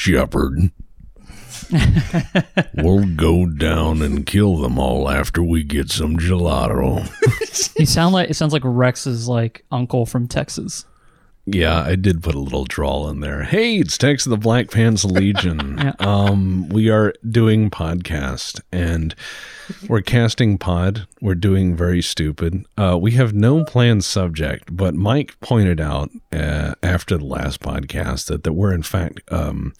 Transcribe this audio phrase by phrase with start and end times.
[0.00, 0.70] shepherd.
[2.74, 7.06] we'll go down and kill them all after we get some gelato.
[7.78, 10.84] You sound like it sounds like Rex's like uncle from Texas.
[11.52, 13.42] Yeah, I did put a little drawl in there.
[13.42, 15.78] Hey, it's Tex of the Black Pants Legion.
[15.80, 15.94] Yeah.
[15.98, 19.14] Um, we are doing podcast and
[19.88, 21.06] we're casting pod.
[21.22, 22.64] We're doing very stupid.
[22.76, 28.26] Uh, we have no planned subject, but Mike pointed out uh, after the last podcast
[28.26, 29.72] that there were in fact um,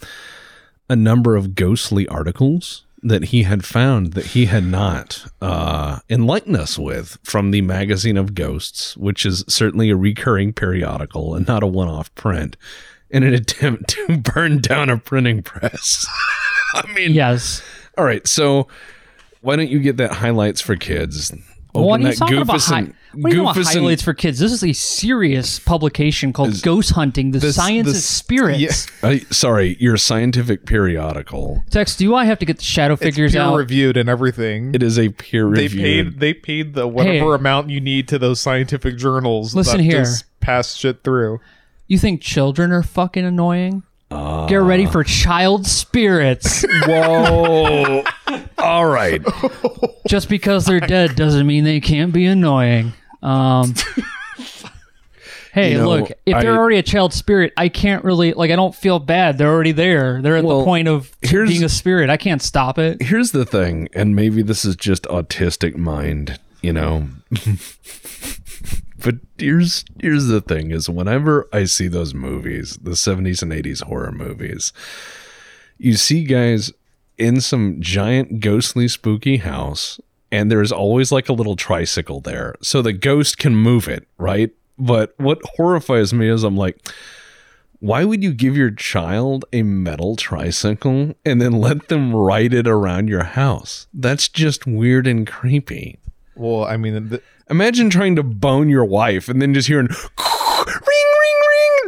[0.88, 6.56] a number of ghostly articles that he had found that he had not uh, enlightened
[6.56, 11.62] us with from the magazine of ghosts, which is certainly a recurring periodical and not
[11.62, 12.56] a one-off print,
[13.08, 16.06] in an attempt to burn down a printing press.
[16.74, 17.62] I mean, Yes.
[17.98, 18.26] all right.
[18.28, 18.68] So
[19.40, 21.32] why don't you get that highlights for kids?
[21.74, 22.60] Open what are you that talking about?
[22.62, 24.38] Hi- what are you talking about Goofus and- for kids?
[24.38, 28.86] This is a serious publication called Ghost Hunting: The this- Science of this- Spirits.
[29.02, 31.62] I, sorry, your scientific periodical.
[31.70, 33.56] Tex, do I have to get the shadow figures peer out?
[33.56, 34.74] reviewed and everything.
[34.74, 35.82] It is a peer they reviewed.
[36.14, 37.40] paid they paid the whatever Hey.
[37.40, 39.54] amount you need to those scientific journals.
[39.54, 40.06] Listen that here.
[40.40, 41.40] pass shit through.
[41.86, 43.82] You think children are fucking annoying?
[44.12, 46.64] Uh, Get ready for child spirits.
[46.86, 48.02] Whoa!
[48.58, 49.22] All right.
[50.08, 52.92] Just because they're dead doesn't mean they can't be annoying.
[53.22, 53.74] Um,
[55.52, 58.50] hey, You know, look, if they're already a child spirit, I can't really like.
[58.50, 59.36] I don't feel bad.
[59.38, 60.20] They're already there.
[60.22, 62.10] They're at Well, the point of here's- being a spirit.
[62.10, 63.02] I can't stop it.
[63.02, 67.08] Here's the thing, and maybe this is just autistic mind, you know.
[69.02, 73.82] but here's here's the thing: is whenever I see those movies, the '70s and '80s
[73.84, 74.72] horror movies,
[75.78, 76.72] you see guys
[77.18, 80.00] in some giant ghostly spooky house
[80.32, 84.50] and there's always like a little tricycle there so the ghost can move it right?
[84.78, 86.78] But what horrifies me is i'm like
[87.80, 92.68] why would you give your child a metal tricycle and then let them ride it
[92.68, 93.86] around your house?
[93.94, 95.98] That's just weird and creepy.
[96.36, 99.96] Well, I mean, th- imagine trying to bone your wife and then just hearing ring
[100.66, 101.09] ring ring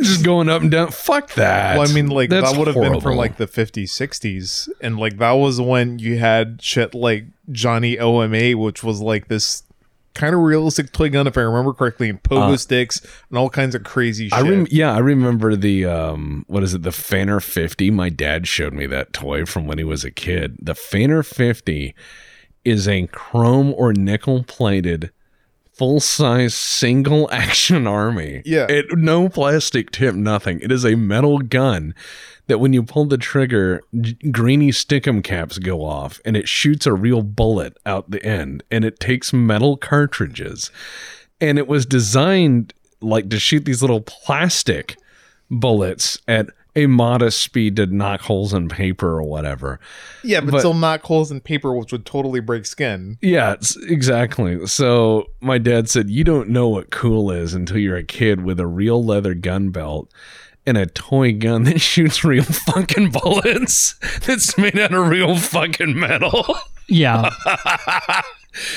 [0.00, 2.76] just going up and down fuck that well, I mean, like That's that would have
[2.76, 7.26] been from like the 50s, 60s, and like that was when you had shit like
[7.50, 9.62] Johnny OMA, which was like this
[10.14, 13.74] kind of realistic toy gun, if I remember correctly, and pogo sticks and all kinds
[13.74, 14.38] of crazy shit.
[14.38, 17.90] Uh, I rem- yeah, I remember the um what is it, the Fanner 50.
[17.90, 20.56] My dad showed me that toy from when he was a kid.
[20.60, 21.94] The Fanner 50
[22.64, 25.10] is a chrome or nickel plated
[25.72, 28.42] full size single action army.
[28.44, 28.66] Yeah.
[28.68, 30.60] It no plastic tip, nothing.
[30.60, 31.94] It is a metal gun
[32.46, 36.86] that when you pull the trigger, g- greeny stickum caps go off and it shoots
[36.86, 40.70] a real bullet out the end and it takes metal cartridges.
[41.40, 44.96] And it was designed like to shoot these little plastic
[45.50, 49.78] bullets at a modest speed to knock holes in paper or whatever.
[50.24, 53.18] yeah, but, but- still knock holes in paper, which would totally break skin.
[53.20, 54.66] Yeah, it's, exactly.
[54.66, 58.58] So my dad said, You don't know what cool is until you're a kid with
[58.58, 60.10] a real leather gun belt
[60.64, 63.94] and a toy gun that shoots real fucking bullets
[64.26, 66.56] that's made out of real fucking metal.
[66.88, 67.30] Yeah.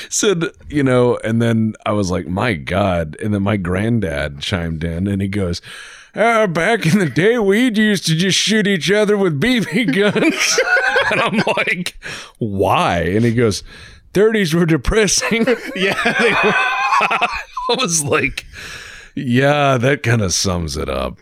[0.09, 3.17] said, you know, and then I was like, my God.
[3.21, 5.61] And then my granddad chimed in and he goes,
[6.15, 10.59] uh, back in the day, we used to just shoot each other with BB guns.
[11.11, 11.97] and I'm like,
[12.39, 12.99] why?
[12.99, 13.63] And he goes,
[14.13, 15.45] 30s were depressing.
[15.75, 16.55] Yeah, they were.
[17.67, 18.45] I was like,
[19.15, 21.17] yeah, that kind of sums it up.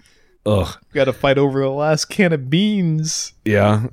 [0.46, 0.78] Ugh.
[0.94, 3.34] Got to fight over the last can of beans.
[3.46, 3.88] Yeah,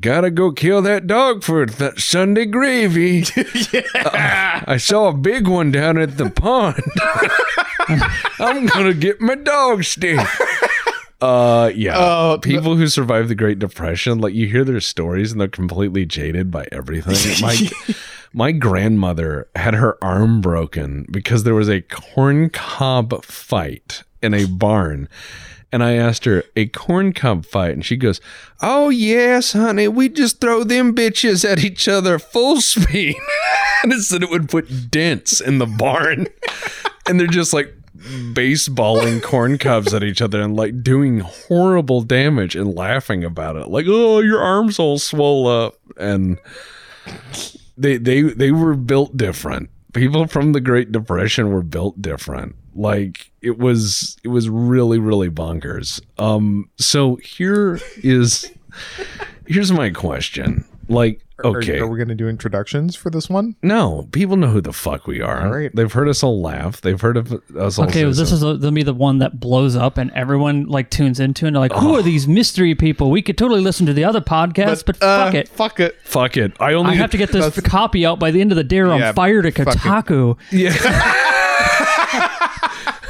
[0.00, 3.24] gotta go kill that dog for that Sunday gravy.
[3.94, 6.82] Uh, I saw a big one down at the pond.
[8.38, 10.18] I'm gonna get my dog stick.
[11.20, 11.98] Uh, yeah.
[11.98, 16.04] Uh, People who survived the Great Depression, like you hear their stories and they're completely
[16.04, 17.16] jaded by everything.
[17.42, 17.94] My
[18.32, 24.44] my grandmother had her arm broken because there was a corn cob fight in a
[24.44, 25.08] barn.
[25.72, 27.72] And I asked her, a corn cob fight?
[27.72, 28.20] And she goes,
[28.60, 29.88] Oh, yes, honey.
[29.88, 33.16] We just throw them bitches at each other full speed.
[33.82, 36.28] and it said it would put dents in the barn.
[37.06, 37.74] and they're just like
[38.32, 43.68] baseballing corn cobs at each other and like doing horrible damage and laughing about it.
[43.68, 45.76] Like, oh, your arms all swole up.
[45.96, 46.38] And
[47.76, 49.70] they they they were built different.
[49.92, 52.54] People from the Great Depression were built different.
[52.76, 56.00] Like it was it was really really bonkers.
[56.18, 58.50] Um so here is
[59.46, 60.64] here's my question.
[60.88, 61.78] Like Okay.
[61.80, 63.56] Are, we going to do introductions for this one?
[63.62, 65.44] No, people know who the fuck we are.
[65.44, 65.70] All right.
[65.74, 66.80] They've heard us all laugh.
[66.80, 67.84] They've heard of us all.
[67.84, 70.10] Okay, say well, this so- is a, gonna be the one that blows up and
[70.12, 71.96] everyone like tunes into and they're like, "Who Oh.
[71.96, 73.10] are these mystery people?
[73.10, 75.96] We could totally listen to the other podcast, but, uh, fuck it." Fuck it.
[76.04, 76.52] fuck it.
[76.58, 78.78] I only I have to get this copy out by the end of the day
[78.78, 79.78] or Yeah, I'm fired at fuck it.
[79.78, 80.38] Kotaku.
[80.52, 80.72] Yeah.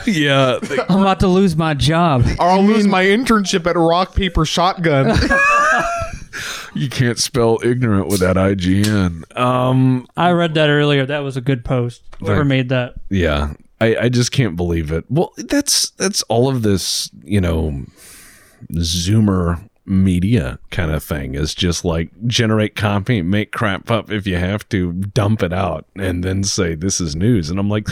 [0.16, 0.58] yeah.
[0.62, 2.24] they- I'm about to lose my job.
[2.38, 5.16] Or I'll lose my internship at Rock Paper Shotgun.
[6.74, 9.36] you can't spell ignorant without IGN.
[9.38, 10.06] Um.
[10.16, 11.06] I read that earlier.
[11.06, 12.02] That was a good post.
[12.20, 12.94] Whoever Thank- made that.
[13.10, 13.54] Yeah.
[13.80, 15.04] I, I just can't believe it.
[15.10, 17.84] Well, that's that's all of this, you know,
[18.72, 24.36] Zoomer media kind of thing is just like generate copy, make crap up if you
[24.36, 27.50] have to, dump it out, and then say this is news.
[27.50, 27.86] And I'm like,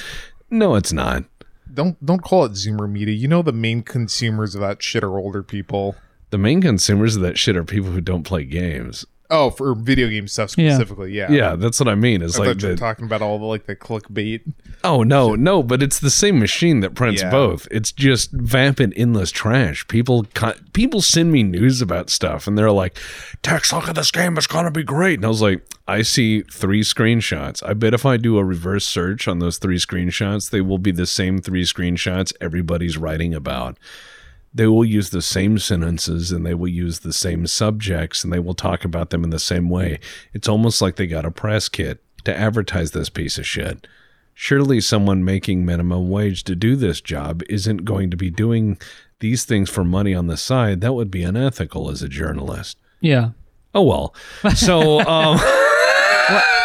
[0.51, 1.25] no, it's not.
[1.73, 3.15] Don't don't call it Zoomer media.
[3.15, 5.97] You know the main consumers of that shit are older people.
[6.31, 9.07] The main consumers of that shit are people who don't play games.
[9.37, 11.31] Oh, for video game stuff specifically, yeah.
[11.31, 12.23] Yeah, that's what I mean.
[12.23, 14.43] It's I like thought you were the, talking about all the like the clickbait.
[14.85, 17.31] oh no, no, but it's the same machine that prints Yeah.
[17.31, 17.67] both.
[17.71, 19.87] It's just vapid, endless trash.
[19.89, 22.97] People, co- people send me news about stuff, and they're like,
[23.43, 24.37] "Tex, look at this game.
[24.39, 27.63] It's gonna be great." And I was like, "I see three screenshots.
[27.69, 30.93] I bet if I do a reverse search on those three screenshots, they will be
[30.93, 33.79] the same three screenshots everybody's writing about."
[34.55, 38.39] They will use the same sentences and they will use the same subjects and they
[38.39, 39.99] will talk about them in the same way.
[40.33, 43.87] It's almost like they got a press kit to advertise this piece of shit.
[44.33, 48.79] Surely someone making minimum wage to do this job isn't going to be doing
[49.21, 50.81] these things for money on the side.
[50.81, 52.79] That would be unethical as a journalist.
[53.01, 53.31] Yeah.
[53.75, 54.15] Oh well.
[54.55, 55.39] So um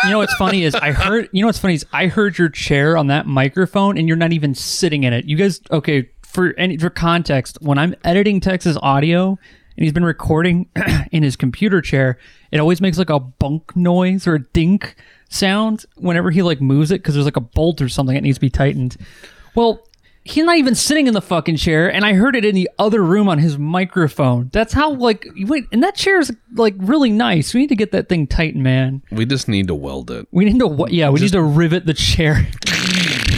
[0.06, 1.28] You know what's funny is I heard.
[1.34, 4.32] You know what's funny is I heard your chair on that microphone, and you're not
[4.32, 5.26] even sitting in it.
[5.26, 6.10] You guys, okay?
[6.30, 10.70] For any for context, when I'm editing Tex's audio, and he's been recording
[11.12, 12.20] in his computer chair,
[12.52, 14.96] it always makes like a bunk noise or a dink
[15.30, 18.38] sound whenever he like moves it because there's like a bolt or something that needs
[18.38, 18.96] to be tightened.
[19.56, 19.86] Well.
[20.26, 23.02] He's not even sitting in the fucking chair, and I heard it in the other
[23.02, 24.50] room on his microphone.
[24.54, 27.52] That's how, like, wait, and that chair is like really nice.
[27.54, 29.02] We need to get that thing tightened, man.
[29.12, 30.28] we just need to weld it.
[30.30, 32.46] We need to, wa- yeah, we need to rivet the chair.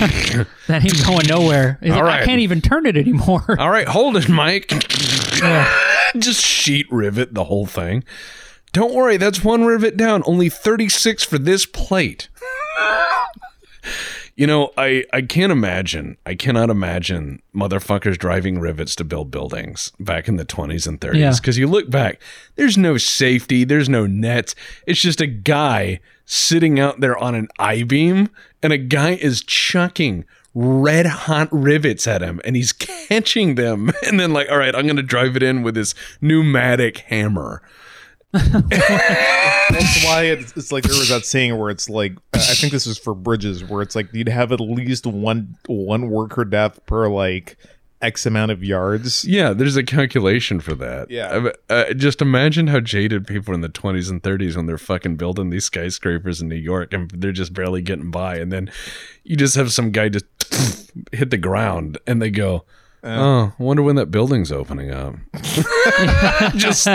[0.67, 1.77] that ain't going nowhere.
[1.81, 3.43] He's like, All I can't even turn it anymore.
[3.59, 4.67] All right, hold it, Mike.
[6.17, 8.03] Just sheet rivet the whole thing.
[8.73, 10.23] Don't worry, that's one rivet down.
[10.25, 12.29] Only 36 for this plate.
[14.35, 19.91] you know, I, I can't imagine, I cannot imagine motherfuckers driving rivets to build buildings
[19.99, 21.15] back in the 20s and 30s.
[21.15, 21.33] Yeah.
[21.35, 22.21] Because you look back,
[22.55, 24.55] there's no safety, there's no nets.
[24.87, 25.99] It's just a guy
[26.31, 28.29] sitting out there on an I beam,
[28.63, 30.23] and a guy is chucking
[30.53, 32.73] red hot rivets at him and he's
[33.07, 36.97] catching them and then like all right i'm gonna drive it in with this pneumatic
[36.97, 37.61] hammer.
[38.33, 42.87] That's why it's, it's like there was that saying where it's like I think this
[42.87, 47.09] is for bridges where it's like you'd have at least one one worker death per
[47.09, 47.57] like
[48.01, 49.23] X amount of yards.
[49.25, 51.27] yeah there's a calculation for that Yeah.
[51.27, 55.15] uh, uh, just imagine how jaded people in the 20s and 30s when they're fucking
[55.17, 58.71] building these skyscrapers in new york and they're just barely getting by and then
[59.23, 60.25] you just have some guy just
[61.11, 62.65] hit the ground and they go
[63.03, 65.15] oh i wonder when that building's opening up
[66.55, 66.87] just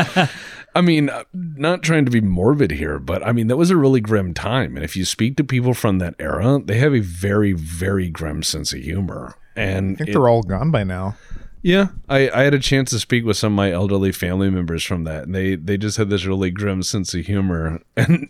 [0.75, 3.77] I mean, uh, not trying to be morbid here, but I mean, that was a
[3.79, 4.77] really grim time.
[4.77, 8.43] And if you speak to people from that era, they have a very, very grim
[8.43, 9.37] sense of humor.
[9.57, 11.17] And I think it- they're all gone by now.
[11.63, 14.85] yeah, I, I had a chance to speak with some of my elderly family members
[14.85, 17.81] from that, and they, they just had this really grim sense of humor.
[17.97, 18.29] And,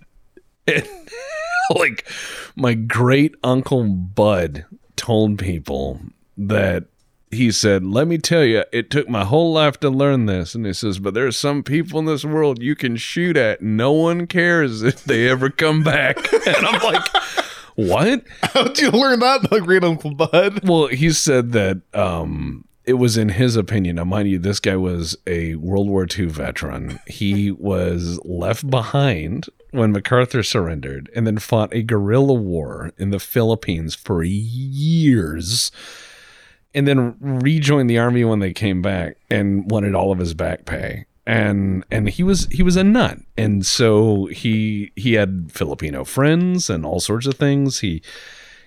[0.66, 0.88] and
[1.76, 2.06] like,
[2.56, 4.64] my great uncle Bud
[4.96, 6.00] told people
[6.36, 6.84] that
[7.30, 10.54] he said, Let me tell you, it took my whole life to learn this.
[10.54, 13.60] And he says, But there are some people in this world you can shoot at.
[13.62, 16.16] No one cares if they ever come back.
[16.46, 17.04] And I'm like,
[17.76, 18.24] What?
[18.42, 20.66] How'd you learn that, my great uncle Bud?
[20.66, 23.96] Well, he said that um, it was in his opinion.
[23.96, 26.98] Now, mind you, this guy was a World War II veteran.
[27.06, 33.20] He was left behind when MacArthur surrendered and then fought a guerrilla war in the
[33.20, 35.70] Philippines for years.
[36.74, 40.66] And then rejoined the army when they came back and wanted all of his back
[40.66, 41.06] pay.
[41.26, 43.18] And and he was he was a nut.
[43.36, 47.80] And so he he had Filipino friends and all sorts of things.
[47.80, 48.00] He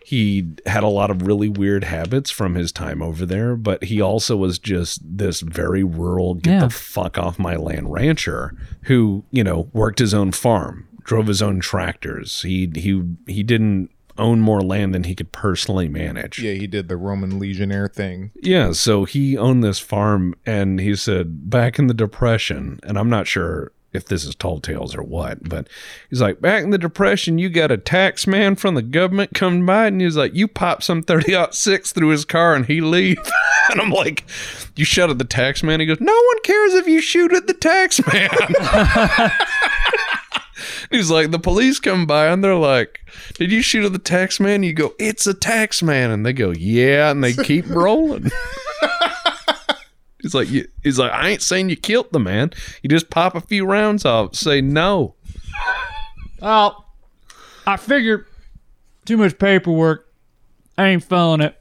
[0.06, 4.02] he had a lot of really weird habits from his time over there, but he
[4.02, 6.60] also was just this very rural, get Yeah.
[6.62, 11.42] the fuck off my land rancher who, you know, worked his own farm, drove his
[11.42, 12.42] own tractors.
[12.42, 13.90] He he he didn't
[14.20, 16.40] own more land than he could personally manage.
[16.40, 18.32] Yeah, he did the Roman Legionnaire thing.
[18.36, 23.10] Yeah, so he owned this farm and he said back in the depression, and I'm
[23.10, 25.48] not sure if this is tall tales or what.
[25.48, 25.68] But
[26.10, 29.66] he's like, back in the Depression, you got a tax man from the government come
[29.66, 33.18] by, and he's like, you pop some 30 six through his car and he leave.
[33.72, 34.26] and I'm like,
[34.76, 35.80] you shot at the tax man?
[35.80, 38.30] He goes, no one cares if you shoot at the tax man.
[40.92, 43.00] He's like, the police come by and they're like,
[43.36, 44.64] Did you shoot at the tax man?
[44.64, 46.10] You go, It's a tax man.
[46.12, 47.12] And they go, Yeah.
[47.12, 48.32] And they keep rolling.
[50.22, 52.52] he's like, He's like, I ain't saying you killed the man.
[52.82, 55.16] You just pop a few rounds off, say no.
[56.42, 56.86] Oh,
[57.68, 58.26] I figured
[59.06, 60.12] too much paperwork.
[60.78, 61.56] I ain't feeling it.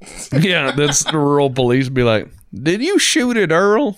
[0.32, 3.96] Yeah, that's the rural police be like, Did you shoot at Earl?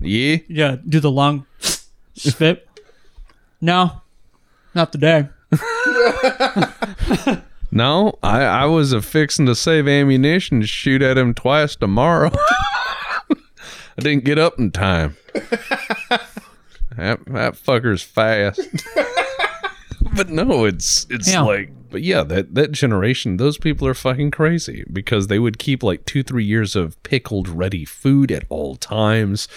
[0.00, 0.38] Yeah.
[0.48, 1.46] Yeah, do the long
[2.14, 2.63] spit.
[3.64, 4.02] No,
[4.74, 5.28] not today.
[7.76, 12.30] No, I, I was a fixing to save ammunition to shoot at him twice tomorrow.
[13.32, 13.36] I
[14.00, 15.16] didn't get up in time.
[15.34, 18.60] that, that fucker's fast.
[20.14, 21.40] but no, it's it's Yeah.
[21.40, 25.82] like but yeah, that that generation, those people are fucking crazy because they would keep
[25.82, 29.48] like 2-3 years of pickled ready food at all times.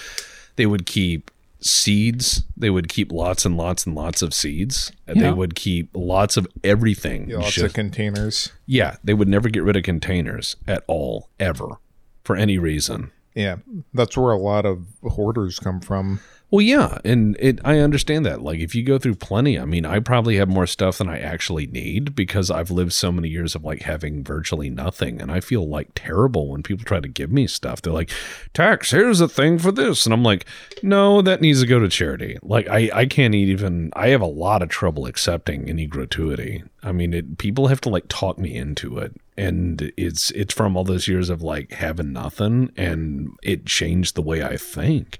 [0.55, 2.43] They would keep seeds.
[2.55, 4.91] They would keep lots and lots and lots of seeds.
[5.05, 7.29] They would keep lots of everything.
[7.29, 8.51] Yeah, lots Just- of containers.
[8.65, 11.77] yeah, they would never get rid of containers at all, ever,
[12.23, 13.11] for any reason.
[13.35, 13.57] Yeah,
[13.93, 16.19] that's where a lot of hoarders come from.
[16.49, 18.41] Well, yeah, and it I understand that.
[18.41, 21.19] Like if you go through plenty, I mean, I probably have more stuff than I
[21.19, 25.41] actually need because I've lived so many years of like having virtually nothing, and I
[25.41, 27.81] feel like terrible when people try to give me stuff.
[27.81, 28.11] They're like,
[28.53, 30.45] "Tex, here's a thing for this," and I'm like,
[30.81, 33.91] "No, that needs to go to charity." Like I I can't even.
[33.93, 36.63] I have a lot of trouble accepting any gratuity.
[36.81, 40.77] I mean, it, people have to like talk me into it, and it's it's from
[40.77, 45.19] all those years of like having nothing, and it changed the way I think.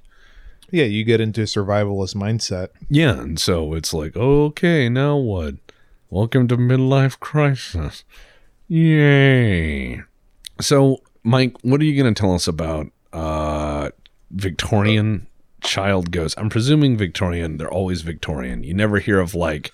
[0.72, 2.70] Yeah, you get into a survivalist mindset.
[2.90, 5.56] Yeah, and so it's like, okay, now what?
[6.10, 8.04] Welcome to midlife crisis.
[8.68, 10.02] Yay.
[10.60, 13.92] So, Mike, what are you going to tell us about uh
[14.32, 15.28] Victorian
[15.62, 16.38] child ghosts?
[16.38, 18.64] I'm presuming Victorian, they're always Victorian.
[18.64, 19.72] You never hear of like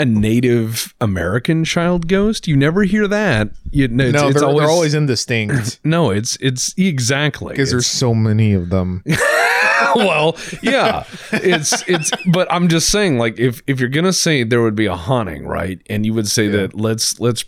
[0.00, 2.48] a Native American child ghost.
[2.48, 3.50] You never hear that.
[3.70, 7.70] You know, it's, no, it's they're, always, they're always indistinct no, it's it's exactly because
[7.70, 9.04] there's so many of them.
[9.96, 12.10] well, yeah, it's it's.
[12.26, 15.46] But I'm just saying, like, if if you're gonna say there would be a haunting,
[15.46, 17.44] right, and you would say that let's let's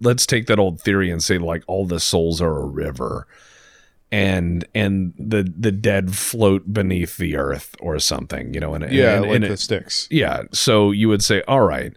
[0.00, 3.26] let's take that old theory and say like all the souls are a river,
[4.12, 9.16] and and the the dead float beneath the earth or something, you know, and Yeah,
[9.16, 10.08] and, like and the it- sticks.
[10.10, 10.42] yeah.
[10.52, 11.92] So you would say, all right,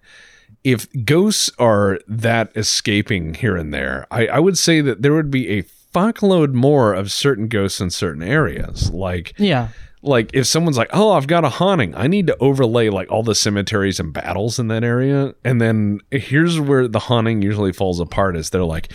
[0.63, 5.31] if ghosts are that escaping here and there, I, I would say that there would
[5.31, 8.91] be a fuckload more of certain ghosts in certain areas.
[8.91, 9.69] Like, Yeah.
[10.01, 13.23] like if someone's like, oh, I've got a haunting, I need to overlay like all
[13.23, 15.33] the cemeteries and battles in that area.
[15.45, 18.91] And then here's where the haunting usually falls apart is they're like,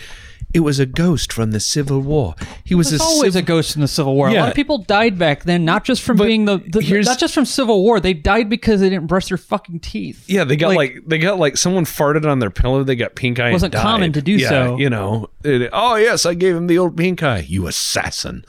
[0.53, 2.33] it was a ghost from the Civil War.
[2.63, 4.29] He was There's a always civil a ghost in the Civil War.
[4.29, 4.41] A Yeah.
[4.41, 7.19] lot of people died back then, not just from But being the, the here's- not
[7.19, 7.99] just from Civil War.
[7.99, 10.25] They died because they didn't brush their fucking teeth.
[10.27, 12.83] Yeah, they got like, Like- they got like someone farted on their pillow.
[12.83, 13.51] They got pink eye.
[13.51, 14.77] Wasn't and common to do Yeah, so.
[14.77, 15.29] You know.
[15.43, 17.45] It- oh yes, I gave him the old pink eye.
[17.47, 18.43] You assassin.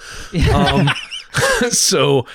[0.54, 0.88] Um,
[1.70, 2.26] so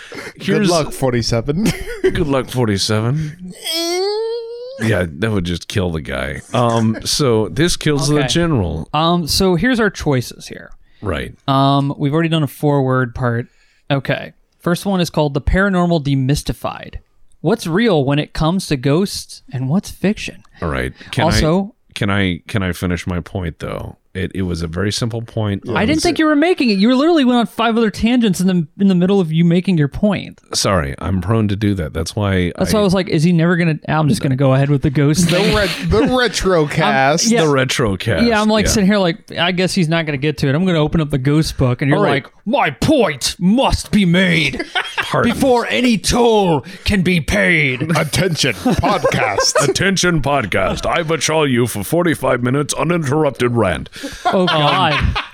[0.46, 1.66] Good luck, 47.
[2.04, 3.54] Good luck, forty-seven.
[4.80, 6.42] yeah, that would just kill the guy.
[6.54, 9.28] Um, so this kills the general, Um.
[9.28, 10.72] So here's our choices here.
[11.02, 11.36] right?
[11.48, 11.94] Um.
[11.98, 13.48] We've already done a forward part.
[13.90, 14.34] Okay.
[14.60, 16.96] First one is called the paranormal demystified.
[17.42, 20.42] What's real when it comes to ghosts, and what's fiction?
[20.62, 20.94] All right.
[21.12, 23.98] Can also, I, can I can I finish my point though?
[24.16, 25.70] It it was a very simple point.
[25.70, 26.78] I didn't think you were making it.
[26.78, 29.44] You were literally went on five other tangents in the in the middle of you
[29.44, 30.40] making your point.
[30.54, 31.94] Sorry, I'm prone to do that.
[31.94, 32.52] That's why.
[32.58, 33.80] That's I, why I was like, is he never gonna?
[33.88, 35.30] I'm just gonna go ahead with the ghost.
[35.30, 35.56] the, thing.
[35.56, 37.30] ret- the retro cast.
[37.30, 37.44] yeah.
[37.44, 38.26] the retro cast.
[38.26, 38.72] Yeah, I'm like yeah.
[38.72, 40.56] sitting here like I guess he's not gonna get to it.
[40.56, 42.24] I'm gonna open up the ghost book and you're All right.
[42.24, 44.64] like, my point must be made
[45.24, 47.82] before any toll can be paid.
[47.98, 49.68] Attention, podcast.
[49.68, 50.86] Attention, podcast.
[50.86, 53.90] I bachal you for 45 minutes uninterrupted rant.
[54.26, 54.94] Oh god,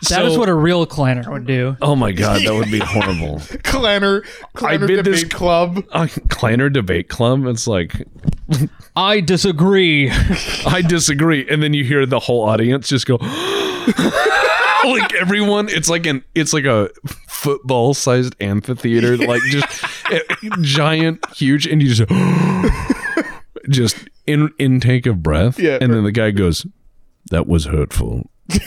[0.09, 1.75] that is so- what a real clanner would do.
[1.81, 3.39] Oh my god, that would be horrible.
[3.63, 4.23] Clanner,
[4.55, 5.83] Clanner bid Debate this- Club.
[5.91, 7.45] Uh, Kleiner debate club.
[7.45, 8.07] It's like
[8.95, 10.09] I disagree.
[10.65, 13.17] I disagree, and then you hear the whole audience just go.
[14.83, 16.89] like everyone, it's like an it's like a
[17.27, 20.19] football sized amphitheater, like just eh,
[20.61, 22.09] giant, huge, and you just
[23.69, 23.97] just
[24.27, 25.77] in intake of breath, Yeah.
[25.81, 26.65] and then the guy goes,
[27.29, 28.29] That was hurtful.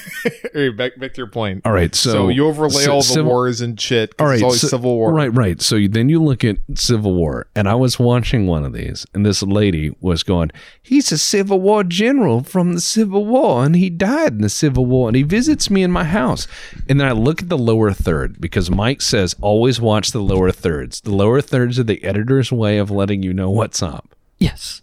[0.76, 1.60] Back back to your point.
[1.66, 4.14] All right, so, So, you overlay ci- all the civil- wars and shit.
[4.18, 5.12] All right, it's always so- civil war.
[5.12, 5.60] Right, right.
[5.60, 9.04] So you- then you look at Civil War, and I was watching one of these,
[9.12, 13.76] and this lady was going, "He's a Civil War general from the Civil War, and
[13.76, 16.46] he died in the Civil War, and he visits me in my house."
[16.88, 20.50] And then I look at the lower third because Mike says always watch the lower
[20.50, 21.02] thirds.
[21.02, 24.13] The lower thirds are the editor's way of letting you know what's up.
[24.38, 24.82] Yes.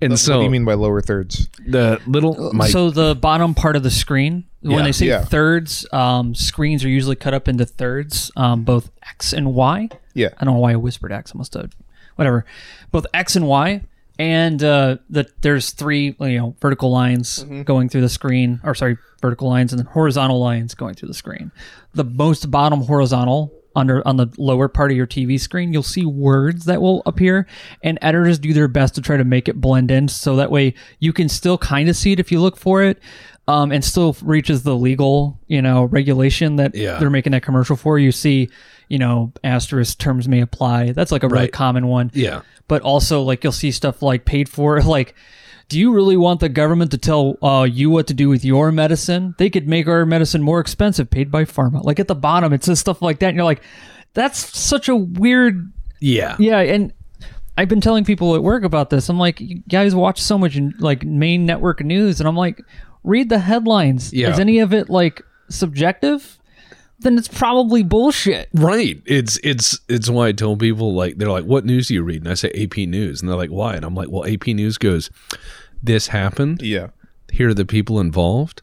[0.00, 1.48] And what so what do you mean by lower thirds?
[1.66, 4.76] the little Mike, so the bottom part of the screen, Yeah.
[4.76, 5.24] when they say Yeah.
[5.24, 9.88] thirds, um, screens are usually cut up into thirds, um, both X and Y.
[10.14, 10.28] Yeah.
[10.38, 11.32] I don't know why I whispered X.
[11.34, 11.72] I must have,
[12.16, 12.44] whatever.
[12.90, 13.82] Both X and Y,
[14.18, 18.98] and uh, that there's three you know vertical lines going through the screen, or sorry,
[19.22, 21.50] vertical lines and then horizontal lines going through the screen.
[21.94, 26.04] The most bottom horizontal under on the lower part of your TV screen, you'll see
[26.04, 27.46] words that will appear,
[27.82, 30.74] and editors do their best to try to make it blend in, so that way
[30.98, 32.98] you can still kind of see it if you look for it.
[33.46, 36.98] Um, and still reaches the legal, you know, regulation that Yeah.
[36.98, 37.98] they're making that commercial for.
[37.98, 38.50] You see,
[38.88, 40.92] you know, asterisk terms may apply.
[40.92, 41.52] That's like a really Right.
[41.52, 42.42] common one yeah.
[42.68, 45.14] but also like you'll see stuff like paid for like
[45.68, 48.72] do you really want the government to tell uh, you what to do with your
[48.72, 49.34] medicine?
[49.38, 51.84] They could make our medicine more expensive paid by pharma.
[51.84, 53.62] Like at the bottom it says stuff like that and you're like
[54.14, 55.70] that's such a weird
[56.00, 56.36] Yeah.
[56.38, 56.92] yeah and
[57.58, 59.08] i've been telling people at work about this.
[59.08, 62.62] I'm like you guys watch so much like main network news and i'm like
[63.04, 64.12] read the headlines.
[64.12, 64.30] Yeah.
[64.30, 66.37] is any of it like subjective
[67.00, 69.00] then it's probably bullshit Right.
[69.06, 72.22] It's it's it's why I tell people like they're like, "What news do you read?"
[72.22, 74.78] And I say AP News, and they're like, "Why?" And I'm like, "Well, AP News
[74.78, 75.10] goes,
[75.82, 76.62] this happened.
[76.62, 76.88] Yeah.
[77.30, 78.62] Here are the people involved.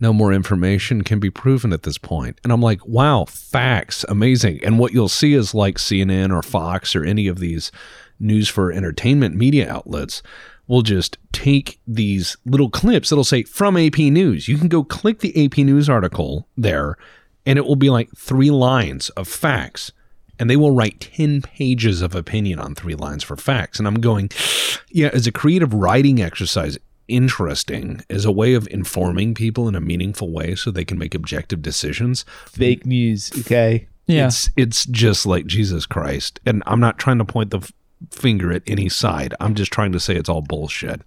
[0.00, 4.60] No more information can be proven at this point." And I'm like, "Wow, facts, amazing."
[4.64, 7.70] And what you'll see is like CNN or Fox or any of these
[8.18, 10.22] news for entertainment media outlets
[10.66, 14.48] will just take these little clips that'll say from AP News.
[14.48, 16.96] You can go click the AP News article there,
[17.46, 19.92] and it will be like three lines of facts.
[20.38, 23.78] And they will write 10 pages of opinion on three lines for facts.
[23.78, 24.30] And I'm going,
[24.90, 26.76] yeah, as a creative writing exercise,
[27.08, 31.14] interesting as a way of informing people in a meaningful way so they can make
[31.14, 32.24] objective decisions.
[32.46, 33.30] Fake news.
[33.38, 33.86] Okay.
[34.06, 36.40] yeah It's it's just like Jesus Christ.
[36.44, 37.72] And I'm not trying to point the f-
[38.10, 39.34] finger at any side.
[39.40, 41.00] I'm just trying to say it's all bullshit.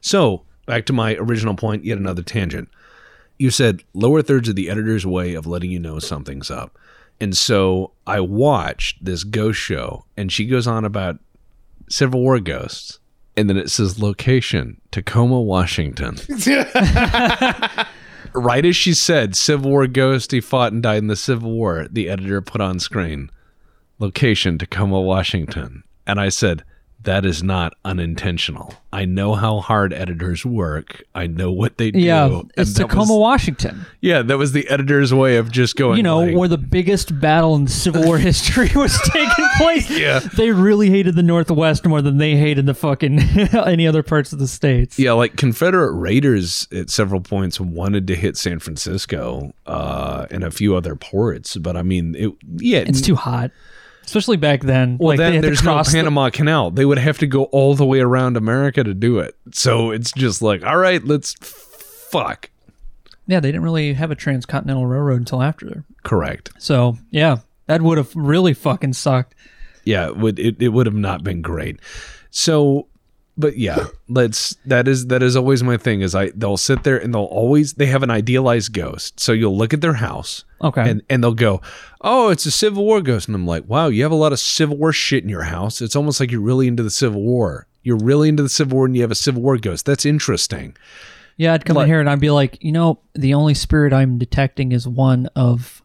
[0.00, 2.68] So, back to my original point, yet another tangent.
[3.38, 6.78] You said lower thirds of the editor's way of letting you know something's up.
[7.20, 11.18] And so I watched this ghost show and she goes on about
[11.88, 12.98] Civil War ghosts.
[13.36, 16.18] And then it says location, Tacoma, Washington.
[18.34, 21.88] right as she said, Civil War ghost, he fought and died in the Civil War,
[21.90, 23.30] the editor put on screen,
[23.98, 25.82] location, Tacoma, Washington.
[26.06, 26.62] And I said,
[27.04, 28.74] that is not unintentional.
[28.92, 31.02] I know how hard editors work.
[31.14, 31.98] I know what they do.
[32.00, 35.96] yeah it's tacoma was- washington yeah, that was the editor's way of just going.
[35.96, 39.88] you know, like, where the biggest battle in Civil War history was taking place.
[39.90, 40.18] Yeah.
[40.18, 43.18] They really hated the Northwest more than they hated the fucking
[43.54, 44.98] any other parts of the states.
[44.98, 50.50] Yeah, like Confederate raiders at several points wanted to hit San Francisco uh, and a
[50.50, 53.50] few other ports, but I mean, it, yeah, It's too hot.
[54.04, 54.98] Especially back then.
[54.98, 55.08] well.
[55.08, 56.70] like they then there's no cross the- Panama Canal.
[56.70, 59.36] They would have to go all the way around America to do it.
[59.52, 62.50] So it's just like, all right, let's fuck.
[63.26, 65.84] yeah, they didn't really have a transcontinental railroad until after.
[66.02, 66.50] Correct.
[66.58, 69.34] So yeah, that would have really fucking sucked.
[69.84, 71.80] Yeah, it would it, it would have not been great.
[72.30, 72.88] So
[73.36, 76.96] but yeah, let's that is that is always my thing is I they'll sit there
[76.98, 79.18] and they'll always they have an idealized ghost.
[79.20, 80.88] So you'll look at their house Okay.
[80.88, 81.60] and and they'll go,
[82.00, 84.38] "Oh, it's a Civil War ghost." And I'm like, "Wow, you have a lot of
[84.38, 85.80] Civil War shit in your house.
[85.82, 87.66] It's almost like you're really into the Civil War.
[87.82, 89.84] You're really into the Civil War and you have a Civil War ghost.
[89.86, 90.76] That's interesting."
[91.36, 93.92] yeah, I'd come like- in here and I'd be like, you know, the only spirit
[93.92, 95.82] I'm detecting is one of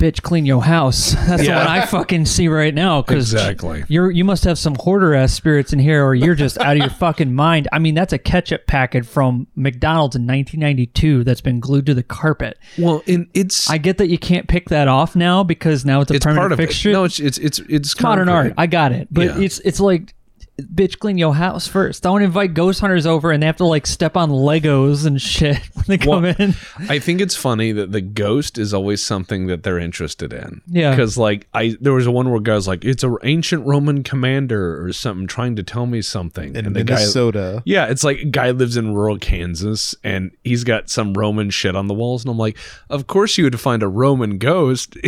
[0.00, 1.12] bitch clean your house.
[1.26, 1.58] That's the Yeah.
[1.58, 3.02] one I fucking see right now.
[3.02, 3.84] Cause Exactly.
[3.88, 6.78] You're you must have some hoarder ass spirits in here, or you're just out of
[6.78, 7.68] your fucking mind.
[7.72, 12.02] I mean, that's a ketchup packet from McDonald's in 1992 that's been glued to the
[12.02, 12.58] carpet.
[12.78, 16.10] Well, and it's I get that you can't pick that off now because now it's
[16.10, 16.90] a it's permanent part of fixture.
[16.90, 16.92] it.
[16.94, 18.54] No, it's it's it's it's modern art.
[18.56, 19.38] I got it, but Yeah.
[19.40, 20.14] it's it's like.
[20.62, 22.02] Bitch, clean your house first.
[22.02, 25.58] Don't invite ghost hunters over and they have to like step on Legos and shit
[25.74, 26.54] when they come Well, in.
[26.88, 30.60] I think it's funny that the ghost is always something that they're interested in.
[30.66, 30.90] Yeah.
[30.90, 34.84] Because like I there was a one where guys like it's an ancient Roman commander
[34.84, 36.54] or something trying to tell me something.
[36.56, 37.62] In and the guy Minnesota.
[37.64, 41.76] Yeah, it's like a guy lives in rural Kansas and he's got some Roman shit
[41.76, 42.24] on the walls.
[42.24, 42.56] And I'm like,
[42.88, 44.96] of course you would find a Roman ghost.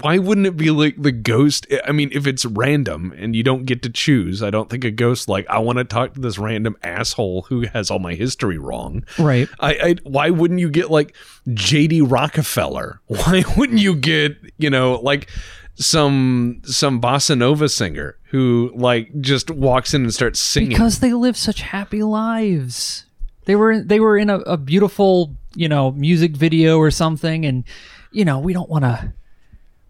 [0.00, 1.66] why wouldn't it be like the ghost?
[1.84, 4.90] I mean, if it's random and you don't get to choose, I don't think a
[4.90, 8.58] ghost like I want to talk to this random asshole who has all my history
[8.58, 9.04] wrong.
[9.18, 9.48] Right.
[9.60, 11.14] I, I why wouldn't you get like
[11.48, 13.00] JD Rockefeller?
[13.06, 15.28] Why wouldn't you get you know like
[15.76, 20.68] some some bossa nova singer who like just walks in and starts singing?
[20.68, 23.06] Because they live such happy lives.
[23.46, 27.64] They were they were in a, a beautiful, you know, music video or something, and
[28.12, 29.12] you know, we don't want to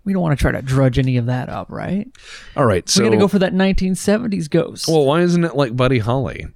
[0.08, 2.08] we don't want to try to drudge any of that up, right?
[2.56, 5.76] all right, so We're gonna go for that 1970s ghost, well, why isn't it like
[5.76, 6.46] Buddy Holly?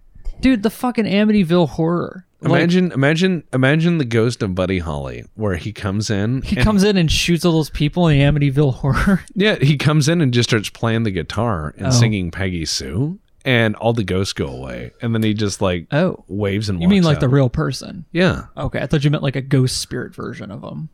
[0.41, 0.63] dude.
[0.65, 2.27] The fucking Amityville horror.
[2.41, 6.43] Like, Imagine, imagine, imagine the ghost of Buddy Holly, where he comes in.
[6.43, 9.23] he and- comes in and shoots all those people in Amityville horror.
[9.37, 11.91] Yeah, he comes in and just starts playing the guitar and Oh.
[11.91, 16.25] singing Peggy Sue, and all the ghosts go away, and then he just like Oh,
[16.27, 16.83] waves and.
[16.83, 17.21] you mean like out.
[17.21, 18.05] the real person?
[18.11, 18.47] Yeah.
[18.57, 20.89] Okay, I thought you meant like a ghost spirit version of him.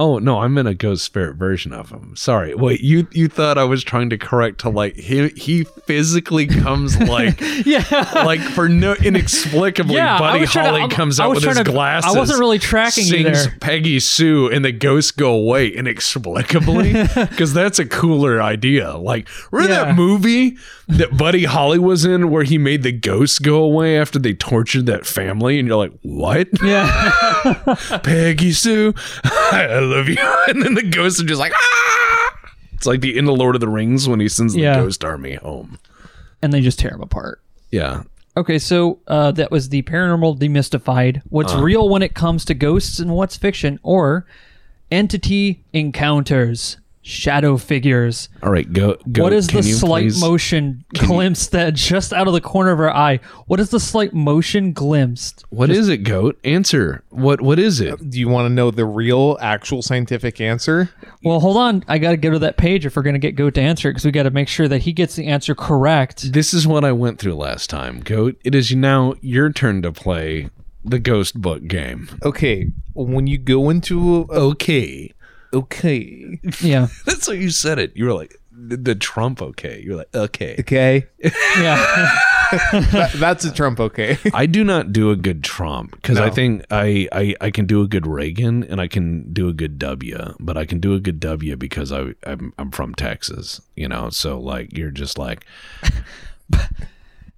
[0.00, 2.14] Oh no, I'm in a ghost spirit version of him.
[2.16, 2.54] Sorry.
[2.54, 6.96] Wait, you you thought I was trying to correct to like he he physically comes
[7.08, 7.82] like Yeah.
[8.24, 11.54] like for no inexplicably Yeah, I Buddy to- Holly I'm- comes I out with his
[11.56, 12.16] to- I glasses.
[12.16, 13.56] wasn't really tracking you sings there.
[13.60, 18.96] Peggy Sue and the ghosts go away inexplicably because that's a cooler idea.
[18.96, 19.84] Like remember Yeah.
[19.86, 20.56] that movie
[20.86, 24.86] that Buddy Holly was in where he made the ghosts go away after they tortured
[24.86, 27.12] that family and you're like, "What?" yeah.
[28.04, 28.94] Peggy Sue,
[29.88, 30.16] Love you.
[30.48, 32.34] And then the ghosts are just like, ah!
[32.72, 34.76] It's like the end of Lord of the Rings when he sends the Yeah.
[34.76, 35.78] ghost army home.
[36.40, 37.40] and they just tear him apart.
[37.72, 38.02] Yeah.
[38.36, 41.20] Okay, so uh, that was the paranormal demystified.
[41.28, 41.60] What's Uh.
[41.62, 44.24] real when it comes to ghosts and what's fiction, or
[44.92, 46.76] entity encounters,
[47.08, 48.28] shadow figures.
[48.42, 48.98] All right, go.
[49.10, 49.22] go.
[49.22, 52.80] what is the you slight please- motion glimpse that just out of the corner of
[52.80, 53.20] our eye?
[53.46, 55.44] What is the slight motion glimpsed?
[55.48, 56.38] What is it, goat?
[56.44, 57.02] Answer.
[57.08, 58.10] What What is it?
[58.10, 60.90] Do you want to know the real, actual scientific answer?
[61.24, 61.82] Well, hold on.
[61.88, 63.88] I got to go to that page if we're going to get Goat to answer
[63.88, 66.32] it because we got to make sure that he gets the answer correct.
[66.32, 68.36] This is what I went through last time, goat.
[68.44, 70.50] It is now your turn to play
[70.84, 72.08] the ghost book game.
[72.24, 75.12] Okay, when you go into a, Okay,
[75.52, 76.88] okay, Yeah.
[77.06, 77.78] that's what you said.
[77.78, 77.96] It.
[77.96, 79.40] You were like the, the Trump.
[79.42, 80.56] Okay, you're like okay.
[80.60, 81.06] okay,
[81.58, 82.18] Yeah.
[82.72, 83.78] That- that's a Trump.
[83.78, 87.66] Okay, I do not do a good Trump because I think I, I I can
[87.66, 90.94] do a good Reagan and I can do a good W, but I can do
[90.94, 94.08] a good W because I I'm, I'm from Texas, you know.
[94.08, 95.44] So like you're just like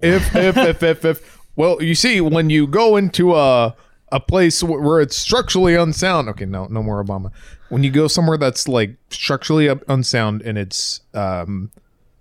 [0.00, 3.74] if if if if if well, you see, when you go into a
[4.12, 6.28] a place where it's structurally unsound.
[6.28, 7.30] Okay, no, no more Obama.
[7.68, 11.70] When you go somewhere that's like structurally unsound and it's um,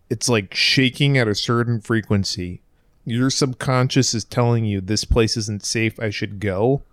[0.10, 2.62] it's like shaking at a certain frequency,
[3.06, 6.00] your subconscious is telling you this place isn't safe.
[6.00, 6.84] I should go,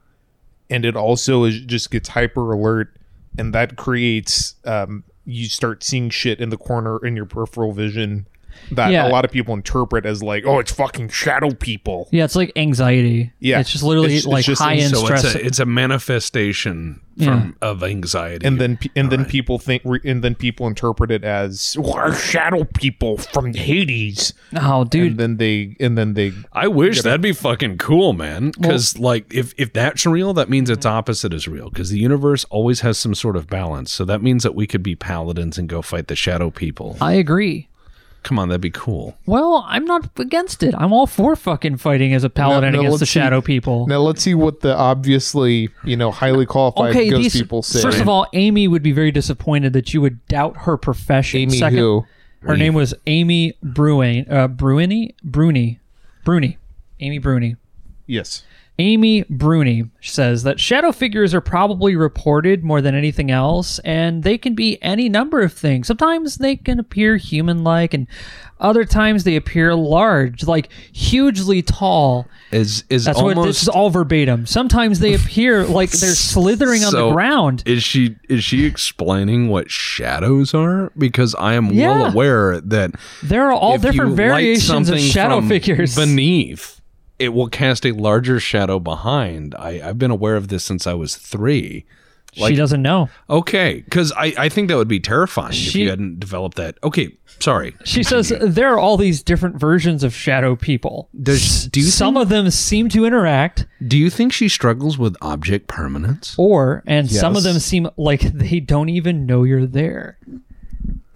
[0.71, 2.97] and it also is, just gets hyper alert,
[3.39, 8.27] and that creates um, you start seeing shit in the corner in your peripheral vision.
[8.73, 9.07] That Yeah.
[9.07, 12.09] a lot of people interpret as like, oh, it's fucking shadow people.
[12.12, 13.33] Yeah, it's like anxiety.
[13.40, 13.61] Yeah.
[13.61, 15.25] It's just literally It's- it's like just- high end so stress.
[15.25, 18.47] it's a it's a manifestation from of anxiety.
[18.47, 22.64] and then pe- and then people think and then people interpret it as "We're shadow
[22.64, 25.12] people from Hades oh, dude.
[25.12, 28.51] and then they and then they I wish that'd be fucking cool, man.
[28.61, 31.71] Because like if if that's real, that means its opposite is real.
[31.71, 33.90] Because the universe always has some sort of balance.
[33.92, 36.97] So that means that we could be paladins and go fight the shadow people.
[37.01, 37.69] I agree.
[38.27, 39.17] Come on, that'd be cool.
[39.25, 40.75] Well, I'm not against it.
[40.77, 43.41] I'm all for fucking fighting as a paladin Now- now against the let's see- shadow
[43.41, 43.87] people.
[43.87, 47.81] now let's see what the obviously you know highly qualified okay, ghost these, people say
[47.81, 51.39] first of all, Amy would be very disappointed that you would doubt her profession.
[51.43, 52.05] Amy Second, who
[52.41, 55.79] her name was Amy Bruin, uh, Bruini, Bruni,
[56.25, 56.59] Bruni,
[56.99, 57.55] Amy Bruni.
[58.09, 58.43] yes
[58.79, 64.37] Amy Bruni says that shadow figures are probably reported more than anything else, and they
[64.37, 65.87] can be any number of things.
[65.87, 68.07] Sometimes they can appear human like, and
[68.61, 72.27] other times they appear large, like hugely tall.
[72.51, 74.45] Is is That's almost what this is all verbatim.
[74.45, 77.62] Sometimes they appear like they're slithering on the ground.
[77.67, 80.93] Is she is she explaining what shadows are?
[80.99, 81.89] Because I am Yeah.
[82.03, 85.97] well aware that There are all different variations of shadow figures.
[85.97, 86.76] beneath.
[87.19, 89.55] It will cast a larger shadow behind.
[89.59, 91.87] I, I've been aware of this since I was three.
[92.35, 93.09] she doesn't know.
[93.31, 96.77] Okay, because I, I think that would be terrifying if She- you hadn't developed that.
[96.85, 97.75] Okay, sorry.
[97.85, 101.09] She says there are all these different versions of shadow people.
[101.23, 105.17] Does do you Some of them seem to interact, do you think she struggles with
[105.23, 106.35] object permanence?
[106.37, 110.19] or and some of them seem like they don't even know you're there.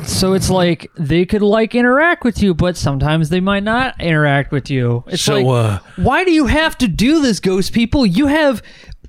[0.04, 4.52] So it's like they could like interact with you, but sometimes they might not interact
[4.52, 5.04] with you.
[5.06, 8.04] It's So, like, uh, why do you have to do this, ghost people?
[8.04, 8.62] You have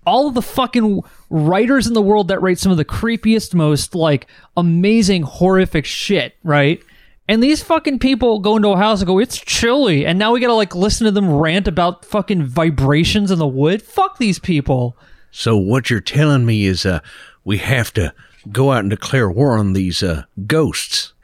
[0.06, 3.94] all of the fucking writers in the world that write some of the creepiest, most
[3.96, 6.82] like amazing, horrific shit, right?
[7.28, 10.06] And these fucking people go into a house and go, it's chilly.
[10.06, 13.82] And now we gotta like listen to them rant about fucking vibrations in the wood.
[13.82, 14.98] Fuck these people.
[15.32, 17.00] So what you're telling me is uh
[17.44, 18.14] we have to
[18.52, 21.14] go out and declare war on these uh ghosts.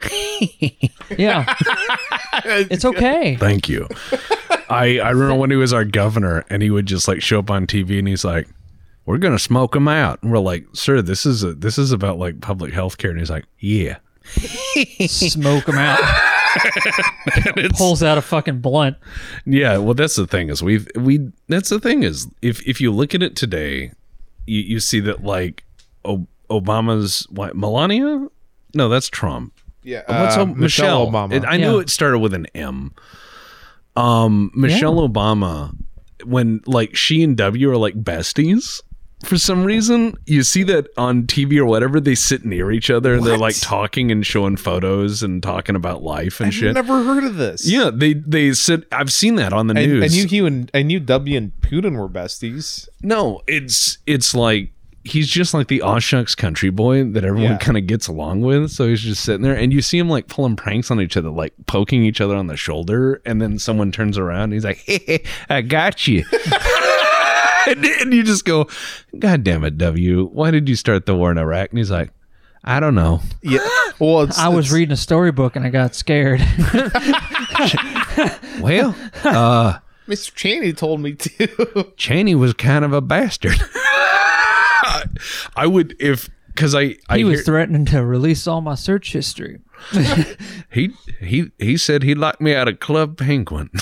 [1.16, 1.52] Yeah.
[2.44, 3.34] it's okay.
[3.36, 3.88] Thank you.
[4.70, 7.50] I I remember when he was our governor, and he would just like show up
[7.50, 8.46] on TV, and he's like,
[9.06, 12.18] "We're gonna smoke them out," and we're like, "Sir, this is a, this is about
[12.18, 13.96] like public health care," and he's like, "Yeah."
[15.08, 15.98] Smoke them out.
[17.76, 18.96] Pulls out a fucking blunt.
[19.46, 22.92] Yeah, well, that's the thing is we've we that's the thing is if if you
[22.92, 23.92] look at it today,
[24.46, 25.67] you, you see that like o-
[26.50, 28.26] Obama's what Melania?
[28.74, 29.52] No, that's Trump.
[29.82, 31.32] Yeah, What's uh, up, Michelle, Obama.
[31.32, 32.92] It- I knew it started with an M.
[33.96, 35.74] Um, Michelle Obama,
[36.24, 38.82] when like she and W are like besties.
[39.24, 43.14] For some reason, you see that on TV or whatever, they sit near each other
[43.14, 46.74] and they're like talking and showing photos and talking about life and I've shit.
[46.74, 47.68] never heard of this.
[47.68, 48.84] Yeah, they they sit.
[48.92, 50.04] I've seen that on the I, news.
[50.04, 52.88] I knew he and I knew W and Putin were besties.
[53.02, 54.70] no, it's it's like
[55.04, 57.58] he's just like the aw shucks country boy that everyone Yeah.
[57.58, 58.70] kind of gets along with.
[58.70, 61.30] So he's just sitting there, and you see him like pulling pranks on each other,
[61.30, 64.78] like poking each other on the shoulder, and then someone turns around, and he's like,
[64.86, 66.24] "Hey, hey, I got you."
[67.66, 68.66] and, and you just go,
[69.18, 70.26] "God damn it, W!
[70.26, 72.10] Why did you start the war in Iraq?" And he's like,
[72.64, 73.66] "I don't know." Yeah.
[74.00, 76.40] Well, it's, I was reading a storybook and I got scared.
[78.60, 80.34] Well, uh, Mr.
[80.34, 81.92] Cheney told me to.
[81.96, 83.56] Cheney was kind of a bastard.
[85.56, 89.12] I would if because I I he was hear- threatening to release all my search
[89.12, 89.60] history.
[90.72, 93.70] he he he said he locked me out of Club Penguin.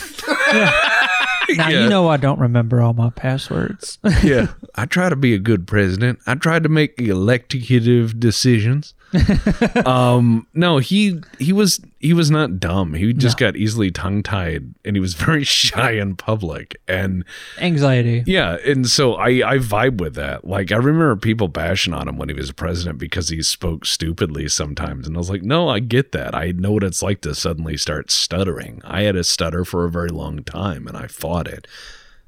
[1.49, 1.85] Now Yeah.
[1.85, 3.99] you know I don't remember all my passwords.
[4.25, 6.19] yeah, I try to be a good president.
[6.27, 8.95] I tried to make executive decisions.
[9.87, 12.95] um, no, he he was he was not dumb.
[12.95, 16.81] He just got easily tongue tied, and he was very shy in public.
[16.89, 17.25] And
[17.59, 18.25] Anxiety.
[18.27, 20.47] yeah, and so I I vibe with that.
[20.47, 24.49] Like I remember people bashing on him when he was president because he spoke stupidly
[24.49, 26.35] sometimes, and I was like, no, I get that.
[26.35, 28.81] I know what it's like to suddenly start stuttering.
[28.85, 31.67] I had a stutter for a very long time, and I fought it.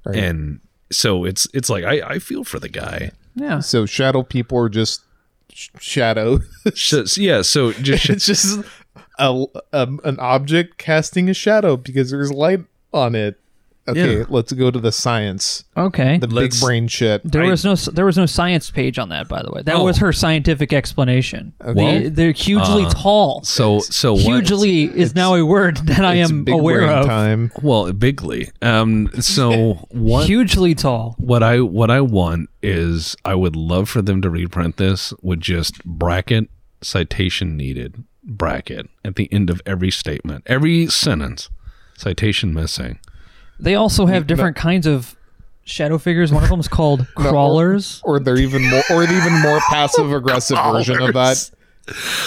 [0.04, 3.10] And so it's it's like I I feel for the guy.
[3.34, 3.60] Yeah.
[3.60, 5.04] so shadow people are just sh-
[5.80, 6.40] shadow.
[6.74, 8.60] So, yeah, so just it's just
[9.18, 12.60] a, um, an object casting a shadow because there's light
[12.92, 13.40] on it.
[13.88, 14.24] Okay, Yeah.
[14.28, 16.18] let's go to the science, Okay.
[16.18, 17.22] the Let's- big brain shit.
[17.24, 19.62] There I- was no there was no science page on that, by the way.
[19.64, 19.84] That Oh.
[19.84, 21.52] was her scientific explanation.
[21.64, 21.74] Okay.
[22.04, 23.42] They, they're hugely Uh, tall.
[23.44, 24.22] so so what?
[24.22, 27.06] Hugely is now a word that I am big aware brain of.
[27.06, 27.50] time.
[27.62, 28.50] Well, bigly.
[28.62, 29.10] Um.
[29.20, 30.26] So what?
[30.26, 31.14] Hugely tall.
[31.18, 35.40] what I what I want is I would love for them to reprint this with
[35.40, 36.48] just bracket
[36.82, 41.48] citation needed bracket at the end of every statement, every sentence,
[41.96, 42.98] citation missing.
[43.60, 45.16] They also have uh, different kinds of
[45.64, 46.32] shadow figures.
[46.32, 48.00] One of them is called crawlers.
[48.04, 51.50] Or they're even more, or the even more passive aggressive version of that.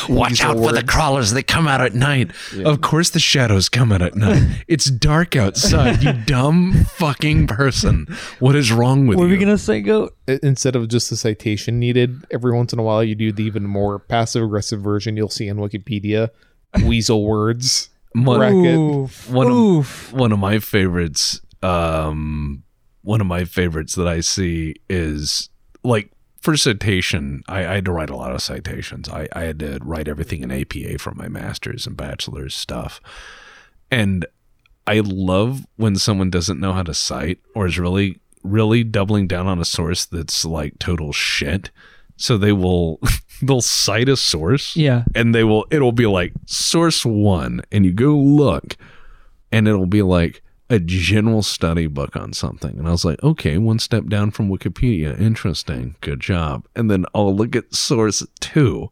[0.10, 0.92] Watch These out are for the words.
[0.92, 2.32] crawlers that come out at night.
[2.66, 4.42] Of course, the shadows come out at night.
[4.68, 6.02] It's dark outside.
[6.02, 8.08] You dumb fucking person.
[8.40, 9.34] What is wrong with What are you?
[9.34, 10.16] we gonna say, goat?
[10.28, 13.44] I- Instead of just a citation needed, every once in a while you do the
[13.44, 16.30] even more passive aggressive version you'll see in Wikipedia.
[16.84, 17.90] Weasel words.
[18.14, 18.78] One- bracket.
[18.78, 19.30] Oof.
[19.30, 22.64] One of- one of my favorites um
[23.04, 25.50] one of my favorites that i see is
[25.84, 29.60] like for citation I, I had to write a lot of citations I, I had
[29.60, 33.00] to write everything in apa for my master's and bachelor's stuff
[33.92, 34.26] and
[34.88, 39.46] i love when someone doesn't know how to cite or is really really doubling down
[39.46, 41.70] on a source that's like total shit
[42.18, 43.00] so they will
[43.42, 45.04] they'll cite a source Yeah.
[45.16, 48.78] and they will it'll be like source one and you go look
[49.52, 52.78] and it'll be like a general study book on something.
[52.80, 55.20] And i was like okay one step down from wikipedia.
[55.20, 55.96] Interesting.
[56.02, 56.66] Good job.
[56.76, 58.90] And then i'll look at source two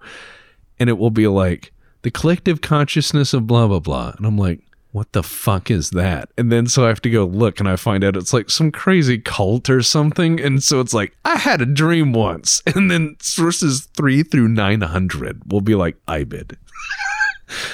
[0.80, 4.14] and it will be like the collective consciousness of blah blah blah.
[4.18, 7.24] And i'm like what the fuck is that and then so i have to go
[7.26, 10.94] look and i find out it's like some crazy cult or something and so it's
[10.94, 15.96] like i had a dream once and then sources 3 through 900 will be like
[16.08, 16.56] ibid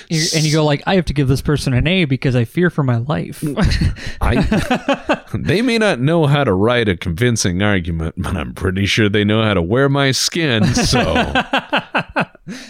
[0.09, 2.45] You- And you go like, I have to give this person an A because I
[2.45, 3.43] fear for my life.
[4.21, 9.09] I they may not know how to write a convincing argument, but I'm pretty sure
[9.09, 10.63] they know how to wear my skin.
[10.75, 11.01] So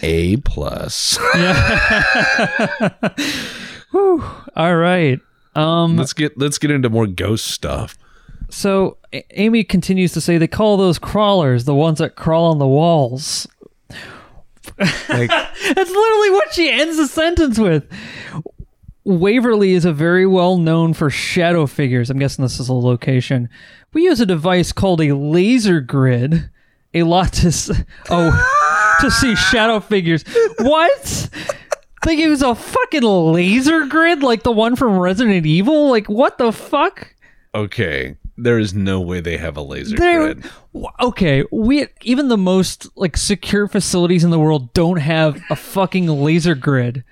[0.02, 1.16] A plus.
[4.56, 5.20] All right.
[5.54, 5.96] Um.
[5.96, 7.96] Let's get let's get into more ghost stuff.
[8.50, 12.58] So A- Amy continues to say they call those crawlers the ones that crawl on
[12.58, 13.46] the walls.
[14.78, 17.84] Like, That's literally what she ends the sentence with.
[19.04, 22.10] Waverly is a very well known for shadow figures.
[22.10, 23.48] I'm guessing this is a location.
[23.94, 26.50] We use a device called a laser grid,
[26.92, 27.70] a lot to s-
[28.10, 30.24] oh to see shadow figures.
[30.58, 31.30] What?
[32.06, 35.90] They use a fucking laser grid like the one from Resident Evil?
[35.90, 37.12] Like what the fuck?
[37.52, 40.44] Okay, there is no way they have a laser There- grid.
[41.00, 46.06] okay, we even the most like secure facilities in the world don't have a fucking
[46.06, 47.02] laser grid,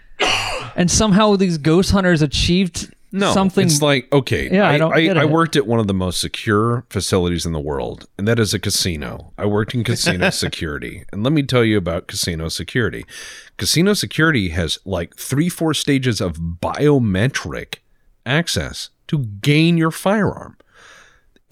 [0.77, 3.65] and somehow these ghost hunters achieved No, something.
[3.67, 4.51] It's like okay.
[4.51, 7.53] Yeah, I I, don't I, I worked at one of the most secure facilities in
[7.53, 9.33] the world, and that is a casino.
[9.39, 13.07] I worked in casino security, and let me tell you about casino security.
[13.57, 17.77] Casino security has like three, four stages of biometric
[18.27, 20.57] access to gain your firearm,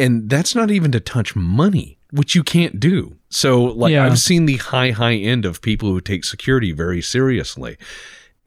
[0.01, 3.19] and that's not even to touch money, which you can't do.
[3.31, 4.05] So, like, Yeah.
[4.05, 7.77] I've seen the high, high end of people who take security very seriously,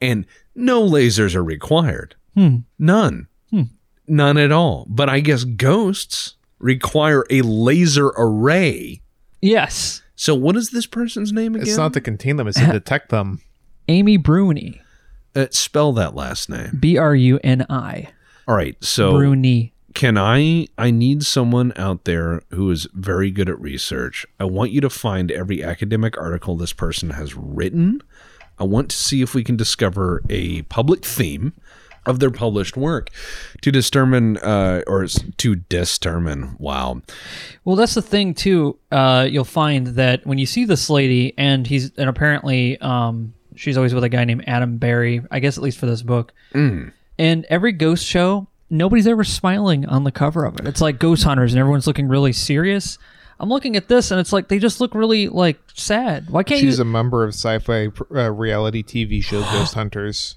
[0.02, 2.14] and no lasers are required.
[2.36, 3.28] None.
[4.08, 4.86] None at all.
[4.88, 9.02] But I guess ghosts require a laser array.
[9.42, 11.66] yes, So what is this person's name again?
[11.66, 13.40] it's not to contain them; it's to detect them.
[13.88, 14.80] Amy Bruni,
[15.34, 16.76] uh, spell that last name.
[16.78, 18.08] B R U N I,
[18.46, 18.76] All right.
[18.82, 19.72] So Bruni.
[19.94, 24.24] can I I need someone out there who is very good at research.
[24.38, 28.00] I want you to find every academic article this person has written.
[28.58, 31.52] I want to see if we can discover a public theme
[32.06, 33.10] of their published work
[33.62, 37.00] to determine uh, or to determine wow
[37.64, 38.78] Well, that's the thing too.
[38.90, 43.76] Uh, you'll find that when you see this lady, and he's and apparently, um, she's
[43.76, 45.22] always with a guy named Adam Berry.
[45.30, 46.32] I guess at least for this book.
[47.18, 50.66] And every ghost show, nobody's ever smiling on the cover of it.
[50.66, 52.98] It's like ghost hunters, and everyone's looking really serious.
[53.38, 56.30] I'm looking at this, and it's like they just look really like sad.
[56.30, 56.82] Why can't She's you?
[56.82, 60.36] a member of sci-fi uh, reality TV show Ghost Hunters.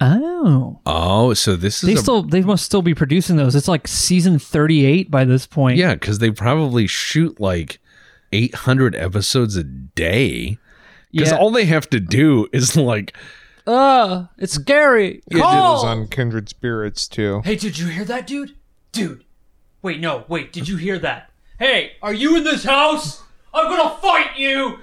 [0.00, 3.54] Oh, Oh, so this is they a, still they must still be producing those.
[3.54, 5.76] It's like season 38 by this point.
[5.78, 7.80] yeah, because they probably shoot like
[8.32, 10.58] 800 episodes a day.
[11.12, 11.38] Because yeah.
[11.38, 13.16] all they have to do is like,
[13.66, 15.22] uh, it's scary.
[15.28, 15.76] They did Call!
[15.76, 17.42] those on Kindred Spirits too.
[17.44, 18.54] Hey, did you hear that, dude?
[18.92, 19.24] Dude.
[19.82, 21.30] Wait, no, wait, did you hear that?
[21.58, 23.22] Hey, are you in this house?
[23.54, 24.78] I'm gonna fight you!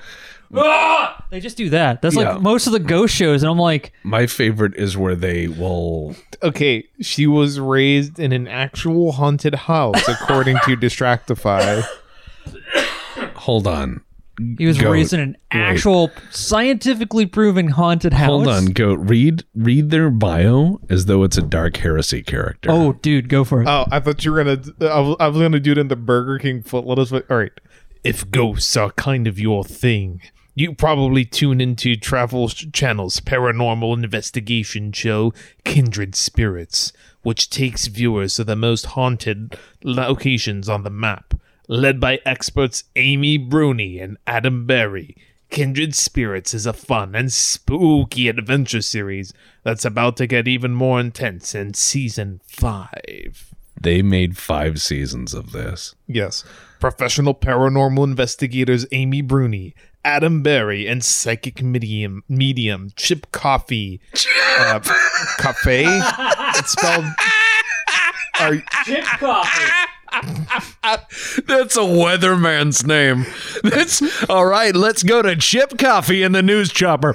[0.57, 1.25] Ah!
[1.31, 2.01] They just do that.
[2.01, 2.33] That's Yeah.
[2.33, 6.15] like most of the ghost shows, and I'm like, my favorite is where they will.
[6.43, 11.83] Okay, she was raised in an actual haunted house, according to Distractify.
[13.35, 14.01] Hold on.
[14.57, 14.91] he was Goat.
[14.91, 18.27] raised in an actual scientifically proven haunted house.
[18.27, 22.69] Hold on, go read read their bio as though it's a dark heresy character.
[22.71, 23.67] Oh, dude, go for it.
[23.67, 24.61] Oh, I thought you were gonna.
[24.81, 26.85] I was, I was gonna do it in the Burger King foot.
[26.85, 27.11] Let us.
[27.11, 27.51] All right.
[28.03, 30.21] If ghosts are kind of your thing,
[30.55, 35.33] you probably tune into Travel Channel's paranormal investigation show,
[35.65, 41.33] Kindred Spirits, which takes viewers to the most haunted locations on the map.
[41.67, 45.17] Led by experts Amy Bruni and Adam Berry,
[45.49, 50.99] Kindred Spirits is a fun and spooky adventure series that's about to get even more
[50.99, 53.55] intense in season 5.
[53.79, 55.95] They made five seasons of this.
[56.07, 56.43] Yes.
[56.79, 63.99] Professional paranormal investigators Amy Bruni, Adam Berry, and psychic medium medium Chip Coffey.
[64.59, 64.79] Uh,
[65.39, 65.83] cafe?
[65.87, 67.05] It's spelled.
[68.39, 69.89] Are, Chip Coffey.
[71.47, 73.25] That's a weatherman's name.
[73.63, 74.75] That's all right.
[74.75, 77.13] Let's go to Chip Coffey in the news chopper.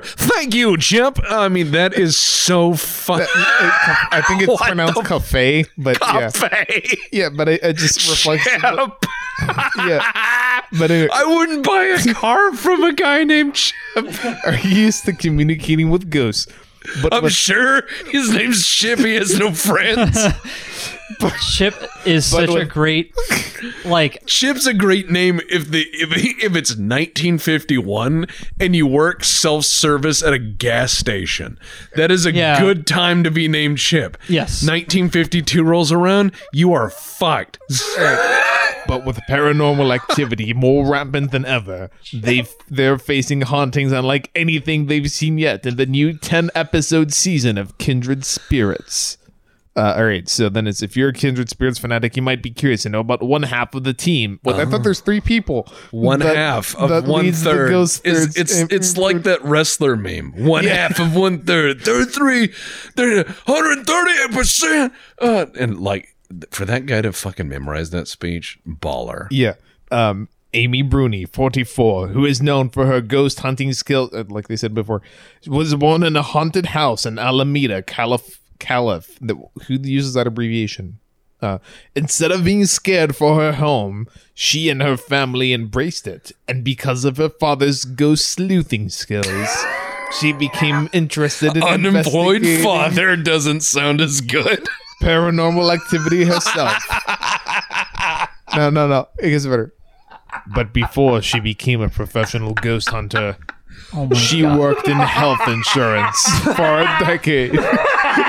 [0.00, 1.18] Thank you, Chip.
[1.28, 3.22] I mean, that is so fun.
[3.32, 6.30] I think it's What pronounced cafe, but yeah.
[6.30, 6.98] Cafe.
[7.10, 8.44] Yeah, but it, it just reflects.
[8.44, 8.90] Chip.
[9.78, 10.60] Yeah.
[10.78, 13.74] But it, I wouldn't buy a car from a guy named Chip.
[14.46, 16.46] are you used to communicating with ghosts?
[17.02, 18.98] But I'm with- sure his name's Chip.
[19.00, 20.18] He has no friends.
[21.52, 21.74] Chip
[22.06, 23.14] is such a great,
[23.84, 26.10] like, Chip's a great name if the if,
[26.42, 28.26] if it's 1951
[28.58, 31.58] and you work self service at a gas station.
[31.96, 32.58] That is a Yeah.
[32.60, 34.16] good time to be named Chip.
[34.28, 34.62] Yes.
[34.62, 37.58] 1952 rolls around, you are fucked.
[38.86, 45.10] but with paranormal activity more rampant than ever, they've they're facing hauntings unlike anything they've
[45.10, 49.18] seen yet in the new ten episode season of Kindred Spirits.
[49.76, 52.50] Uh, all right, so then it's if you're a kindred spirits fanatic, you might be
[52.50, 54.38] curious to know about one half of the team.
[54.44, 55.66] Well, I thought there's three people.
[55.90, 57.72] One that- half of that one third.
[57.72, 60.32] Is, spirits it's and- it's like that wrestler meme.
[60.36, 61.80] One half of one third.
[61.80, 62.52] They're three.
[62.94, 64.92] They're 138 percent.
[65.20, 66.14] Uh, and like
[66.50, 69.26] for that guy to fucking memorize that speech, baller.
[69.30, 69.54] Yeah.
[69.90, 74.54] Um, Amy Bruni, 44, who is known for her ghost hunting skill, uh, like they
[74.54, 75.02] said before,
[75.48, 78.40] was born in a haunted house in Alameda, Calif.
[78.64, 79.18] Calif.
[79.20, 79.34] The,
[79.66, 80.98] who uses that abbreviation?
[81.42, 81.58] Uh,
[81.94, 86.32] instead of being scared for her home, she and her family embraced it.
[86.48, 89.26] And because of her father's ghost sleuthing skills,
[90.20, 94.66] she became interested in Unemployed father doesn't sound as good.
[95.02, 96.82] paranormal activity herself.
[98.56, 99.08] no, no, no.
[99.18, 99.74] It gets better.
[100.54, 103.36] But before she became a professional ghost hunter,
[103.92, 104.58] Oh she god.
[104.58, 106.20] worked in health insurance
[106.56, 107.52] for a decade.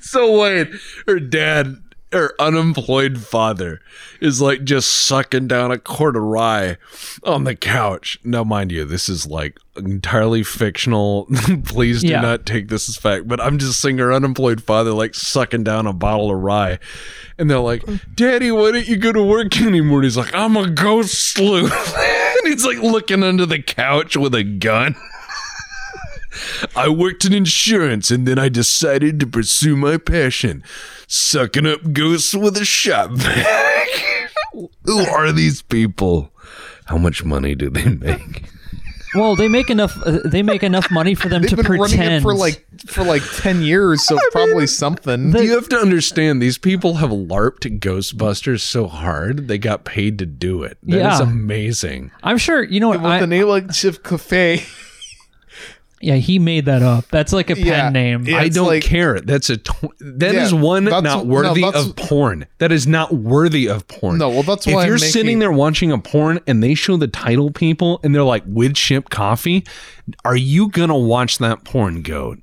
[0.00, 0.68] So wait,
[1.06, 1.76] her dad,
[2.12, 3.80] her unemployed father,
[4.20, 6.76] is like just sucking down a quart of rye
[7.22, 8.18] on the couch.
[8.24, 11.26] Now, mind you, this is like entirely fictional.
[11.64, 12.20] Please do Yeah.
[12.20, 13.28] not take this as fact.
[13.28, 16.78] But I'm just seeing her unemployed father like sucking down a bottle of rye,
[17.38, 17.84] and they're like,
[18.14, 21.72] "Daddy, why don't you go to work anymore?" And he's like, "I'm a ghost sleuth,"
[21.96, 24.96] and he's like looking under the couch with a gun.
[26.74, 30.62] I worked in insurance and then I decided to pursue my passion,
[31.06, 33.88] sucking up ghosts with a shop vac.
[34.84, 36.30] Who are these people?
[36.86, 38.44] How much money do they make?
[39.14, 39.96] Well, they make enough.
[40.04, 42.64] Uh, they make enough money for them They've to been running pretend it for like
[42.86, 45.30] for like ten years, so probably something.
[45.30, 50.18] the- You have to understand these people have LARPed Ghostbusters so hard they got paid
[50.18, 50.76] to do it.
[50.82, 51.22] That is Yeah.
[51.22, 52.10] amazing.
[52.22, 53.00] I'm sure you know what.
[53.00, 54.64] With I, the name like Chip Cafe.
[56.00, 57.06] yeah, he made that up.
[57.10, 57.88] That's like a pen Yeah.
[57.90, 58.24] name.
[58.26, 58.38] Yeah.
[58.38, 59.18] I it's don't like- care.
[59.20, 62.46] That's a tw- that is Yeah, one that's- not worthy that's- of porn.
[62.58, 64.18] That is not worthy of porn.
[64.18, 66.74] No, well, that's if why I'm you're making- sitting there watching a porn and they
[66.74, 69.64] show the title people and they're like with ship coffee,
[70.24, 72.38] are you gonna watch that porn goat?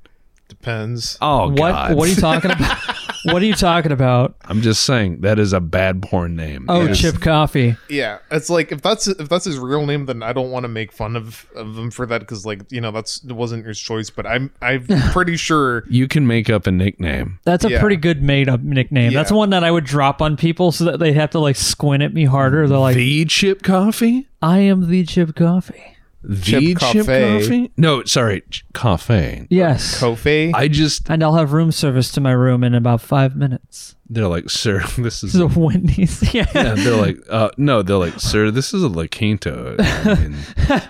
[0.50, 1.18] Depends.
[1.22, 1.58] Oh what?
[1.58, 1.96] God!
[1.96, 2.78] What are you talking about?
[3.26, 4.36] What are you talking about?
[4.46, 6.66] I'm just saying that is a bad porn name.
[6.68, 7.76] Oh, It is- Chip Coffey.
[7.90, 10.68] Yeah, it's like if that's if that's his real name, then I don't want to
[10.68, 13.80] make fun of, of him for that because like you know that's it wasn't his
[13.80, 14.10] choice.
[14.10, 15.84] But I'm I'm pretty sure.
[15.90, 17.40] You can make up a nickname.
[17.46, 17.80] That's a Yeah.
[17.80, 19.14] pretty good made up nickname.
[19.14, 19.38] That's Yeah.
[19.38, 22.14] one that I would drop on people so that they'd have to like squint at
[22.14, 22.68] me harder.
[22.68, 24.28] They're like, the Chip Coffey.
[24.42, 25.82] I am the Chip Coffey.
[26.26, 27.04] The Chip Chip Coffey.
[27.04, 27.72] Coffee.
[27.76, 29.46] No, sorry, Ch- Coffee.
[29.50, 30.00] Yes.
[30.00, 30.52] coffee.
[30.54, 33.96] I just and I'll have room service to my room in about five minutes.
[34.10, 36.22] they're like, sir, this is So Wendy's.
[36.34, 36.46] Yeah.
[36.56, 39.76] Yeah, they're like, uh, no, they're like, sir, this is a La Quinta.
[39.80, 40.82] I mean,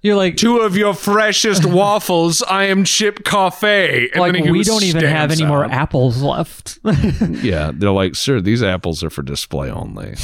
[0.00, 2.42] You're like, Two of your freshest waffles.
[2.42, 4.10] I am Chip Coffey.
[4.12, 5.70] And like then we don't even have stamps any more out.
[5.72, 6.78] apples left.
[6.84, 10.14] Yeah, they're like, sir, these apples are for display only.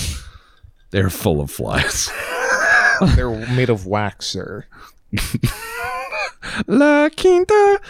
[0.91, 2.09] They're full of flies.
[3.16, 4.66] They're made of wax, sir.
[6.66, 7.80] La Quinta.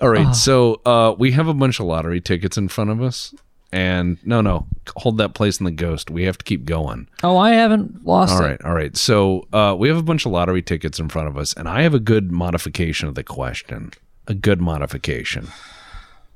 [0.00, 3.02] All right, right, so uh, we have a bunch of lottery tickets in front of
[3.02, 3.34] us.
[3.72, 6.10] And no, no, hold that place in the ghost.
[6.10, 7.06] We have to keep going.
[7.22, 8.44] oh, I haven't lost All it.
[8.44, 8.96] right, all right.
[8.96, 11.82] So uh, we have a bunch of lottery tickets in front of us, and I
[11.82, 13.92] have a good modification of the question.
[14.26, 15.48] A good modification.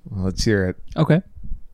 [0.05, 0.77] Well, let's hear it.
[0.97, 1.23] Okay.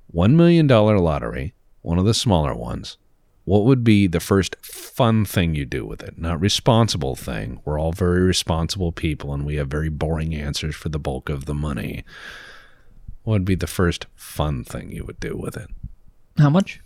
[0.06, 2.96] One million dollar lottery, one of the smaller ones.
[3.44, 6.18] What would be the first fun thing you do with it?
[6.18, 7.60] Not responsible thing.
[7.64, 11.46] We're all very responsible people, and we have very boring answers for the bulk of
[11.46, 12.04] the money.
[13.24, 15.68] What would be the first fun thing you would do with it?
[16.38, 16.80] How much?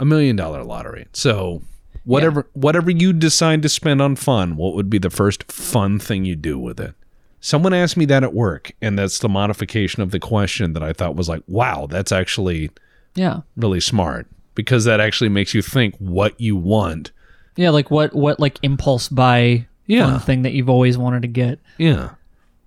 [0.00, 1.06] a million dollar lottery.
[1.12, 1.62] So
[2.04, 6.24] whatever whatever you decide to spend on fun, what would be the first fun thing
[6.24, 6.94] you do with it?
[7.40, 10.92] Someone asked me that at work, and that's the modification of the question that I
[10.92, 12.70] thought was like, wow, that's actually
[13.14, 13.42] Yeah.
[13.56, 17.12] really smart because that actually makes you think what you want.
[17.56, 20.18] Yeah, like what what like impulse buy Yeah.
[20.18, 21.58] thing that you've always wanted to get.
[21.78, 22.10] Yeah.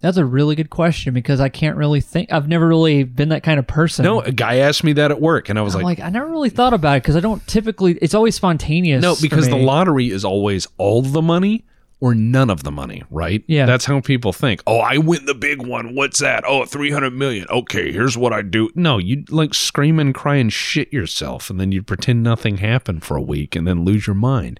[0.01, 2.31] That's a really good question because I can't really think.
[2.31, 4.03] I've never really been that kind of person.
[4.05, 6.27] No, a guy asked me that at work, and I was like, like, I never
[6.27, 7.93] really thought about it because I don't typically.
[8.01, 9.01] It's always spontaneous.
[9.01, 11.65] no, because the lottery is always all the money
[11.99, 13.43] or none of the money, right?
[13.47, 13.65] Yeah.
[13.65, 14.61] That's how people think.
[14.67, 15.95] Oh, I win the big one.
[15.95, 16.43] What's that?
[16.45, 17.47] Oh, 300 million.
[17.49, 18.69] Okay, here's what I do.
[18.75, 23.03] No, you'd like scream and cry and shit yourself, and then you'd pretend nothing happened
[23.03, 24.59] for a week and then lose your mind.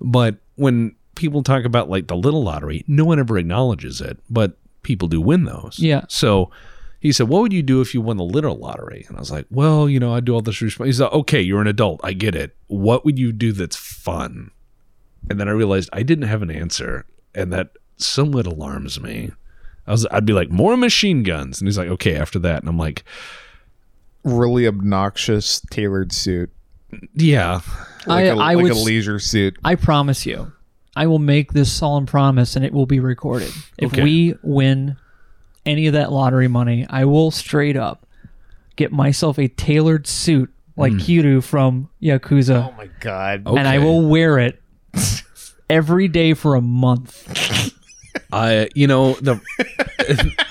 [0.00, 4.56] But when people talk about like the little lottery, no one ever acknowledges it, but
[4.82, 5.78] people do win those.
[5.78, 6.04] Yeah.
[6.08, 6.50] So
[7.00, 9.04] he said, What would you do if you won the little lottery?
[9.08, 10.56] And I was like, Well, you know, I'd do all this.
[10.56, 10.86] Resp-.
[10.86, 12.00] He said, Okay, you're an adult.
[12.02, 12.56] I get it.
[12.68, 14.50] What would you do that's fun?
[15.30, 17.04] And then I realized I didn't have an answer,
[17.34, 19.30] and that somewhat alarms me.
[19.86, 22.68] I was I'd be like more machine guns, and he's like, okay, after that, and
[22.68, 23.04] I'm like,
[24.22, 26.50] Really obnoxious tailored suit,
[27.14, 27.60] yeah,
[28.06, 29.58] like, I- a, I like would a s- leisure suit.
[29.62, 30.50] I promise you,
[30.96, 33.50] I will make this solemn promise and it will be recorded.
[33.76, 34.02] If Okay.
[34.02, 34.96] we win
[35.66, 38.06] any of that lottery money, I will straight up
[38.76, 40.98] get myself a tailored suit like Hmm.
[41.00, 43.42] Kiryu from Yakuza, Oh my god!
[43.46, 44.58] and I will wear it
[45.68, 47.72] every day for a month.
[48.32, 49.40] I you know the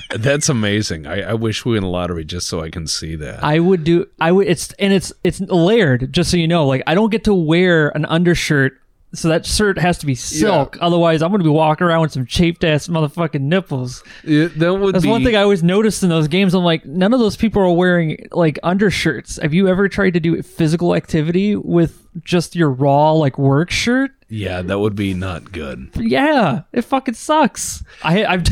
[0.18, 1.08] that's amazing.
[1.08, 3.44] I, I wish we win the lottery just so I can see that.
[3.44, 4.08] I would do.
[4.20, 4.48] I would.
[4.48, 6.12] It's and it's it's layered.
[6.14, 8.80] Just so you know, like I don't get to wear an undershirt.
[9.16, 10.76] So that shirt has to be silk.
[10.82, 14.03] Otherwise, I'm going to be walking around with some chafed ass motherfucking nipples.
[14.24, 16.55] It- that would That's be one thing I always noticed in those games.
[16.55, 19.38] I'm like, none of those people are wearing like undershirts.
[19.41, 24.11] Have you ever tried to do physical activity with just your raw like work shirt?
[24.30, 25.89] yeah, that would be not good.
[25.95, 27.84] Yeah, it fucking sucks.
[28.03, 28.43] I I've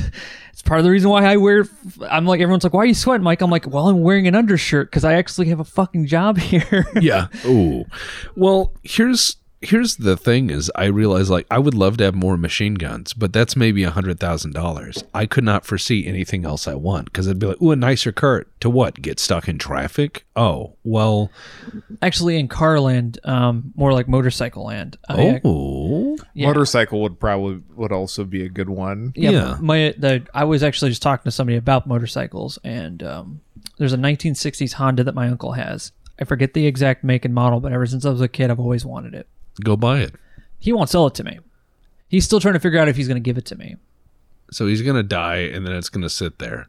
[0.52, 1.66] it's part of the reason why I wear.
[2.08, 3.42] I'm like everyone's like, why are you sweating, Mike?
[3.42, 6.86] I'm like, well, I'm wearing an undershirt because I actually have a fucking job here.
[7.02, 7.28] yeah.
[7.46, 7.86] Ooh.
[8.36, 12.36] Well, here's here's the thing is I realize like I would love to have more
[12.38, 15.04] machine guns, but that's maybe a hundred thousand dollars.
[15.14, 18.12] I could not foresee anything else I want because it'd be like, ooh, a nicer
[18.12, 19.02] cart to what?
[19.02, 20.26] Get stuck in traffic?
[20.36, 21.30] Oh, well.
[22.02, 24.98] actually, in Carland, um, more like motorcycle land.
[25.08, 26.48] I, Oh, yeah.
[26.48, 29.14] Motorcycle would probably would also be a good one.
[29.16, 29.58] Yeah, Yeah.
[29.62, 33.42] my the I was actually just talking to somebody about motorcycles, and um,
[33.78, 35.92] there's a 1960s Honda that my uncle has.
[36.20, 38.60] I forget the exact make and model, but ever since I was a kid, I've
[38.60, 39.28] always wanted it.
[39.64, 40.16] Go buy it.
[40.60, 41.40] He won't sell it to me.
[42.08, 43.78] He's still trying to figure out if he's going to give it to me.
[44.52, 46.68] So he's gonna die, and then it's gonna sit there.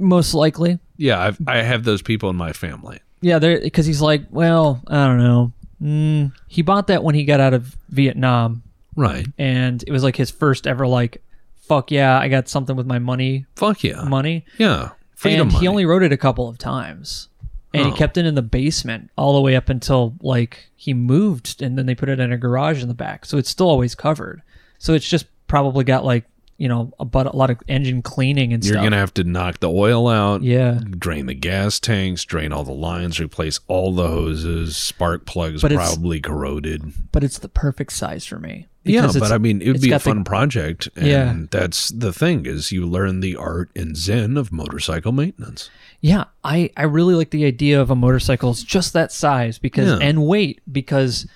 [0.00, 2.98] Most likely, Yeah, I've, I have those people in my family.
[3.20, 3.38] yeah.
[3.38, 5.52] Because he's like, well, I don't know.
[5.80, 8.64] Mm, he bought that when he got out of Vietnam,
[8.96, 9.26] Right.
[9.38, 11.22] and it was like his first ever like,
[11.60, 14.02] fuck yeah, I got something with my money, Fuck yeah.
[14.02, 14.44] money.
[14.58, 14.90] Yeah.
[15.14, 15.60] Freedom and money.
[15.64, 17.28] he only wrote it a couple of times
[17.74, 17.90] and Oh.
[17.90, 21.76] he kept it in the basement all the way up until like he moved and
[21.78, 24.42] then they put it in a garage in the back so it's still always covered
[24.78, 26.24] so it's just probably got like
[26.62, 28.74] you know a, but a lot of engine cleaning and stuff.
[28.74, 30.42] You're stuff gonna have to knock the oil out.
[30.42, 35.60] yeah drain the gas tanks, drain all the lines, replace all the hoses, spark plugs
[35.62, 36.92] But probably corroded.
[37.10, 39.90] but it's the perfect size for me Yeah, but I mean, it would be a
[39.90, 40.88] got the- fun project.
[40.96, 41.36] And Yeah.
[41.50, 45.68] that's the thing is you learn the art and zen of motorcycle maintenance.
[46.00, 48.50] Yeah, I I really like the idea of a motorcycle.
[48.50, 50.06] It's just that size because Yeah.
[50.08, 51.26] and weight because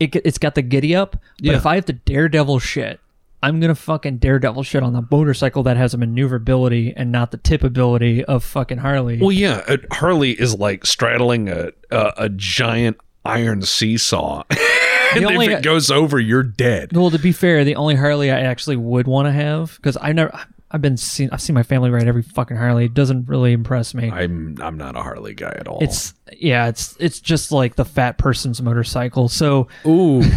[0.00, 1.12] it it's got the giddy up.
[1.38, 1.56] But Yeah.
[1.56, 2.98] if I have to daredevil shit,
[3.42, 7.36] I'm gonna fucking daredevil shit on the motorcycle that has a maneuverability and not the
[7.36, 9.18] tip ability of fucking Harley.
[9.20, 14.42] Well, yeah, uh, Harley is like straddling a a, a giant iron seesaw.
[15.14, 16.96] and only- if it goes over, you're dead.
[16.96, 20.12] Well, to be fair, the only Harley I actually would want to have because I
[20.12, 20.38] never.
[20.70, 21.30] I've been seen.
[21.32, 22.84] I've seen my family ride every fucking Harley.
[22.84, 24.10] It doesn't really impress me.
[24.10, 25.78] I'm I'm not a Harley guy at all.
[25.80, 26.68] It's yeah.
[26.68, 29.28] It's it's just like the fat person's motorcycle.
[29.28, 30.22] So ooh.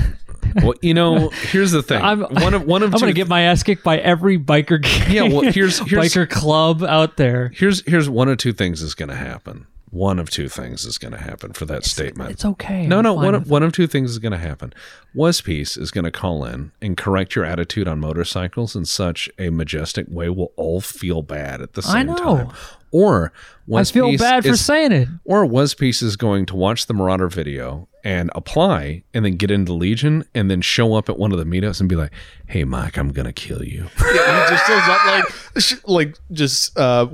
[0.63, 2.01] well, you know, here's the thing.
[2.01, 4.79] I'm one of one of I'm gonna get my ass kicked by every biker.
[5.11, 7.51] Yeah, well, here's- here's- biker club out there.
[7.55, 9.67] here's here's one of two things is going to happen.
[9.89, 12.31] One of two things is going to happen for that statement.
[12.31, 12.87] It's okay.
[12.87, 13.13] no, I'm no.
[13.13, 14.71] One of, one of two things is going to happen.
[15.13, 19.29] Wes Piece is going to call in and correct your attitude on motorcycles in such
[19.37, 20.29] a majestic way.
[20.29, 22.15] We'll all feel bad at the I same know.
[22.15, 22.51] time.
[22.91, 23.31] Or
[23.73, 25.07] I feel Piece bad for is- saying it.
[25.23, 29.71] Or Piece is going to watch the Marauder video and apply, and then get into
[29.73, 32.11] Legion, and then show up at one of the meetups and be like,
[32.47, 35.23] "Hey, Mike, I'm going to kill you." Yeah, he just shows up like
[35.63, 37.07] sh- like just uh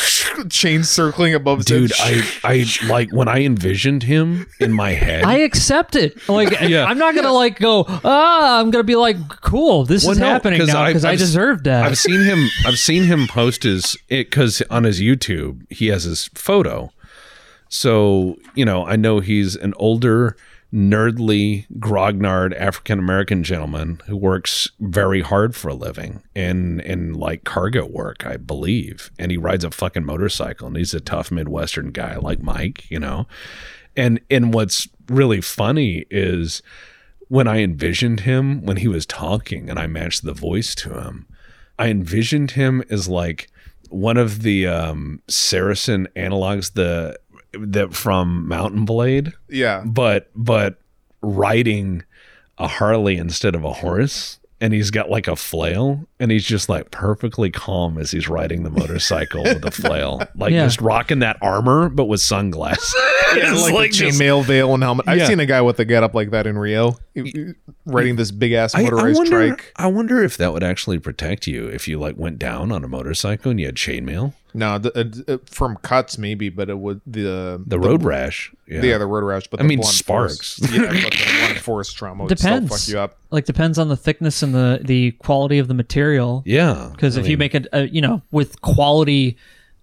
[0.48, 2.24] chain circling above Dude, head.
[2.42, 5.24] I I like when I envisioned him in my head.
[5.24, 6.26] I accept it.
[6.28, 6.84] Like Yeah.
[6.86, 7.84] I'm not gonna like go.
[7.88, 9.84] Ah, I'm gonna be like, cool.
[9.84, 11.84] This Well, is no, happening now because I I've- deserved that.
[11.84, 12.48] I've seen him.
[12.66, 16.90] I've seen him post his it because on his YouTube he has his photo.
[17.68, 20.36] So you know, I know he's an older,
[20.72, 27.44] nerdly, grognard African American gentleman who works very hard for a living in in like
[27.44, 31.90] cargo work, I believe, and he rides a fucking motorcycle, and he's a tough Midwestern
[31.90, 33.26] guy like Mike, you know.
[33.96, 36.62] And and what's really funny is
[37.28, 41.26] when I envisioned him when he was talking and I matched the voice to him,
[41.78, 43.48] I envisioned him as like
[43.90, 47.18] one of the um, Saracen analogs, the
[47.52, 49.82] that from Mount and Blade, yeah.
[49.84, 50.78] but but
[51.20, 52.04] riding
[52.58, 54.39] a Harley instead of a horse.
[54.60, 58.62] And he's got like a flail and he's just like perfectly calm as he's riding
[58.62, 60.66] the motorcycle with a flail like Yeah.
[60.66, 62.94] just rocking that armor but with sunglasses
[63.36, 65.06] Yeah, It's like, chainmail veil and helmet.
[65.08, 65.26] I've Yeah.
[65.28, 66.98] seen a guy with a getup like that in Rio,
[67.86, 69.72] riding this big ass I, I motorized wonder, trike.
[69.76, 72.88] I wonder if that would actually protect you if you like went down on a
[72.88, 74.34] motorcycle and you had chainmail.
[74.54, 78.52] No, the, uh, uh, from cuts maybe, but it would the The road rash.
[78.66, 78.82] Yeah.
[78.82, 79.46] Yeah, the road rash.
[79.48, 80.58] But I the mean, blunt sparks.
[80.58, 82.66] Force, yeah, but the blunt force trauma would Depends.
[82.70, 83.18] still fuck you up.
[83.30, 86.42] Like depends on the thickness and the the quality of the material.
[86.46, 86.88] yeah.
[86.92, 89.36] Because I if you make it, uh, you know, with quality,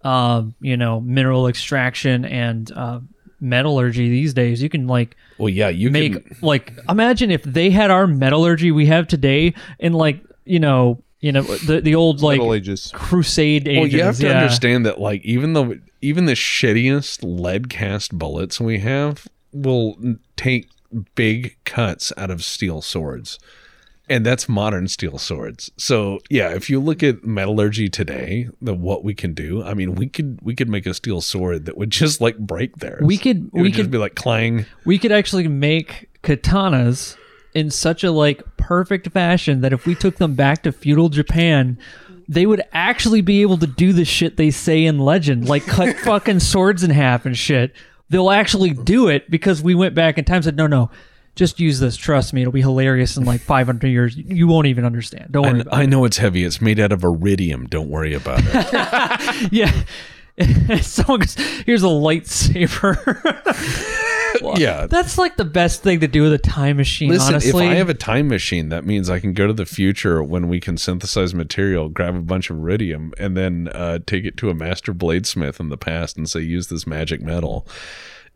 [0.04, 3.00] um, you know, mineral extraction and uh,
[3.40, 7.70] metallurgy these days, you can like well, yeah, you make can, like imagine if they
[7.70, 12.22] had our metallurgy we have today in like you know you know the the old
[12.22, 12.92] like Middle Ages.
[12.94, 13.80] crusade ages.
[13.80, 14.40] Well, you have to yeah.
[14.40, 19.98] understand that, like, even though even the shittiest lead cast bullets we have will
[20.36, 20.70] take
[21.16, 23.40] big cuts out of steel swords,
[24.08, 25.72] and that's modern steel swords.
[25.76, 29.96] So, yeah, if you look at metallurgy today, the what we can do, I mean,
[29.96, 33.02] we could we could make a steel sword that would just like break theirs.
[33.04, 34.66] We could- we could- be like clang.
[34.86, 37.18] we could actually make katanas
[37.58, 41.80] in such a like perfect fashion that if we took them back to feudal Japan,
[42.28, 45.98] they would actually be able to do the shit they say in legend, like cut
[46.04, 47.74] fucking swords in half and shit.
[48.10, 50.92] They'll actually do it because we went back in time and said, no, no,
[51.34, 51.98] just use this.
[51.98, 54.16] Trust me, it'll be hilarious in like 500 years.
[54.16, 55.32] You won't even understand.
[55.32, 56.44] Don't worry about I know it's heavy.
[56.44, 57.66] It's made out of iridium.
[57.66, 59.52] Don't worry about it.
[59.52, 59.72] Yeah.
[60.82, 61.36] Someone goes,
[61.66, 63.94] here's a lightsaber.
[64.42, 64.86] Well, Yeah.
[64.86, 67.66] That's like the best thing to do with a time machine, Listen, honestly.
[67.66, 70.48] if I have a time machine, that means I can go to the future when
[70.48, 74.52] we can synthesize material, grab a bunch of iridium, and then uh, take it to
[74.52, 77.66] a master bladesmith in the past and say, use this magic metal.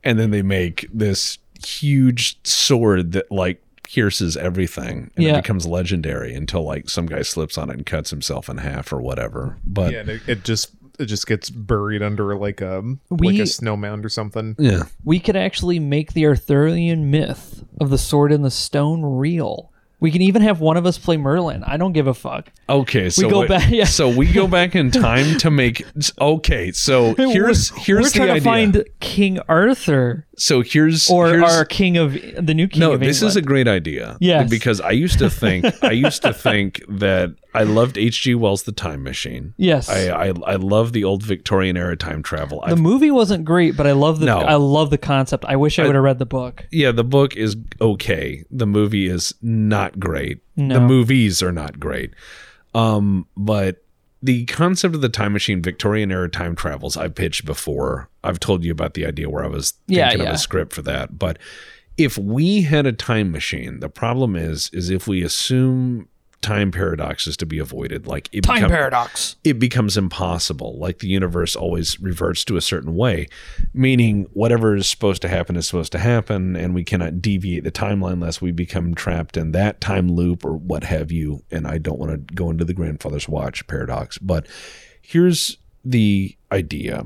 [0.04, 5.34] And then they make this huge sword that like pierces everything and Yeah.
[5.38, 8.91] it becomes legendary until like some guy slips on it and cuts himself in half
[8.91, 9.58] or whatever.
[9.66, 10.72] But Yeah, it, it just
[11.02, 14.56] it just gets buried under like um, a like a snow mound or something.
[14.60, 14.84] yeah.
[15.04, 19.68] we could actually make the Arthurian myth of the sword and the stone real.
[19.99, 21.64] We can even have one of us play Merlin.
[21.64, 22.52] I don't give a fuck.
[22.68, 23.84] Okay, so we go what- back- yeah.
[23.86, 25.86] so we go back in time to make
[26.20, 26.72] okay.
[26.72, 28.39] So here's we're, here's we're the trying idea.
[28.39, 32.79] to find King Arthur so here's or here's, our king of the new king.
[32.79, 36.33] no this is a great idea Yeah, because i used to think i used to
[36.33, 39.87] think that i loved hg wells the time machine yes.
[39.89, 43.77] i i, I love the old victorian era time travel the I've, movie wasn't great,
[43.77, 44.39] but I love the No.
[44.39, 45.45] I love the concept.
[45.45, 46.65] I wish I would have read the book.
[46.71, 52.11] yeah the book is okay the movie is not great the movies are not great
[52.73, 53.83] um but
[54.22, 58.09] the concept of the time machine victorian era time travels i pitched before.
[58.24, 60.82] I've told you about the idea where i was Yeah, thinking of a script for
[60.84, 61.17] that.
[61.17, 61.38] But
[61.97, 66.07] if we had a time machine the problem is is if we assume
[66.41, 69.35] time paradoxes to be avoided like it Time become- paradox.
[69.43, 70.77] it becomes impossible.
[70.79, 73.27] Like the universe always reverts to a certain way,
[73.73, 77.71] meaning whatever is supposed to happen is supposed to happen, and we cannot deviate the
[77.71, 81.43] timeline unless we become trapped in that time loop or what have you.
[81.51, 84.47] And I don't want to go into the grandfather's watch paradox, but
[85.01, 87.05] here's the idea.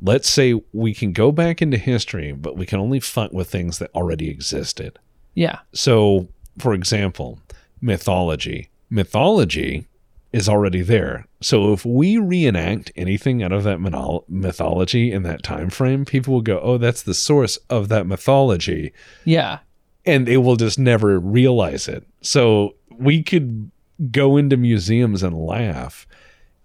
[0.00, 3.78] Let's say we can go back into history, but we can only fuck with things
[3.78, 4.98] that already existed.
[5.34, 5.60] Yeah.
[5.72, 7.38] So, for example,
[7.80, 8.68] mythology.
[8.90, 9.86] Mythology
[10.32, 11.26] is already there.
[11.40, 13.78] So if we reenact anything out of that
[14.28, 18.92] mythology in that time frame, people will go, "Oh, that's the source of that mythology."
[19.24, 19.58] Yeah.
[20.04, 22.04] And they will just never realize it.
[22.20, 23.70] So we could
[24.10, 26.06] go into museums and laugh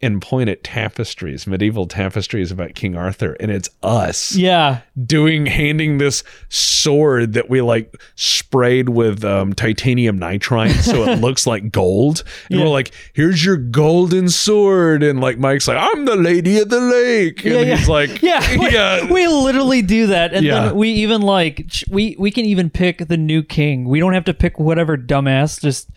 [0.02, 4.80] and point at tapestries, medieval tapestries about King Arthur, and it's us Yeah.
[5.06, 11.46] doing handing this sword that we like sprayed with um, titanium nitride so it looks
[11.46, 12.66] like gold and Yeah.
[12.66, 16.80] we're like here's your golden sword and like mike's like i'm the lady of the
[16.80, 17.76] lake and Yeah, yeah.
[17.76, 22.16] he's like Yeah, we, yeah we literally do that, and then we even like we
[22.20, 23.86] we can even pick the new king.
[23.88, 25.90] We don't have to pick whatever dumbass just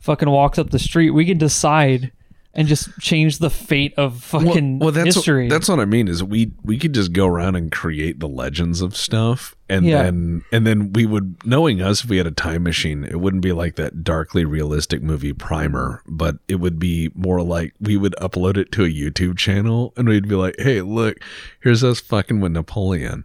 [0.00, 1.10] fucking walks up the street.
[1.10, 2.12] We can decide
[2.52, 5.44] and just change the fate of fucking well that's history.
[5.44, 8.26] What, that's what I mean is we we could just go around and create the
[8.28, 10.02] legends of stuff and Yeah.
[10.02, 13.42] then and then we would knowing us if we had a time machine it wouldn't
[13.44, 18.16] be like that darkly realistic movie Primer but it would be more like we would
[18.20, 21.18] upload it to a YouTube channel and we'd be like hey look
[21.60, 23.24] here's us fucking with Napoleon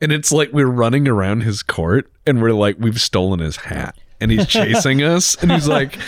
[0.00, 3.98] and it's like we're running around his court and we're like we've stolen his hat
[4.20, 5.98] and he's chasing us and he's like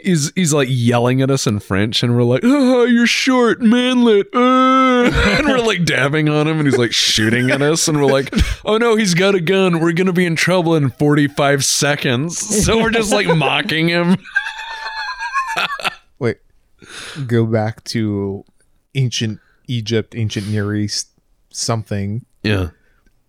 [0.00, 4.28] he's he's like yelling at us in french and we're like oh you're short manlet
[4.34, 8.10] uh," and we're like dabbing on him and he's like shooting at us and we're
[8.10, 8.32] like
[8.64, 9.80] oh no he's got a gun.
[9.80, 12.36] We're gonna be in trouble in 45 seconds.
[12.66, 14.16] So we're just like mocking him.
[16.18, 16.38] Wait,
[17.26, 18.44] go back to
[18.94, 19.38] ancient
[19.68, 21.10] Egypt, ancient Near East,
[21.50, 22.24] something.
[22.42, 22.70] Yeah.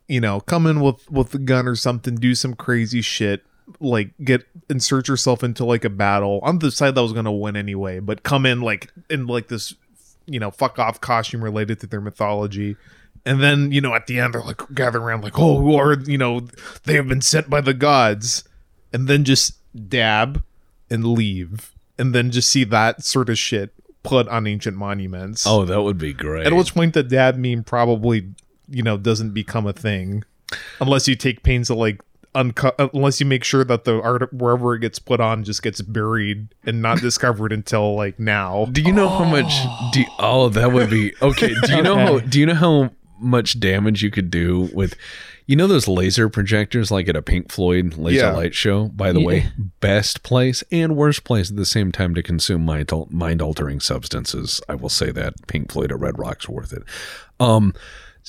[0.07, 3.43] You know, come in with with a gun or something, do some crazy shit,
[3.79, 7.55] like get insert yourself into like a battle on the side that was gonna win
[7.55, 9.73] anyway, but come in like in like this,
[10.25, 12.75] you know, fuck off costume related to their mythology.
[13.25, 15.99] And then, you know, at the end, they're like gathering around, like, oh, who are,
[15.99, 16.47] you know,
[16.83, 18.45] they have been sent by the gods.
[18.93, 19.57] And then just
[19.89, 20.43] dab
[20.89, 21.73] and leave.
[21.99, 25.45] And then just see that sort of shit put on ancient monuments.
[25.45, 26.47] Oh, that would be great.
[26.47, 28.29] At which point the dab meme probably,
[28.69, 30.23] you know, doesn't become a thing.
[30.79, 32.01] Unless you take pains to, like,
[32.37, 35.81] uncut, unless you make sure that the art, wherever it gets put on, just gets
[35.81, 38.65] buried and not discovered until, like, now.
[38.71, 39.51] Do you know how much?
[39.93, 41.53] Do oh, that would be okay.
[41.65, 42.19] Do you know how?
[42.19, 44.95] Do you know how much damage you could do with?
[45.49, 48.31] You know those laser projectors, like at a Pink Floyd laser Yeah.
[48.33, 48.89] light show.
[48.89, 49.47] By the way,
[49.79, 54.61] best place and worst place at the same time to consume mind mind altering substances.
[54.67, 56.83] I will say that Pink Floyd at Red Rock's worth it.
[57.39, 57.73] Um,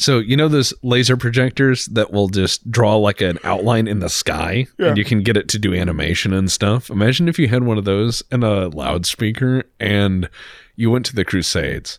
[0.01, 4.09] so you know those laser projectors that will just draw like an outline in the
[4.09, 6.88] sky, and you can get it to do animation and stuff.
[6.88, 10.30] Imagine if you had one of those and a loudspeaker, and
[10.76, 11.99] you went to the Crusades.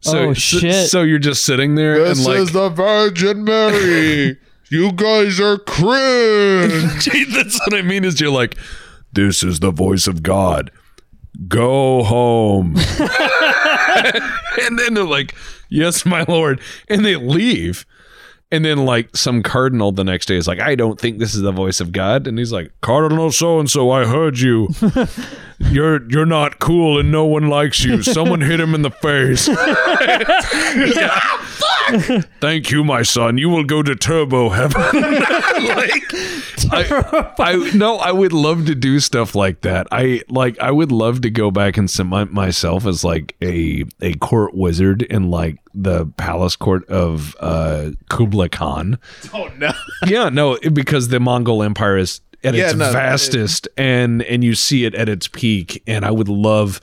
[0.00, 0.88] So, Oh, shit.
[0.88, 4.38] So, you're just sitting there and like This is the Virgin Mary.
[4.70, 7.00] you guys are cringe.
[7.04, 8.04] Gee, that's what I mean.
[8.04, 8.56] Is you're like,
[9.12, 10.70] this is the voice of God.
[11.46, 12.76] Go home.
[14.62, 15.34] and then they're like,
[15.68, 17.86] yes, my lord, and they leave.
[18.50, 21.42] And then like some cardinal the next day is like, I don't think this is
[21.42, 22.26] the voice of God.
[22.26, 24.70] And he's like, Cardinal so and so, I heard you.
[25.58, 28.00] You're you're not cool and no one likes you.
[28.02, 29.48] Someone hit him in the face.
[30.96, 31.20] Yeah.
[32.40, 33.38] Thank you, my son.
[33.38, 34.80] You will go to turbo heaven.
[35.02, 36.02] like
[36.70, 39.86] I, I no, I would love to do stuff like that.
[39.90, 44.14] I like I would love to go back and cement myself as like a a
[44.14, 48.98] court wizard in like the palace court of uh Kublai Khan.
[49.32, 49.72] oh no.
[50.06, 54.54] Yeah, no, because the Mongol Empire is at Yeah, its no, vastest and and you
[54.54, 56.80] see it at its peak and I would love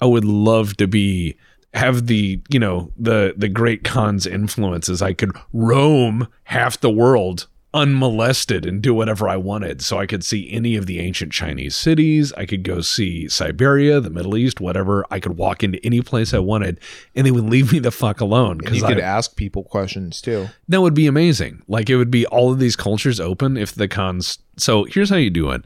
[0.00, 1.36] I would love to be
[1.76, 5.02] have the, you know, the the great Khan's influences.
[5.02, 9.82] I could roam half the world unmolested and do whatever I wanted.
[9.82, 12.32] So I could see any of the ancient Chinese cities.
[12.32, 15.04] I could go see Siberia, the Middle East, whatever.
[15.10, 16.80] I could walk into any place I wanted
[17.14, 18.58] and they would leave me the fuck alone.
[18.58, 20.48] because you I, could ask people questions too.
[20.68, 21.62] that would be amazing.
[21.68, 24.38] Like it would be all of these cultures open if the cons.
[24.56, 25.62] So here's how you do it.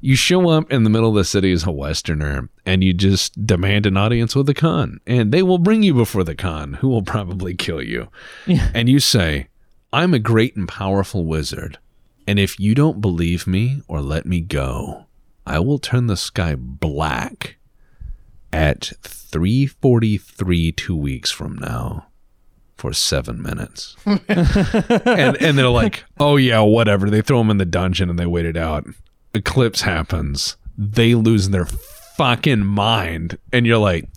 [0.00, 3.46] You show up in the middle of the city as a Westerner and you just
[3.46, 5.00] demand an audience with the Khan.
[5.06, 8.08] And they will bring you before the Khan, who will probably kill you.
[8.46, 8.70] Yeah.
[8.74, 9.48] And you say,
[9.92, 11.78] I'm a great and powerful wizard.
[12.26, 15.06] And if you don't believe me or let me go,
[15.46, 17.56] I will turn the sky black
[18.52, 22.06] at 343 two weeks from now
[22.76, 23.96] for seven minutes.
[24.06, 27.08] and and they're like, oh yeah, whatever.
[27.08, 28.86] They throw him in the dungeon and they wait it out.
[29.36, 30.56] Eclipse happens.
[30.76, 33.38] They lose their fucking mind.
[33.52, 34.08] And you're like,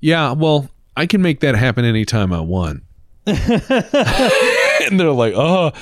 [0.00, 2.82] yeah, well, I can make that happen anytime I want.
[3.26, 5.72] and they're like, oh.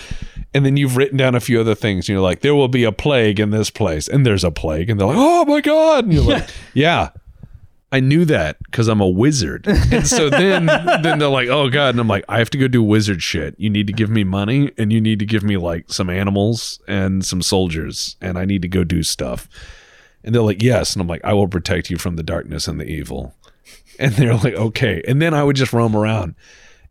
[0.53, 2.09] And then you've written down a few other things.
[2.09, 4.09] And you're like, there will be a plague in this place.
[4.09, 4.91] And there's a plague.
[4.91, 6.05] And they're like, oh my God.
[6.05, 7.11] And you're like, yeah.
[7.93, 9.67] I knew that because I'm a wizard.
[9.67, 10.67] And so then
[11.03, 11.91] then they're like, oh God.
[11.91, 13.55] And I'm like, I have to go do wizard shit.
[13.59, 16.81] You need to give me money and you need to give me like some animals
[16.87, 18.17] and some soldiers.
[18.21, 19.49] And I need to go do stuff.
[20.23, 20.95] And they're like, yes.
[20.95, 23.35] And I'm like, I will protect you from the darkness and the evil.
[23.99, 25.03] And they're like, okay.
[25.07, 26.35] And then I would just roam around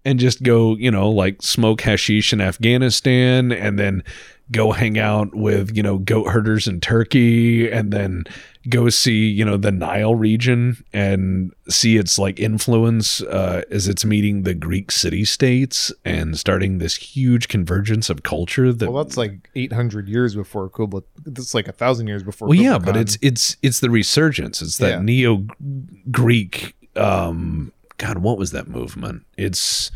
[0.05, 4.03] and just go, you know, like smoke hashish in Afghanistan and then
[4.51, 8.23] go hang out with, you know, goat herders in Turkey and then
[8.67, 14.03] go see, you know, the Nile region and see its like influence uh, as it's
[14.03, 19.15] meeting the Greek city states and starting this huge convergence of culture that Well, that's
[19.15, 21.01] like 800 years before Kublai.
[21.25, 22.49] That's like a thousand years before.
[22.49, 24.61] well, yeah, Kublai but it's it's it's the resurgence.
[24.61, 25.01] It's that Yeah.
[25.01, 25.45] neo
[26.11, 26.75] Greek.
[26.95, 29.23] Um, God, what was that movement?
[29.37, 29.89] It's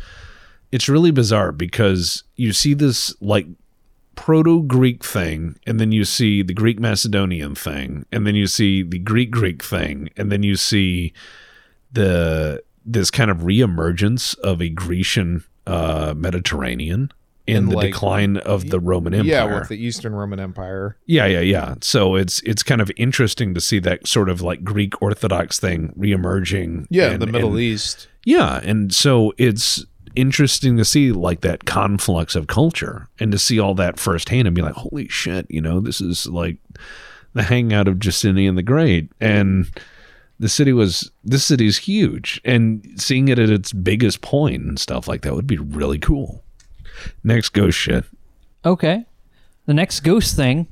[0.72, 3.46] it's really bizarre because you see this like
[4.16, 8.82] proto Greek thing, and then you see the Greek Macedonian thing, and then you see
[8.82, 11.12] the Greek Greek thing, and then you see
[11.92, 17.10] the this kind of reemergence of a Grecian uh, Mediterranean
[17.46, 19.30] in the like, decline of the Roman Empire.
[19.30, 20.96] yeah, with the Eastern Roman Empire.
[21.06, 21.74] Yeah, yeah, yeah.
[21.82, 25.92] So it's it's kind of interesting to see that sort of like Greek Orthodox thing
[25.98, 26.86] reemerging.
[26.90, 28.08] Yeah, and- the Middle and- East.
[28.26, 29.84] Yeah, and so it's
[30.16, 34.54] interesting to see like that conflux of culture and to see all that firsthand and
[34.54, 36.56] be like, holy shit, you know, this is like
[37.32, 39.10] the hangout of Justinian the Great.
[39.20, 39.70] And
[40.38, 45.06] the city was this city's huge and seeing it at its biggest point and stuff
[45.06, 46.42] like that would be really cool
[47.22, 48.04] next ghost shit
[48.64, 49.04] Okay.
[49.66, 50.68] The next ghost thing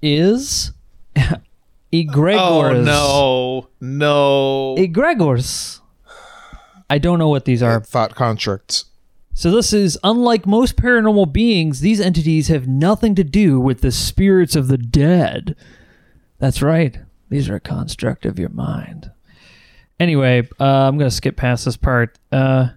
[0.00, 0.72] is
[1.92, 2.38] egregores.
[2.38, 4.74] Oh no, no.
[4.78, 5.80] Egregores.
[6.88, 7.80] I don't know what these are.
[7.80, 8.86] Thought constructs.
[9.34, 13.92] So this is unlike most paranormal beings, these entities have nothing to do with the
[13.92, 15.56] spirits of the dead.
[16.38, 16.98] That's right.
[17.28, 19.10] These are a construct of your mind.
[19.98, 22.18] Anyway, uh, I'm gonna skip past this part.
[22.30, 22.68] Uh,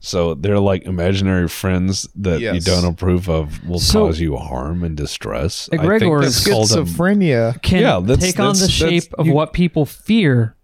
[0.00, 4.82] so they're like imaginary friends that you don't approve of will So- cause you harm
[4.82, 7.62] and distress I Egregores- think a, Schizophrenia.
[7.62, 10.56] can Yeah, that's- take on the that's- that's- shape of you- what people fear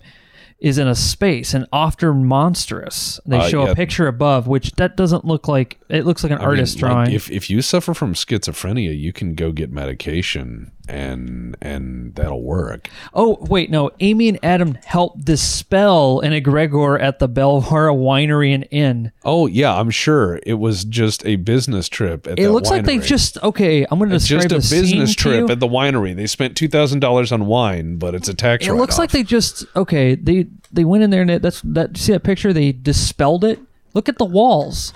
[0.61, 3.21] is in a space and often monstrous.
[3.25, 3.71] They Uh, show yeah.
[3.71, 5.79] a picture above, which that doesn't look like.
[5.89, 7.13] It looks like an I mean, artist like, drawing.
[7.13, 12.89] if if you suffer from schizophrenia, you can go get medication and and that'll work.
[13.15, 13.91] Oh, wait, no.
[14.01, 19.13] Amy and Adam helped dispel an egregore at the Belvoir Winery and Inn.
[19.25, 22.27] Oh yeah, I'm sure it was just a business trip.
[22.27, 23.87] At It looks like they've just okay.
[23.91, 26.17] I'm going to describe just a business trip at the winery.
[26.17, 28.67] They spent two thousand dollars on wine, but it's a tax.
[28.67, 30.15] It looks like they just okay.
[30.15, 31.97] They they went in there and that's that.
[31.97, 32.53] See that picture?
[32.53, 33.61] They dispelled it.
[33.95, 34.93] Look at the walls.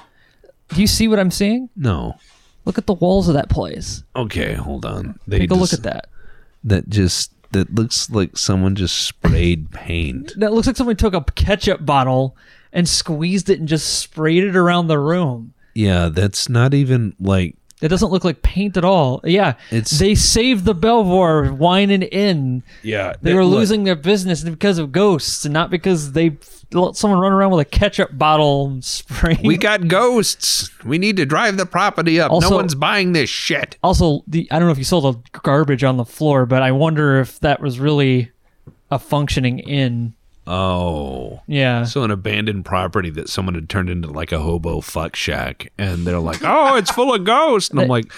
[0.68, 1.68] Do you see what I'm seeing?
[1.76, 2.16] no.
[2.64, 4.02] Look at the walls of that place.
[4.14, 5.18] Okay, hold on.
[5.26, 6.08] They Take a look just- at that.
[6.64, 10.32] That just that looks like someone just sprayed paint.
[10.38, 12.36] That looks like somebody took a ketchup bottle
[12.72, 15.52] and squeezed it and just sprayed it around the room.
[15.74, 19.20] Yeah, that's not even like It doesn't look like paint at all.
[19.24, 22.62] Yeah, It's- they saved the Belvoir Wine and Inn.
[22.82, 23.14] yeah.
[23.20, 26.36] They were look, losing their business because of ghosts, and not because they
[26.72, 29.40] let someone run around with a ketchup bottle spraying.
[29.44, 30.70] We got ghosts.
[30.84, 32.30] We need to drive the property up.
[32.30, 33.76] Also- no one's buying this shit.
[33.82, 36.72] also, the I don't know if you saw the garbage on the floor, but I
[36.72, 38.30] wonder if that was really
[38.90, 40.14] a functioning inn.
[40.46, 41.40] Oh.
[41.46, 41.84] Yeah.
[41.84, 46.06] So an abandoned property that someone had turned into like a hobo fuck shack, and
[46.06, 48.12] they're like, "Oh, it's full of ghosts," and I'm like,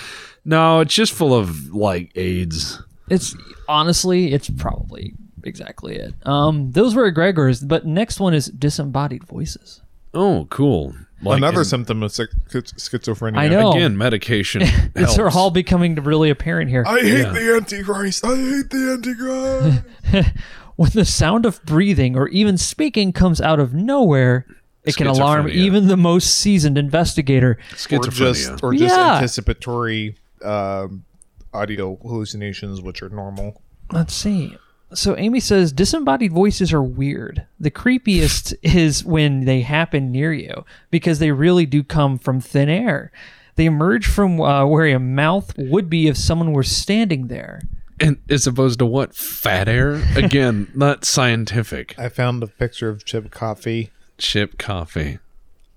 [0.44, 3.36] "No, it's just full of like AIDS." It's
[3.68, 5.12] honestly, it's probably
[5.42, 6.14] exactly it.
[6.26, 9.82] Um, those were egregores, but next one is disembodied voices.
[10.14, 10.94] Oh, cool.
[11.22, 13.36] Like, Another and symptom of schizophrenia.
[13.38, 13.72] I know.
[13.72, 14.62] again, medication.
[14.94, 15.34] It's helps.
[15.36, 16.84] all becoming really apparent here.
[16.86, 17.32] I hate Yeah.
[17.32, 18.24] the Antichrist.
[18.24, 20.34] I hate the Antichrist.
[20.76, 24.46] When the sound of breathing or even speaking comes out of nowhere,
[24.82, 27.52] it can alarm even the most seasoned investigator.
[27.52, 28.12] or schizophrenia.
[28.16, 29.14] just or just Yeah.
[29.14, 31.04] anticipatory um,
[31.52, 33.62] audio hallucinations, which are normal.
[33.92, 34.56] Let's see.
[34.92, 37.46] So Amy says disembodied voices are weird.
[37.58, 42.68] The creepiest is when they happen near you because they really do come from thin
[42.68, 43.10] air.
[43.56, 47.60] They emerge from uh, where a mouth would be if someone were standing there.
[48.00, 50.02] And as opposed to what fat air?
[50.16, 51.94] Again, not scientific.
[51.98, 53.90] I found a picture of Chip Coffey.
[54.18, 55.18] Chip Coffey.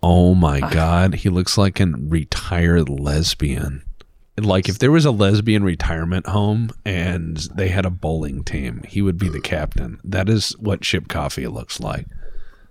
[0.02, 0.70] Oh my ah.
[0.70, 3.84] god, he looks like a retired lesbian.
[4.40, 9.02] Like if there was a lesbian retirement home and they had a bowling team, he
[9.02, 10.00] would be the captain.
[10.04, 12.06] That is what Chip Coffey looks like.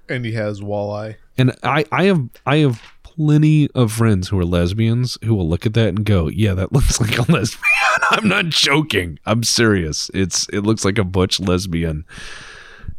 [0.09, 1.16] And he has walleye.
[1.36, 2.80] And I, I have I have
[3.17, 6.73] plenty of friends who are lesbians who will look at that and go, "Yeah, that
[6.73, 7.62] looks like a lesbian."
[8.11, 9.19] I'm not joking.
[9.27, 10.11] I'm serious.
[10.14, 12.05] It's it looks like a butch lesbian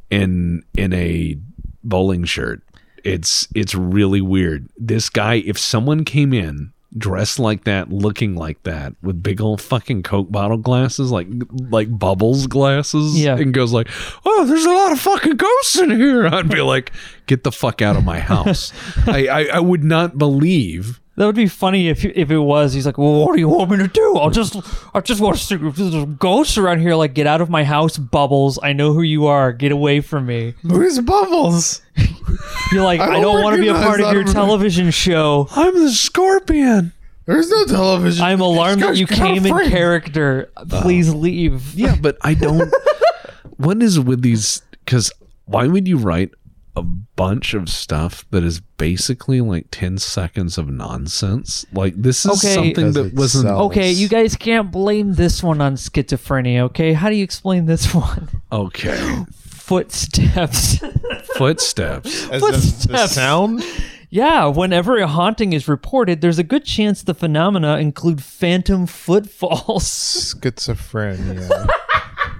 [0.09, 1.37] in in a
[1.83, 2.61] bowling shirt.
[3.03, 4.69] It's it's really weird.
[4.77, 9.61] This guy, if someone came in dressed like that, looking like that, with big old
[9.61, 11.27] fucking Coke bottle glasses, like
[11.69, 13.35] like bubbles glasses, Yeah.
[13.37, 13.89] and goes like,
[14.25, 16.91] "Oh, there's a lot of fucking ghosts in here," I'd be like,
[17.25, 18.71] "Get the fuck out of my house!"
[19.07, 20.99] I, I I would not believe.
[21.17, 22.73] That would be funny if if it was.
[22.73, 24.17] He's like, "Well, what do you want me to do?
[24.17, 24.55] I'll just
[24.93, 26.93] I just want to see if there's ghosts around here.
[26.93, 28.59] Like, get out of my house, Bubbles.
[28.61, 29.51] I know who you are.
[29.51, 31.81] Get away from me." Who's Bubbles?
[32.71, 34.33] You're like, I I, don't don't want to be a part of that your movie.
[34.33, 35.47] television show.
[35.55, 36.93] I'm the scorpion.
[37.25, 38.23] There's no television.
[38.23, 39.71] I'm alarmed that you guy's got a came in friend.
[39.71, 40.51] character.
[40.55, 41.73] Uh, Please leave.
[41.73, 42.71] Yeah, but I don't.
[43.57, 44.61] what is with these?
[44.85, 45.11] Because
[45.45, 46.31] why would you write
[46.77, 51.65] a bunch of stuff that is basically like 10 seconds of nonsense?
[51.73, 52.53] Like, this is Okay.
[52.53, 53.45] something that wasn't.
[53.45, 53.71] sells.
[53.71, 56.59] Okay, you guys can't blame this one on schizophrenia.
[56.69, 58.29] Okay, how do you explain this one?
[58.51, 59.23] Okay.
[59.33, 60.81] Footsteps.
[60.83, 62.23] As Footsteps.
[62.25, 63.11] in the Footsteps.
[63.11, 63.63] sound.
[64.09, 69.83] yeah, whenever a haunting is reported, there's a good chance the phenomena include phantom footfalls.
[70.35, 71.67] Schizophrenia.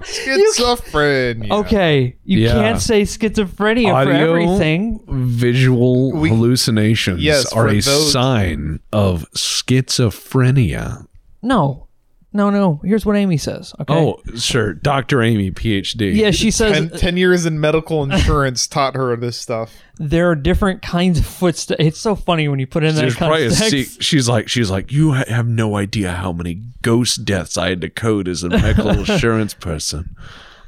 [0.08, 1.52] Schizophrenia.
[1.52, 2.54] Okay, you Yeah.
[2.54, 5.00] can't say schizophrenia for Audio, everything.
[5.08, 11.06] visual We- hallucinations Yes, are for a those- sign of schizophrenia.
[11.42, 11.87] No,
[12.34, 12.82] No, no.
[12.84, 13.74] Here's what Amy says.
[13.80, 13.94] Okay.
[13.94, 14.74] Oh, sure.
[14.74, 15.24] Dr.
[15.24, 16.14] Amy, PhD.
[16.14, 19.74] Yeah, she says Ten, years in medical insurance taught her this stuff.
[19.98, 21.82] there are different kinds of footsteps.
[21.84, 23.94] It's so funny when you put it in that There's probably a context.
[23.96, 27.70] se- she's like she's like you ha- have no idea how many ghost deaths I
[27.70, 30.16] had to code as a medical insurance person.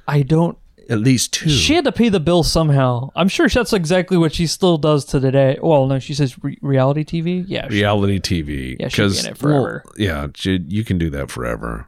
[0.07, 0.57] I don't.
[0.89, 1.49] At least two.
[1.49, 3.11] She had to pay the bill somehow.
[3.15, 5.59] I'm sure that's exactly what she still does to today.
[5.61, 7.45] Well, no, she says re- reality TV.
[7.47, 8.75] Yeah, she- Reality TV.
[8.79, 9.83] Yeah, she'd in it forever.
[9.85, 11.87] well, yeah, she- you can do that forever.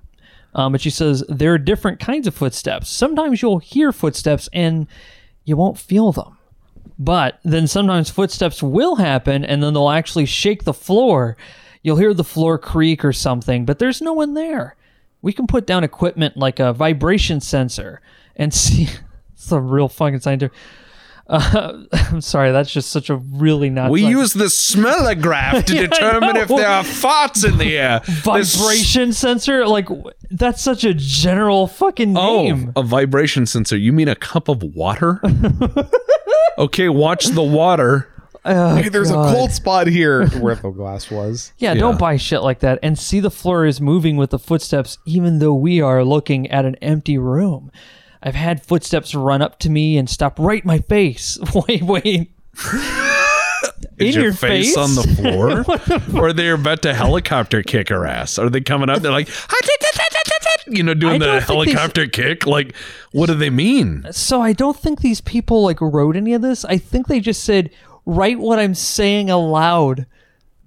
[0.53, 2.89] Um, but she says there are different kinds of footsteps.
[2.89, 4.85] Sometimes you'll hear footsteps and
[5.45, 6.37] you won't feel them.
[6.99, 11.35] But then sometimes footsteps will happen and then they'll actually shake the floor.
[11.81, 14.75] You'll hear the floor creak or something, but there's no one there.
[15.23, 18.01] We can put down equipment like a vibration sensor
[18.41, 18.87] and see.
[19.35, 20.55] some real fucking scientific.
[21.27, 23.89] Uh, I'm sorry, that's just such a really not.
[23.91, 28.01] We scientific- use the smellograph to Yeah, determine if there are farts in the air.
[28.05, 29.65] This- vibration sensor.
[29.65, 29.87] Like
[30.29, 32.73] that's such a general fucking name.
[32.75, 33.77] Oh, a vibration sensor.
[33.77, 35.21] You mean a cup of water?
[36.57, 38.07] okay, watch the water.
[38.43, 39.29] Hey, there's God.
[39.29, 41.53] a cold spot here where the glass was.
[41.59, 41.79] Yeah, Yeah.
[41.79, 45.37] don't buy shit like that and see the floor is moving with the footsteps even
[45.39, 47.71] though we are looking at an empty room.
[48.23, 51.37] I've had footsteps run up to me and stop right in my face.
[51.67, 52.31] Wait, wait.
[53.97, 55.03] Is in your, face, on the
[56.11, 56.19] floor?
[56.21, 58.39] or are they about to helicopter kick her ass?
[58.39, 59.01] Are they coming up?
[59.01, 59.29] They're like,
[60.67, 62.45] you know, doing the don't think they- helicopter kick.
[62.47, 62.75] Like,
[63.11, 64.05] what do they mean?
[64.11, 66.65] So I don't think these people like wrote any of this.
[66.65, 67.69] I think they just said
[68.05, 70.05] write what I'm saying aloud.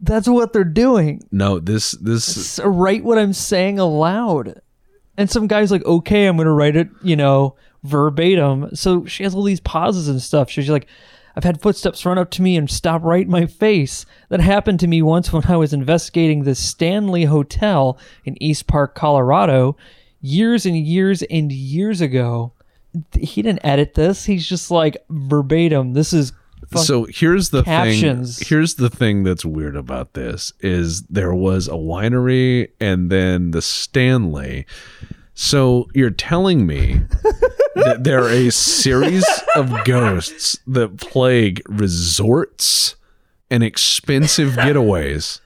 [0.01, 1.23] That's what they're doing.
[1.33, 4.61] No, this this S- write what I'm saying aloud.
[5.17, 8.75] And some guy's like, okay, I'm going to write it, you know, verbatim.
[8.75, 10.51] So she has all these pauses and stuff.
[10.51, 10.87] She's like,
[11.37, 14.07] I've had footsteps run up to me and stop right in my face.
[14.29, 18.95] That happened to me once when I was investigating the Stanley Hotel in Estes Park,
[18.95, 19.77] Colorado,
[20.21, 22.53] years and years and years ago.
[23.19, 24.25] He didn't edit this.
[24.25, 25.95] He's just like verbatim.
[25.95, 26.33] This is
[26.75, 28.39] so here's the captions.
[28.39, 33.51] thing here's the thing that's weird about this is there was a winery and then
[33.51, 34.67] the stanley
[35.35, 37.01] so you're telling me
[37.75, 42.97] that there are a series of ghosts that plague resorts
[43.51, 45.41] and expensive getaways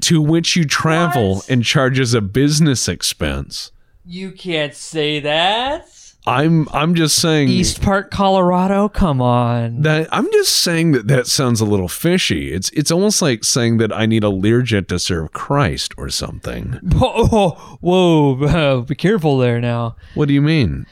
[0.00, 3.72] to which you travel and charge as a business expense
[4.06, 5.88] you can't say that.
[6.26, 8.88] I'm i'm just saying Estes Park, Colorado.
[8.88, 9.82] Come on.
[9.82, 12.52] That I'm just saying that that sounds a little fishy.
[12.52, 16.78] It's it's almost like saying that I need a Learjet to serve Christ or something.
[16.94, 17.50] Whoa,
[17.80, 19.96] whoa, be careful there now.
[20.14, 20.86] What do you mean?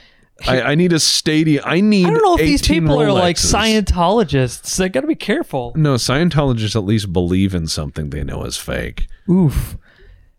[0.46, 1.62] I, I need a stadium.
[1.66, 2.06] I need.
[2.06, 4.76] I don't know if these 18 people are like Scientologists.
[4.76, 5.72] They gotta be careful.
[5.76, 9.06] No, Scientologists at least believe in something they know is fake.
[9.30, 9.76] Oof.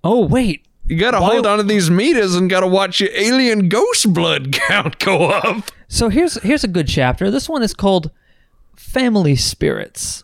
[0.03, 0.65] Oh wait.
[0.87, 4.51] You gotta Why- hold on to these meters and gotta watch your alien ghost blood
[4.67, 5.71] count go up.
[5.87, 7.31] So here's here's a good chapter.
[7.31, 8.11] This one is called
[8.75, 10.23] Family Spirits.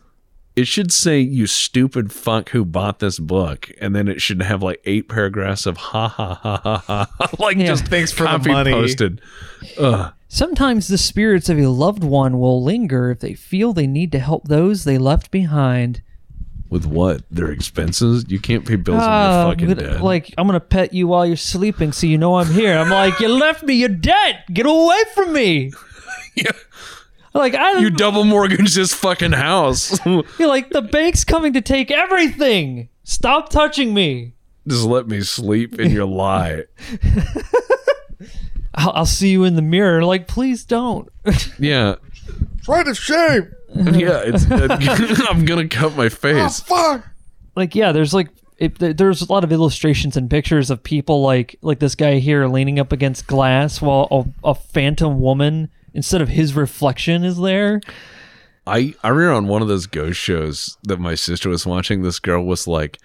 [0.55, 4.61] It should say you stupid fuck who bought this book, and then it should have
[4.61, 7.67] like eight paragraphs of ha ha ha ha ha, like Yeah.
[7.67, 8.71] just Thanks for the copy money.
[8.71, 9.21] posted.
[9.77, 10.11] Ugh.
[10.27, 14.19] Sometimes the spirits of a loved one will linger if they feel they need to
[14.19, 16.01] help those they left behind.
[16.69, 17.23] With what?
[17.31, 18.25] Their expenses?
[18.27, 20.01] You can't pay bills when Ah, you're fucking good- dead.
[20.01, 22.77] like I'm gonna pet you while you're sleeping, so you know I'm here.
[22.77, 24.43] I'm like, you left me, you're dead.
[24.53, 25.71] Get away from me.
[26.35, 26.51] Yeah.
[27.33, 29.99] Like I, you double mortgage this fucking house.
[30.05, 32.87] you're like the bank's coming to take everything.
[33.03, 34.33] Stop touching me.
[34.67, 36.63] Just let me sleep in your lie.
[38.75, 40.03] I'll, I'll see you in the mirror.
[40.05, 41.09] Like, please don't.
[41.57, 41.95] Yeah.
[42.63, 43.51] Try to shame.
[43.75, 44.21] Yeah.
[44.25, 44.45] It's,
[45.29, 46.63] I'm gonna cut my oh, face.
[46.69, 47.07] Oh, Fuck.
[47.55, 51.55] like, yeah, there's like, it, there's a lot of illustrations and pictures of people like
[51.61, 56.29] like this guy here leaning up against glass while a, a phantom woman instead of
[56.29, 57.79] his reflection is there.
[58.67, 62.01] I I remember on one of those ghost shows that my sister was watching.
[62.01, 62.97] This girl was like,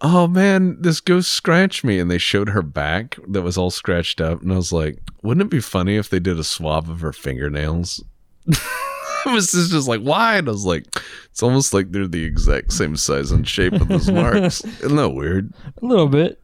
[0.00, 4.20] "Oh man, this ghost scratched me," and they showed her back that was all scratched
[4.20, 7.00] up, and I was like, "Wouldn't it be funny if they did a swab of
[7.00, 8.02] her fingernails?"
[9.26, 10.84] my just like, "Why?" And I was like,
[11.30, 14.64] "It's almost like they're the exact same size and shape of those marks.
[14.82, 15.52] Isn't that weird?"
[15.82, 16.40] A little bit.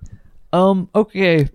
[0.52, 0.88] Um.
[0.94, 1.48] Okay.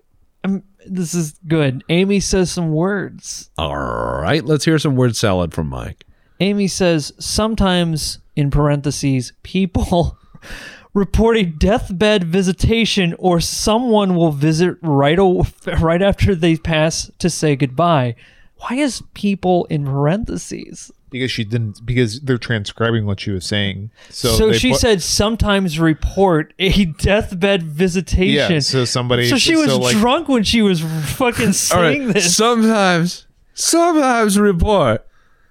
[0.44, 0.64] Um.
[0.86, 1.84] This is good.
[1.90, 3.50] Amy says some words.
[3.58, 6.06] All right, let's hear some word salad from Mike.
[6.40, 10.18] Amy says sometimes, in parentheses, people
[10.94, 15.46] report a deathbed visitation or someone will visit right, o-
[15.80, 18.16] right after they pass to say goodbye.
[18.58, 20.92] Why is people in parentheses?
[21.10, 23.92] Because she didn't because they're transcribing what she was saying.
[24.10, 28.52] So, So, she put- said sometimes report a deathbed visitation.
[28.54, 28.60] yeah.
[28.60, 30.82] So somebody So she was like, drunk when she was
[31.16, 32.14] fucking All saying right.
[32.16, 32.36] this.
[32.36, 35.06] Sometimes, sometimes report.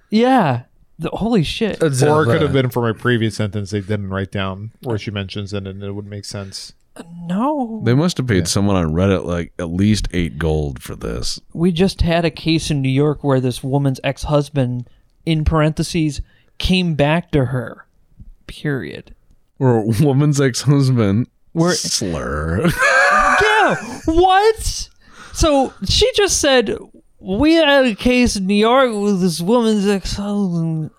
[0.09, 0.63] yeah.
[0.99, 1.83] The, holy shit.
[1.83, 1.87] Or
[2.23, 5.53] it could have been from a previous sentence they didn't write down where she mentions
[5.53, 6.73] it and it would make sense.
[7.27, 7.81] no.
[7.85, 11.39] They must have paid someone on Reddit like at least eight gold for this.
[11.53, 14.89] we just had a case in New York where this woman's ex-husband,
[15.27, 16.21] in parentheses,
[16.57, 17.85] came back to her.
[18.47, 19.13] Period.
[19.59, 21.27] Or a woman's ex-husband.
[21.51, 22.65] Where- slur.
[23.41, 23.75] yeah.
[24.05, 24.89] What?
[25.33, 26.77] So she just said
[27.19, 30.91] we had a case in New York with this woman's ex-husband.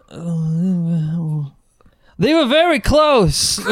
[2.18, 3.58] They were very close.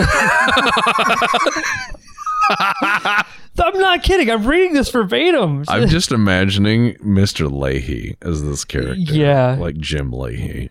[3.59, 4.31] I'm not kidding.
[4.31, 5.65] I'm reading this verbatim.
[5.69, 7.49] I'm just imagining Mr.
[7.51, 8.95] Lahey as this character.
[8.97, 9.57] Yeah.
[9.59, 10.71] Like Jim Lahey.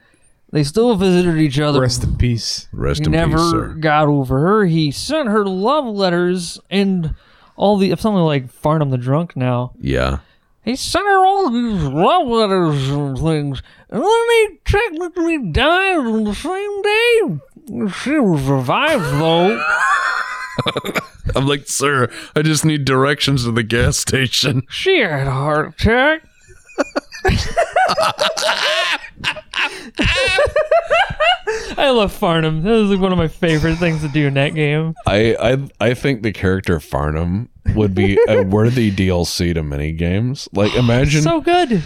[0.52, 1.82] they still visited each other.
[1.82, 2.68] Rest in peace.
[2.72, 3.68] Rest he in never peace, sir.
[3.80, 4.66] got over her.
[4.66, 7.16] He sent her love letters and
[7.56, 9.74] all the if something like Farnham the drunk now.
[9.80, 10.20] Yeah.
[10.64, 16.24] He sent her all these love letters and things, and then he technically died on
[16.24, 17.92] the same day.
[18.04, 19.64] She was revived though.
[21.36, 24.64] I'm like, sir, I just need directions to the gas station.
[24.70, 26.24] She had a heart attack.
[31.78, 32.64] I love Farnham.
[32.64, 34.94] That is like one of my favorite things to do in that game.
[35.06, 40.48] I, I I think the character Farnham would be a worthy DLC to many games.
[40.54, 41.84] Like imagine So good.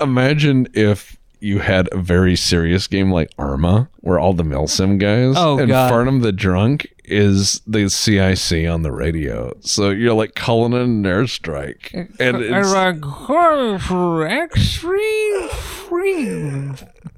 [0.00, 5.34] imagine if you had a very serious game like Arma, where all the Milsim guys
[5.36, 5.88] Oh, and God.
[5.90, 9.52] Farnham the drunk is the CIC on the radio.
[9.60, 11.92] So you're like calling in an airstrike.
[12.20, 15.48] And it's, like calling for X-ray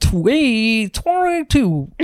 [0.01, 1.91] three twenty-two.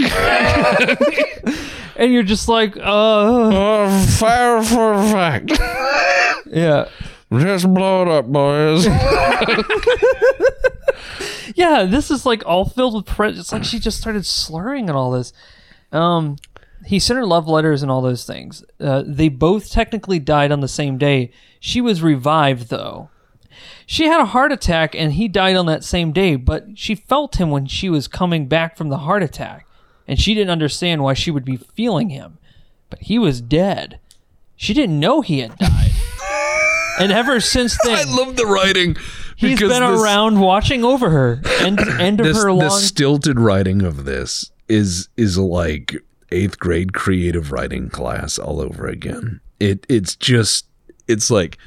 [1.96, 5.52] and you're just like, uh, oh, fire for effect.
[6.46, 6.88] yeah.
[7.32, 8.86] Just blow it up, boys.
[11.54, 14.96] Yeah, this is like all filled with pre- It's like she just started slurring and
[14.96, 15.32] all this.
[15.90, 16.36] Um,
[16.84, 18.62] he sent her love letters and all those things.
[18.78, 21.30] Uh, they both technically died on the same day.
[21.58, 23.08] She was revived though.
[23.86, 27.36] She had a heart attack and he died on that same day, but she felt
[27.40, 29.66] him when she was coming back from the heart attack,
[30.06, 32.36] and she didn't understand why she would be feeling him.
[32.90, 33.98] But he was dead.
[34.56, 35.92] She didn't know he had died.
[36.98, 38.96] And ever since then, I love the writing.
[39.36, 41.42] He's been this- around watching over her.
[41.60, 45.96] End, end of this, her the long stilted writing of this is is like
[46.32, 49.40] eighth grade creative writing class all over again.
[49.60, 50.66] It it's just
[51.06, 51.58] it's like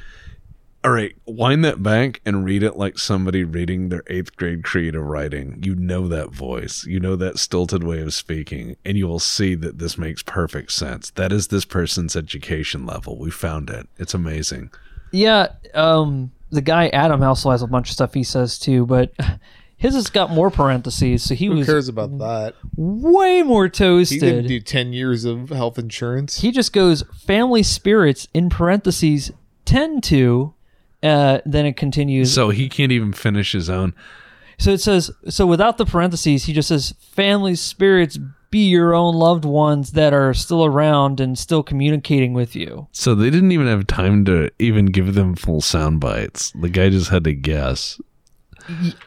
[0.82, 5.02] all right, wind that back and read it like somebody reading their eighth grade creative
[5.02, 5.60] writing.
[5.62, 9.54] You know that voice, you know that stilted way of speaking, and you will see
[9.56, 11.10] that this makes perfect sense.
[11.10, 13.18] That is this person's education level.
[13.18, 13.88] We found it.
[13.98, 14.70] It's amazing.
[15.12, 19.12] Yeah, um, the guy Adam also has a bunch of stuff he says too, but
[19.76, 22.54] his has got more parentheses, so he Who was cares about that?
[22.76, 24.20] way more toasted.
[24.22, 26.40] He didn't do 10 years of health insurance.
[26.40, 29.32] He just goes family spirits in parentheses
[29.64, 30.54] tend to.
[31.02, 32.32] Uh, then it continues.
[32.34, 33.94] So he can't even finish his own.
[34.58, 38.18] So it says so without the parentheses, he just says family spirits
[38.50, 42.88] be your own loved ones that are still around and still communicating with you.
[42.92, 46.52] So they didn't even have time to even give them full sound bites.
[46.52, 48.00] The guy just had to guess.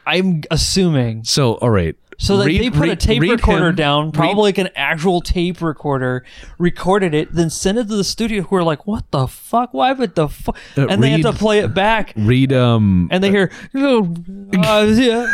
[0.06, 1.24] I'm assuming.
[1.24, 1.96] So, all right.
[2.18, 5.20] So that read- they put a tape recorder him- down, read- probably like an actual
[5.20, 6.24] tape recorder,
[6.58, 9.74] recorded it, then sent it to the studio who are like, "What the fuck?
[9.74, 13.08] Why would the fuck?" Uh, and they have read- to play it back, Read um
[13.10, 14.14] and they hear, "Oh,
[14.56, 15.26] uh, yeah,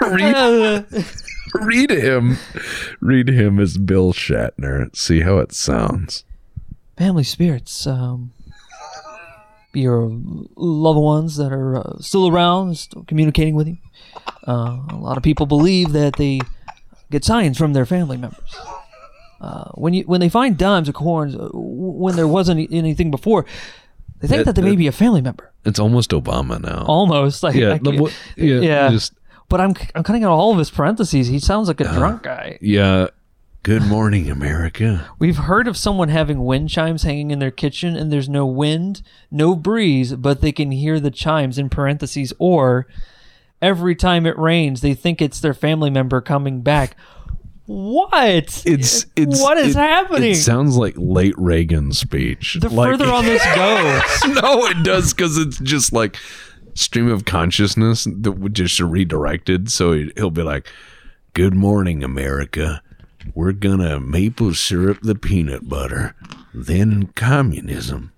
[0.00, 0.82] read, uh,
[1.54, 2.36] read him.
[3.00, 4.94] Read him as Bill Shatner.
[4.94, 6.24] See how it sounds.
[6.98, 8.32] family spirits, um,
[9.72, 10.08] be your
[10.56, 13.76] loved ones that are uh, still around, still communicating with you.
[14.46, 16.40] Uh, a lot of people believe that they
[17.10, 18.54] get signs from their family members.
[19.40, 23.44] Uh, when you when they find dimes or coins, uh, when there wasn't anything before,
[24.20, 25.52] they think It- that they may be a family member.
[25.64, 26.84] It's almost Obama now.
[26.86, 28.90] Almost like yeah, what- yeah, yeah.
[28.90, 29.12] Just
[29.48, 31.28] but I'm I'm cutting out all of his parentheses.
[31.28, 31.98] He sounds like a Uh-huh.
[31.98, 32.58] drunk guy.
[32.60, 33.08] yeah.
[33.62, 35.08] Good morning, America.
[35.18, 39.00] We've heard of someone having wind chimes hanging in their kitchen and there's no wind,
[39.30, 42.86] no breeze, but they can hear the chimes in parentheses or
[43.62, 46.94] every time it rains they think it's their family member coming back.
[47.66, 48.62] What?
[48.66, 50.32] It's it's What is it- happening?
[50.32, 52.58] It sounds like late Reagan speech.
[52.60, 56.16] the Like- further on this goes, no, it does because it's just like
[56.74, 59.70] stream of consciousness that would just be redirected.
[59.70, 60.68] So he- he'll be like,
[61.32, 62.80] Good morning, America.
[63.34, 66.14] We're gonna maple syrup the peanut butter.
[66.52, 68.12] Then communism.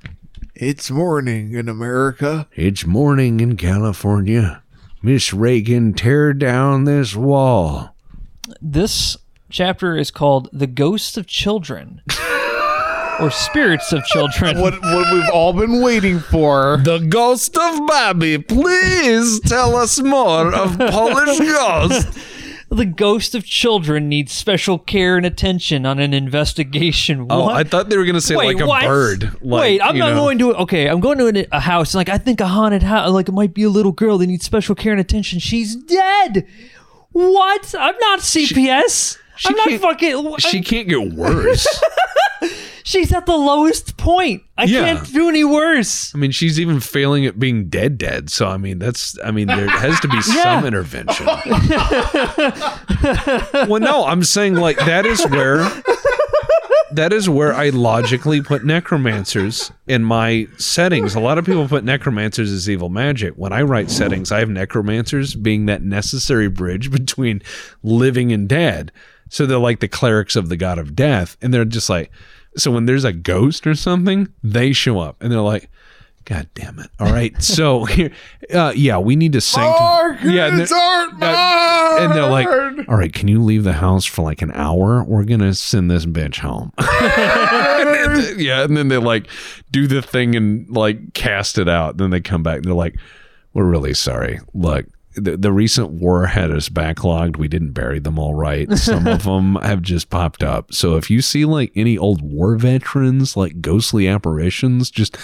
[0.55, 2.47] It's morning in America.
[2.55, 4.63] It's morning in California.
[5.03, 7.95] Miss Reagan, tear down this wall.
[8.61, 9.17] This
[9.49, 12.03] chapter is called "The Ghosts of Children"
[13.21, 16.81] or "Spirits of Children." What what we've all been waiting for.
[16.85, 22.19] The ghost of Bobby, please tell us more of Polish Ghost.
[22.69, 27.25] The ghost of children needs special care and attention on an investigation.
[27.31, 27.55] Oh, What?
[27.57, 28.83] I thought they were gonna say Wait, like a what?
[28.83, 29.23] bird.
[29.41, 30.17] Like, Wait, I'm you not know.
[30.17, 30.55] going to.
[30.57, 31.95] Okay, I'm going to a, a house.
[31.95, 33.11] Like I think a haunted house.
[33.13, 35.39] Like it might be a little girl that needs special care and attention.
[35.39, 36.47] She's dead.
[37.13, 37.73] What?
[37.79, 39.17] I'm not CPS.
[39.37, 40.35] she I'm not can't- fucking.
[40.39, 41.67] She can't get worse.
[42.87, 44.43] she's at the lowest point.
[44.57, 44.95] I Yeah.
[44.95, 46.15] can't do any worse.
[46.15, 48.31] I mean, she's even failing at being dead, dead.
[48.31, 49.19] So I mean, that's.
[49.23, 50.43] I mean, there has to be Yeah.
[50.61, 51.27] some intervention.
[53.69, 55.69] well, no, I'm saying like that is where.
[56.93, 61.15] That is where I logically put necromancers in my settings.
[61.15, 63.35] A lot of people put necromancers as evil magic.
[63.35, 67.43] When I write settings, I have necromancers being that necessary bridge between
[67.83, 68.93] living and dead.
[69.29, 71.37] So they're like the clerics of the god of death.
[71.43, 72.11] And they're just like,
[72.57, 75.71] so when there's a ghost or something, they show up and they're like,
[76.25, 76.91] God damn it.
[76.99, 77.41] All right.
[77.41, 78.11] So here,
[78.53, 80.29] uh, yeah, we need to sanctify.
[80.29, 80.49] Yeah.
[80.49, 80.67] and they're-
[81.23, 82.49] uh, and they're like,
[82.89, 85.05] all right, can you leave the house for like an hour?
[85.05, 86.73] We're going to send this bitch home.
[88.39, 88.65] yeah.
[88.65, 89.29] And then they like
[89.71, 91.97] do the thing and like cast it out.
[91.97, 92.97] Then they come back and they're like,
[93.55, 94.41] we're really sorry.
[94.53, 94.87] Look,
[95.17, 97.37] the, the recent war had us backlogged.
[97.37, 98.71] We didn't bury them all right.
[98.73, 100.73] Some of them have just popped up.
[100.73, 105.17] So if you see like any old war veterans, like ghostly apparitions, just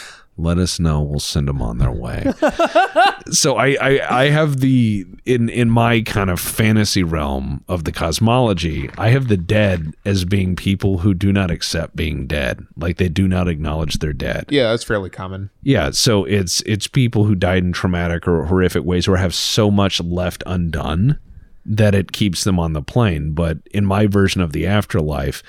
[0.43, 1.01] let us know.
[1.01, 2.33] We'll send them on their way.
[3.31, 7.93] so I, I I have the in in my kind of fantasy realm of the
[7.93, 12.67] cosmology, I have the dead as being people who do not accept being dead.
[12.77, 14.47] Like they do not acknowledge they're dead.
[14.51, 15.51] Yeah, that's fairly common.
[15.63, 19.71] Yeah, so it's it's people who died in traumatic or horrific ways or have so
[19.71, 21.19] much left undone
[21.65, 23.33] that it keeps them on the plane.
[23.33, 25.43] But in my version of the afterlife,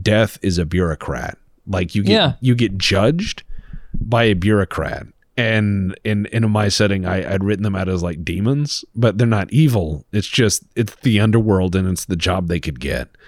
[0.00, 1.36] death is a bureaucrat.
[1.66, 2.32] Like you get Yeah.
[2.40, 3.42] you get judged
[4.00, 5.06] by a bureaucrat.
[5.36, 9.26] And in in my setting, I, I'd written them out as like demons, but they're
[9.26, 10.04] not evil.
[10.12, 13.08] It's just it's the underworld and it's the job they could get.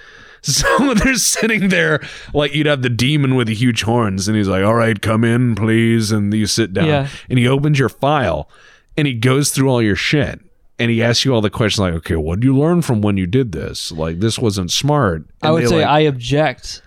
[0.44, 2.05] So they're sitting there,
[2.35, 5.23] like you'd have the demon with the huge horns, and he's like, "All right, come
[5.23, 7.09] in, please." And you sit down, Yeah.
[7.31, 8.51] and he opens your file,
[8.97, 10.40] and he goes through all your shit,
[10.81, 13.16] and he asks you all the questions, like, "Okay, what did you learn from when
[13.16, 13.93] you did this?
[13.93, 16.82] Like, this wasn't smart." I would say like- I object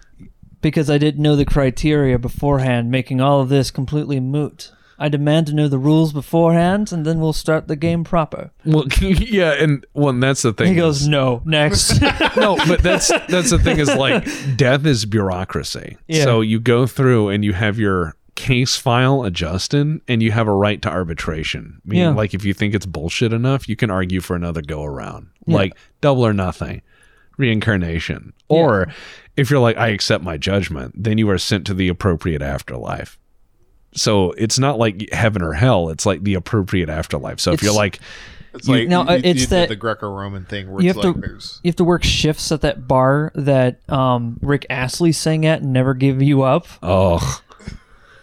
[0.66, 4.72] because I didn't know the criteria beforehand, making all of this completely moot.
[4.98, 8.50] I demand to know the rules beforehand, and then we'll start the game proper.
[8.66, 10.70] well, yeah, and well, and that's the thing.
[10.70, 12.02] He goes, "No, next."
[12.36, 14.26] no, but that's that's the thing is like
[14.58, 15.98] death is bureaucracy.
[16.08, 16.24] Yeah.
[16.24, 20.52] So you go through and you have your case file adjusted and you have a
[20.54, 21.80] right to arbitration.
[21.86, 22.10] Meaning Yeah.
[22.16, 25.28] like if you think it's bullshit enough, you can argue for another go around.
[25.46, 26.82] Like double or nothing.
[27.38, 28.34] Reincarnation.
[28.48, 28.88] Or
[29.38, 33.18] if you're like, I accept my judgment, then you are sent to the appropriate afterlife.
[33.94, 35.90] So it's not like heaven or hell.
[35.90, 37.40] It's like the appropriate afterlife.
[37.40, 38.00] So if you're like,
[38.54, 40.98] It's like No, you- uh, you- it's you that- the Greco-Roman thing where you it's
[40.98, 44.66] have like to there's you have to work shifts at that bar that um, Rick
[44.70, 47.42] Astley sang at and never give you up oh,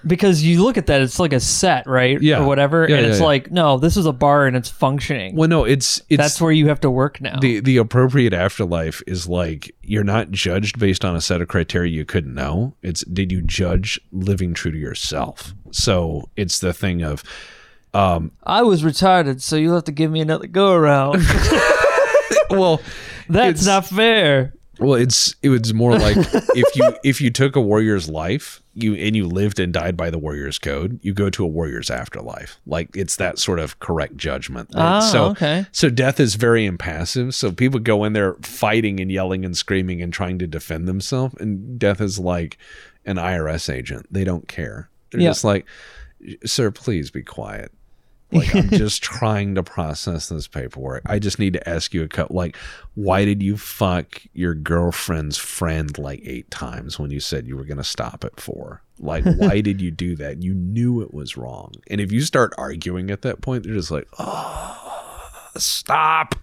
[0.06, 2.20] because you look at that it's like a set right?
[2.20, 2.42] Yeah.
[2.42, 3.26] or whatever Yeah, and yeah, it's yeah.
[3.26, 5.36] like no this is a bar and it's functioning.
[5.36, 7.38] Well, no, it's it's that's where you have to work now.
[7.40, 11.92] The the appropriate afterlife is like you're not judged based on a set of criteria
[11.92, 12.74] you couldn't know.
[12.82, 15.54] It's did you judge living true to yourself?
[15.70, 17.22] So it's the thing of
[17.94, 21.22] um I was retarded so you'll have to give me another go around
[22.50, 22.80] well
[23.28, 26.16] that's not fair well it's it was more like
[26.54, 30.08] if you if you took a warrior's life you and you lived and died by
[30.08, 32.58] the warrior's code you go to a warrior's afterlife.
[32.64, 34.70] Like it's that sort of correct judgment.
[34.74, 35.66] Ah, so okay.
[35.72, 37.34] so death is very impassive.
[37.34, 41.34] So people go in there fighting and yelling and screaming and trying to defend themselves
[41.38, 42.56] and death is like
[43.04, 44.06] an irs agent.
[44.10, 44.88] They don't care.
[45.10, 45.30] They're Yeah.
[45.30, 45.66] just like
[46.46, 47.72] sir please be quiet
[48.32, 51.02] like i'm just trying to process this paperwork.
[51.06, 52.56] I just need to ask you a couple like
[52.94, 57.64] why did you fuck your girlfriend's friend like eight times when you said you were
[57.64, 60.42] going to stop at four like why did you do that?
[60.42, 61.72] You knew it was wrong.
[61.88, 66.34] And if you start arguing at that point they're just like oh stop.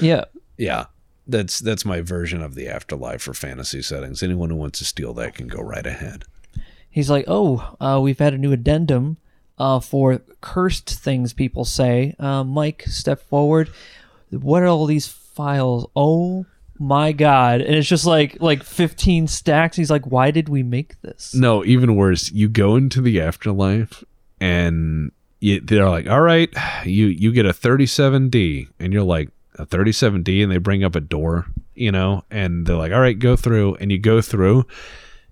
[0.00, 0.24] Yeah.
[0.56, 0.86] Yeah.
[1.26, 4.22] That's that's my version of the afterlife for fantasy settings.
[4.22, 6.24] Anyone who wants to steal that can go right ahead.
[6.88, 9.18] He's like oh uh, we've had a new addendum
[9.58, 13.70] uh, for cursed things people say uh, mike step forward
[14.30, 15.88] what are all these files.
[15.94, 16.46] Oh
[16.78, 17.60] my god!
[17.60, 19.76] And it's just like like 15 stacks.
[19.76, 21.34] He's like, why did we make this?
[21.34, 22.30] No, even worse.
[22.32, 24.02] You go into the afterlife,
[24.40, 26.52] and you, they're like, "All right,
[26.84, 31.00] you you get a 37D," and you're like, "A 37D," and they bring up a
[31.00, 34.66] door, you know, and they're like, "All right, go through," and you go through,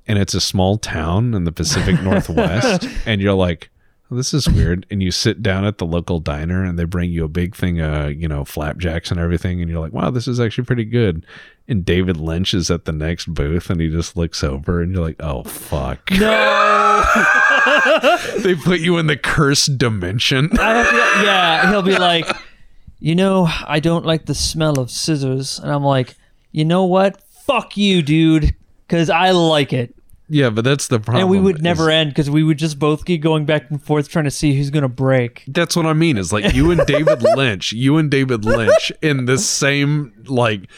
[0.06, 3.70] and it's a small town in the Pacific Northwest, and you're like.
[4.15, 7.11] "Oh, This is weird, and you sit down at the local diner, and they bring
[7.11, 10.28] you a big thing, uh, you know, flapjacks and everything, and you're like, "Wow, this
[10.28, 11.27] is actually pretty good."
[11.66, 15.05] And David Lynch is at the next booth, and he just looks over, and you're
[15.05, 17.05] like, "Oh fuck!" No,
[18.39, 20.51] they put you in the cursed dimension.
[20.59, 21.23] I.
[21.24, 22.27] Yeah, he'll be like,
[23.01, 26.15] you know, I don't like the smell of scissors, and I'm like,
[26.53, 27.20] you know what?
[27.47, 28.55] Fuck you, dude,
[28.86, 29.95] because I like it.
[30.35, 31.23] Yeah, but that's the problem.
[31.23, 33.81] and we would is- never end because we would just both keep going back and
[33.81, 35.44] forth trying to see who's gonna break.
[35.47, 36.19] That's what I mean.
[36.19, 40.69] Is like you and David Lynch, you and David Lynch in the same like.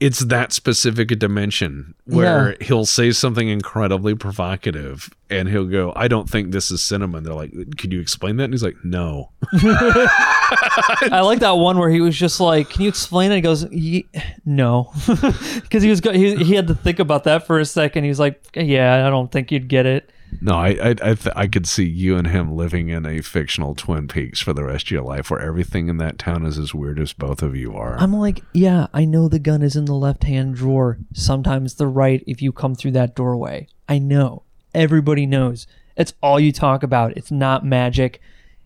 [0.00, 6.08] It's that specific a dimension where he'll say something incredibly provocative, and he'll go, "I
[6.08, 8.82] don't think this is cinema." And they're like, "Could you explain that?" And he's like,
[8.82, 13.40] "No." I like that one where he was just like, "Can you explain it?" He
[13.40, 14.08] goes, "Ye-
[14.44, 18.04] "No," because he was go- he, he had to think about that for a second.
[18.04, 20.10] He was like, "Yeah, I don't think you'd get it."
[20.40, 23.74] No, I I I, th- I could see you and him living in a fictional
[23.74, 26.74] Twin Peaks for the rest of your life, where everything in that town is as
[26.74, 27.96] weird as both of you are.
[27.98, 30.98] I'm like, "Yeah, I know the gun is in the left hand drawer.
[31.12, 33.68] Sometimes the right if you come through that doorway.
[33.88, 34.44] I know.
[34.74, 35.66] Everybody knows.
[35.96, 37.16] It's all you talk about.
[37.16, 38.20] It's not magic.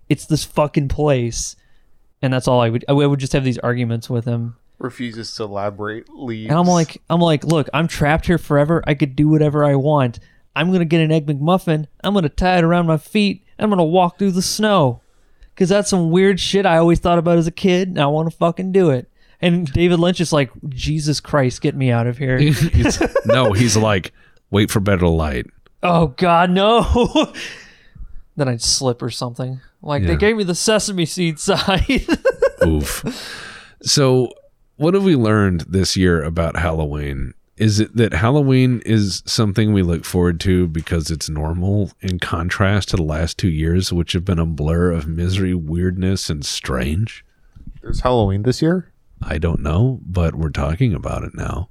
[0.09, 1.57] It's this fucking place."
[2.23, 2.85] And that's all I would.
[2.89, 4.57] I would just have these arguments with him.
[4.79, 6.09] Refuses to elaborate.
[6.09, 6.49] Leaves.
[6.49, 8.83] And I'm like, I'm like, look, I'm trapped here forever.
[8.87, 10.19] I could do whatever I want.
[10.57, 11.87] I'm gonna get an egg McMuffin.
[12.03, 13.45] I'm gonna tie it around my feet.
[13.59, 15.01] I'm gonna walk through the snow.
[15.57, 18.29] Cause that's some weird shit I always thought about as a kid, and I want
[18.31, 19.09] to fucking do it.
[19.41, 22.39] And David Lynch is like, Jesus Christ, get me out of here.
[22.39, 24.13] He's- no, he's like,
[24.51, 25.47] wait for better light.
[25.83, 27.33] oh God, no.
[28.37, 29.61] then I'd slip or something.
[29.83, 30.09] Like Yeah.
[30.09, 32.07] they gave me the sesame seed side.
[32.65, 33.05] Oof.
[33.83, 34.31] So,
[34.77, 37.35] what have we learned this year about Halloween?
[37.57, 42.89] Is it that Halloween is something we look forward to because it's normal in contrast
[42.89, 47.25] to the last two years, which have been a blur of misery, weirdness, and strange?
[47.81, 48.93] There's Halloween this year.
[49.23, 51.69] I don't know, but we're talking about it now.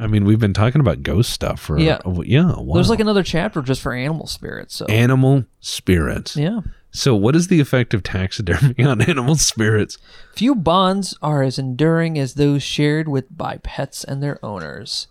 [0.00, 1.98] I mean, we've been talking about ghost stuff for Yeah.
[2.04, 2.52] a, yeah.
[2.54, 2.74] A while.
[2.74, 4.74] There's like another chapter just for animal spirits.
[4.74, 6.36] So animal spirits.
[6.36, 6.60] yeah.
[6.92, 9.96] So, what is the effect of taxidermy on animal spirits?
[10.34, 15.06] Few bonds are as enduring as those shared with by pets and their owners.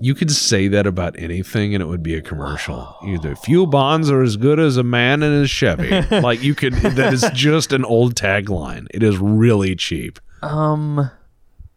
[0.00, 2.96] You could say that about anything and it would be a commercial.
[3.04, 6.02] Either few bonds are as good as a man and his Chevy.
[6.20, 8.86] like you could that is just an old tagline.
[8.92, 10.20] It is really cheap.
[10.42, 11.10] Um,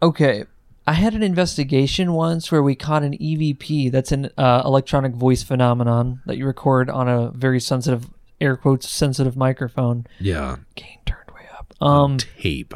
[0.03, 0.45] okay.
[0.87, 3.91] I had an investigation once where we caught an EVP.
[3.91, 8.07] That's an uh, electronic voice phenomenon that you record on a very sensitive,
[8.39, 10.05] air quotes, sensitive microphone.
[10.19, 10.57] Yeah.
[10.75, 11.73] Gain turned way up.
[11.81, 12.73] Um, Tape.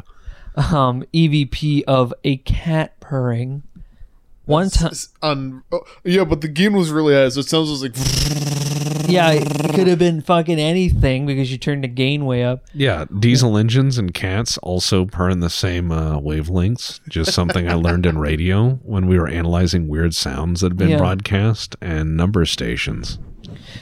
[0.56, 3.62] um, EVP of a cat purring.
[4.46, 4.92] One time,
[5.22, 7.96] On oh, yeah, but the gain was really high, so it sounds just like
[9.08, 12.64] yeah, it could have been fucking anything because you turned the gain way up.
[12.72, 13.04] Yeah.
[13.18, 17.00] Diesel engines and cats also purr in the same uh, wavelengths.
[17.08, 20.90] Just something I learned in radio when we were analyzing weird sounds that had been
[20.90, 20.98] Yeah.
[20.98, 23.18] broadcast and number stations.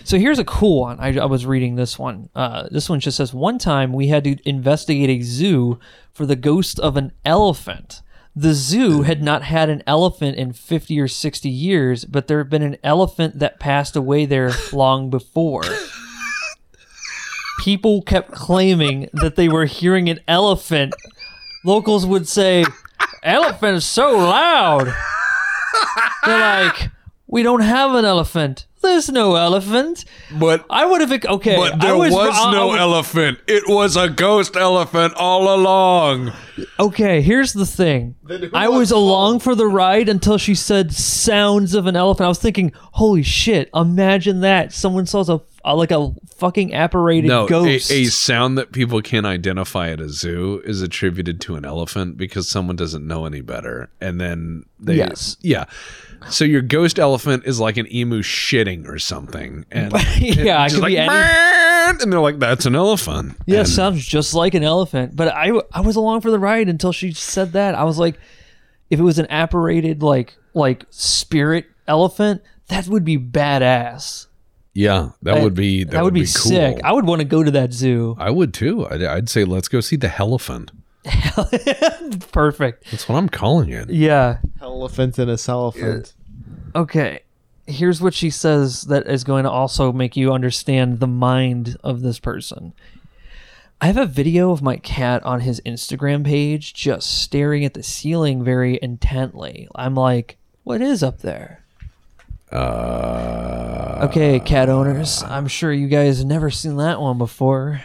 [0.05, 1.01] So here's a cool one.
[1.01, 2.29] I, I was reading this one.
[2.35, 5.79] Uh, this one just says one time we had to investigate a zoo
[6.13, 8.03] for the ghost of an elephant.
[8.37, 12.51] The zoo had not had an elephant in 50 or 60 years, but there had
[12.51, 15.63] been an elephant that passed away there long before.
[17.61, 20.95] People kept claiming that they were hearing an elephant.
[21.65, 22.65] Locals would say,
[23.23, 24.93] Elephant is so loud.
[26.27, 26.91] They're like,
[27.29, 28.67] We don't have an elephant.
[28.85, 30.05] There's no elephant.
[30.39, 31.57] But I would have okay.
[31.57, 33.39] but I there was, I- no I- elephant.
[33.49, 36.33] It was a ghost elephant all along.
[36.79, 38.15] Okay, here's the thing.
[38.53, 42.27] I was to along for the ride until she said sounds of an elephant.
[42.27, 43.69] I was thinking, holy shit!
[43.75, 47.91] Imagine that someone saw a, a like a fucking apparated No, a, ghost.
[47.91, 52.49] a sound that people can't identify at a zoo is attributed to an elephant because
[52.49, 53.89] someone doesn't know any better.
[54.01, 55.37] And then they, Yes.
[55.41, 55.65] yeah.
[56.29, 60.89] So your ghost elephant is like an emu shitting or something, and yeah, could like,
[60.93, 61.11] be any.
[62.03, 65.17] And they're like, "That's an elephant." Yeah, And- sounds just like an elephant.
[65.17, 67.75] But I, I was along for the ride until she said that.
[67.75, 68.19] I was like,
[68.89, 74.27] if it was an apparated like like spirit elephant, that would be badass.
[74.75, 76.27] Yeah, that would be that, That, would be, cool.
[76.27, 76.81] sick.
[76.85, 78.17] I would want to go to that zoo.
[78.19, 78.87] I would too.
[78.89, 80.73] I'd, I'd say let's go see the elephant.
[82.33, 82.91] Perfect.
[82.91, 83.91] That's what I'm calling it.
[83.91, 84.39] Yeah.
[84.61, 86.15] Elephant and a elephant.
[86.75, 87.21] Uh, okay.
[87.67, 92.03] Here's what she says that is going to also make you understand the mind of
[92.03, 92.73] this person.
[93.81, 97.83] I have a video of my cat on his Instagram page just staring at the
[97.83, 99.69] ceiling very intently.
[99.75, 101.64] I'm like, what is up there?
[102.51, 107.83] Uh, Okay, cat owners, I'm sure you guys have never seen that one before.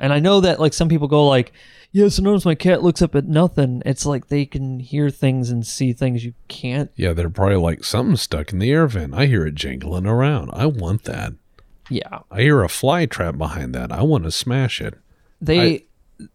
[0.00, 1.52] And I know that like some people go like,
[1.92, 3.82] yeah, sometimes my cat looks up at nothing.
[3.84, 6.90] It's like they can hear things and see things you can't.
[6.96, 9.14] yeah, they're probably like something stuck in the air vent.
[9.14, 10.50] I hear it jingling around.
[10.52, 11.32] I want that.
[11.90, 12.20] Yeah.
[12.30, 13.90] I hear a fly trap behind that.
[13.90, 14.94] I want to smash it.
[15.40, 15.86] They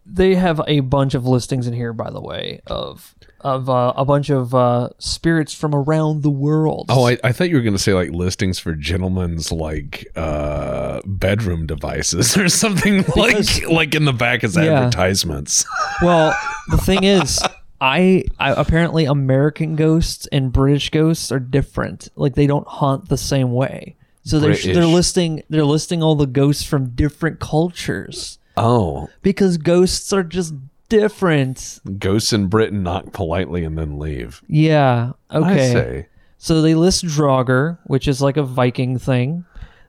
[0.06, 4.06] they have a bunch of listings in here, by the way, of of uh, a
[4.06, 6.86] bunch of uh, spirits from around the world.
[6.90, 11.02] Oh, I, I thought you were going to say like listings for gentlemen's like uh
[11.06, 14.64] bedroom devices or something like like in the back as Yeah.
[14.86, 15.66] advertisements.
[16.02, 16.34] well,
[16.70, 17.42] the thing is,
[17.82, 22.08] I, I apparently American ghosts and British ghosts are different.
[22.16, 23.98] Like they don't haunt the same way.
[24.24, 30.14] So they're they're listing they're listing all the ghosts from different cultures Oh, because ghosts
[30.14, 30.54] are just
[31.00, 31.80] different.
[31.98, 34.42] ghosts in Britain knock politely and then leave.
[34.48, 35.14] Yeah.
[35.32, 35.70] Okay.
[35.70, 36.08] I say.
[36.38, 39.46] So they list Draugr, which is like a Viking thing.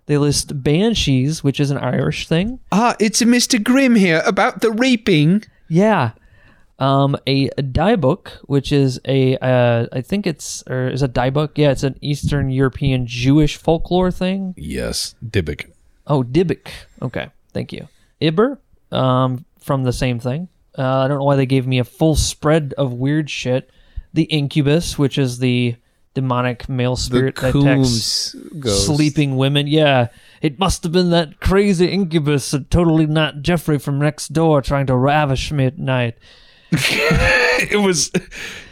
[0.07, 2.61] They list Banshees, which is an Irish thing.
[2.71, 3.63] Ah, it's a Mr.
[3.63, 5.45] Grimm here about the reaping.
[5.69, 6.13] Yeah.
[6.79, 11.53] Um, a, a Dybbuk, which is a, uh, I think it's, or is a Dybbuk?
[11.57, 14.55] Yeah, it's an Eastern European Jewish folklore thing.
[14.57, 15.71] Yes, Dybbuk.
[16.07, 16.69] Oh, Dybbuk.
[17.01, 17.89] Okay, thank you.
[18.21, 18.59] Ibbur,
[18.93, 20.49] um, from the same thing.
[20.77, 23.71] Uh, I don't know why they gave me a full spread of weird shit.
[24.13, 25.77] The Incubus, which is the
[26.15, 28.87] demonic male spirit that attacks ghost.
[28.87, 29.67] sleeping women.
[29.67, 30.09] Yeah,
[30.41, 34.87] it must have been that crazy incubus, and totally not Jeffrey from next door trying
[34.87, 36.17] to ravish me at night.
[37.71, 38.11] It was.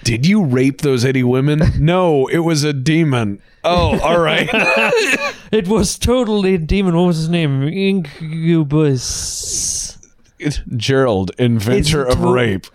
[0.03, 1.62] Did you rape those Eddie women?
[1.79, 3.41] No, it was a demon.
[3.65, 4.49] Oh, all right.
[5.53, 6.97] It was totally a demon.
[6.97, 7.62] What was his name?
[8.83, 9.99] Incubus.
[10.77, 12.66] Gerald, inventor It's of to- rape.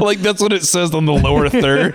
[0.00, 1.94] like that's what it says on the lower third.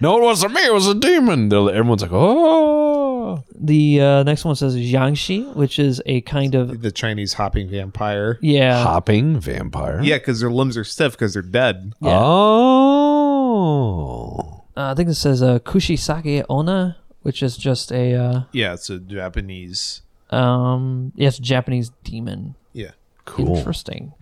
[0.00, 0.64] no, it wasn't me.
[0.66, 1.48] It was a demon.
[1.48, 3.44] They're Everyone's like, oh.
[3.60, 8.38] The uh, next one says Jiangshi, which is a kind of the Chinese hopping vampire.
[8.40, 8.82] yeah.
[8.82, 10.00] Hopping vampire.
[10.02, 11.92] Yeah, because their limbs are stiff because they're dead.
[13.58, 14.62] Oh.
[14.76, 18.88] Uh, I think it says uh, Kuchisake Onna, which is just a uh, Yeah, it's
[18.90, 20.02] a Japanese.
[20.30, 22.54] Um, yes, Japanese demon.
[22.72, 22.92] Yeah,
[23.24, 23.56] Cool.
[23.58, 24.12] Interesting.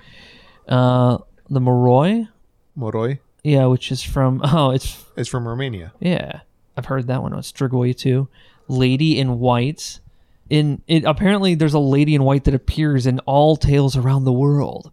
[0.68, 1.18] Uh,
[1.48, 2.28] the Moroi,
[2.76, 3.18] Moroi.
[3.44, 5.92] yeah, which is from oh, it's It's from Romania.
[6.00, 6.40] Yeah,
[6.76, 7.32] I've heard that one.
[7.34, 8.28] It's Strigoi too.
[8.68, 10.00] Lady in White.
[10.48, 14.32] In it, apparently, there's a lady in white that appears in all tales around the
[14.32, 14.92] world.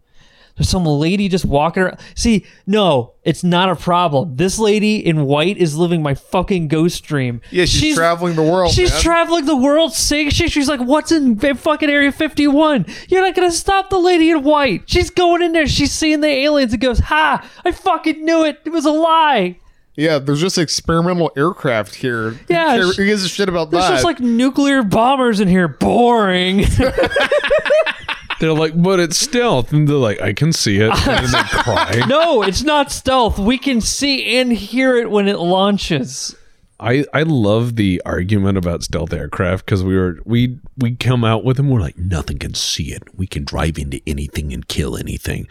[0.56, 1.98] There's some lady just walking around.
[2.14, 4.36] See, no, it's not a problem.
[4.36, 7.40] This lady in white is living my fucking ghost dream.
[7.50, 8.72] Yeah, she's, traveling the world.
[8.72, 9.02] She's man.
[9.02, 10.52] traveling the world saying shit.
[10.52, 12.86] She's like, what's in fucking Area 51?
[13.08, 14.82] You're not going to stop the lady in white.
[14.86, 15.66] She's going in there.
[15.66, 18.60] She's seeing the aliens and goes, ha, I fucking knew it.
[18.64, 19.58] It was a lie.
[19.96, 22.38] Yeah, there's just experimental aircraft here.
[22.48, 23.90] Yeah, who, gives a shit about There's that?
[23.90, 25.68] just like nuclear bombers in here.
[25.68, 26.64] Boring.
[28.40, 29.72] They're like, but it's stealth.
[29.72, 30.90] And they're like, I can see it.
[31.06, 32.02] And then they cry.
[32.08, 33.38] no, it's not stealth.
[33.38, 36.34] We can see and hear it when it launches.
[36.80, 41.44] I, I love the argument about stealth aircraft because we were we we come out
[41.44, 41.70] with them.
[41.70, 43.02] We're like, Nothing can see it.
[43.16, 45.46] We can drive into anything and kill anything.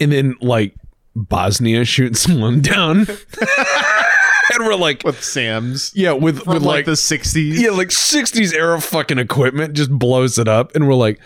[0.00, 0.74] and then like
[1.14, 3.06] Bosnia shoots one down,
[4.52, 5.92] and we're like, with Sam's.
[5.94, 7.58] yeah, with From with like, like the 60s.
[7.58, 11.20] yeah, like '60s era fucking equipment just blows it up, and we're like,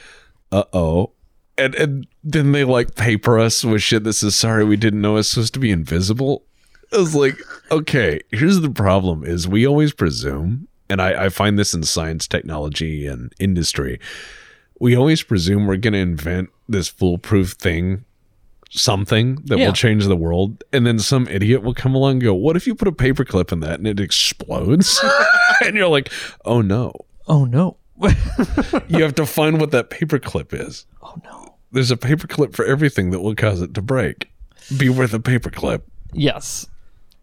[0.55, 1.11] uh oh.
[1.57, 5.17] And, and then they like paper us with shit that says sorry we didn't know
[5.17, 6.45] it's supposed to be invisible.
[6.93, 7.37] I was like,
[7.71, 12.27] okay, here's the problem is we always presume, and I, I find this in science,
[12.29, 13.99] technology, and industry,
[14.81, 18.05] we always presume we're gonna invent this foolproof thing,
[18.71, 19.67] something that Yeah.
[19.67, 22.67] will change the world, and then some idiot will come along and go, What if
[22.67, 25.03] you put a paperclip in that and it explodes?
[25.65, 26.11] and you're like,
[26.45, 26.93] Oh no.
[27.27, 27.77] Oh no.
[28.89, 30.87] You have to find what that paperclip is.
[31.03, 31.57] oh no.
[31.73, 34.31] There's a paperclip for everything that will cause it to break.
[34.77, 35.83] Be worth a paperclip.
[36.13, 36.69] Yes.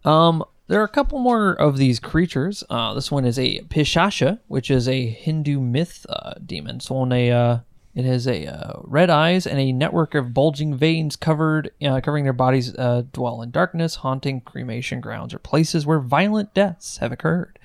[0.03, 2.63] Um, there are a couple more of these creatures.
[2.69, 6.79] Uh, this one is a Pishacha, which is a Hindu myth uh, demon.
[6.79, 7.59] So on a uh,
[7.93, 12.23] it has a uh, red eyes and a network of bulging veins covered uh, covering
[12.23, 12.73] their bodies.
[12.75, 17.59] Uh, dwell in darkness, haunting cremation grounds or places where violent deaths have occurred.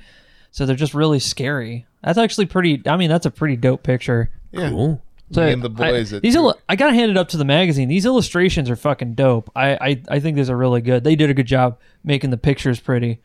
[0.51, 1.87] So they're just really scary.
[2.07, 2.81] That's actually pretty.
[2.87, 4.31] I mean, that's a pretty dope picture.
[4.53, 4.71] Yeah.
[4.71, 5.03] Cool.
[5.33, 6.13] So Me and the I- boys.
[6.13, 6.55] at these two.
[6.69, 7.89] I gotta hand it up to the magazine.
[7.89, 9.51] These illustrations are fucking dope.
[9.57, 11.03] I, I I think these are really good.
[11.05, 13.21] They did a good job making the pictures pretty.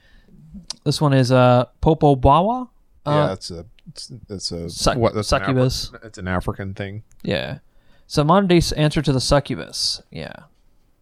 [0.83, 2.67] This one is uh Popo Bawa.
[3.05, 5.91] yeah, Uh, that's a it's, it's a Suc- what, that's an succubus.
[5.91, 7.03] Afri- it's an African thing.
[7.23, 7.59] yeah.
[8.07, 10.01] So modern day answer to the succubus.
[10.11, 10.33] Yeah.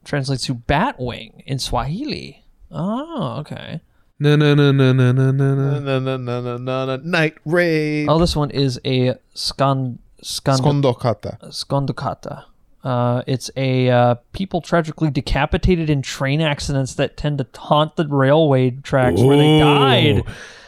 [0.04, 2.44] Translates to batwing in Swahili.
[2.72, 3.82] Oh, okay.
[4.22, 5.80] No, no, no, no, no, no, no, Na, no.
[5.80, 8.08] na, na, na, na, na, na, Night raid.
[8.10, 11.40] Oh, this one is a scan scand Skondokata.
[11.50, 12.44] Skondokata.
[12.84, 18.08] Uh, it's a uh, people tragically decapitated in train accidents that tend to haunt the
[18.08, 20.24] railway tracks where they died.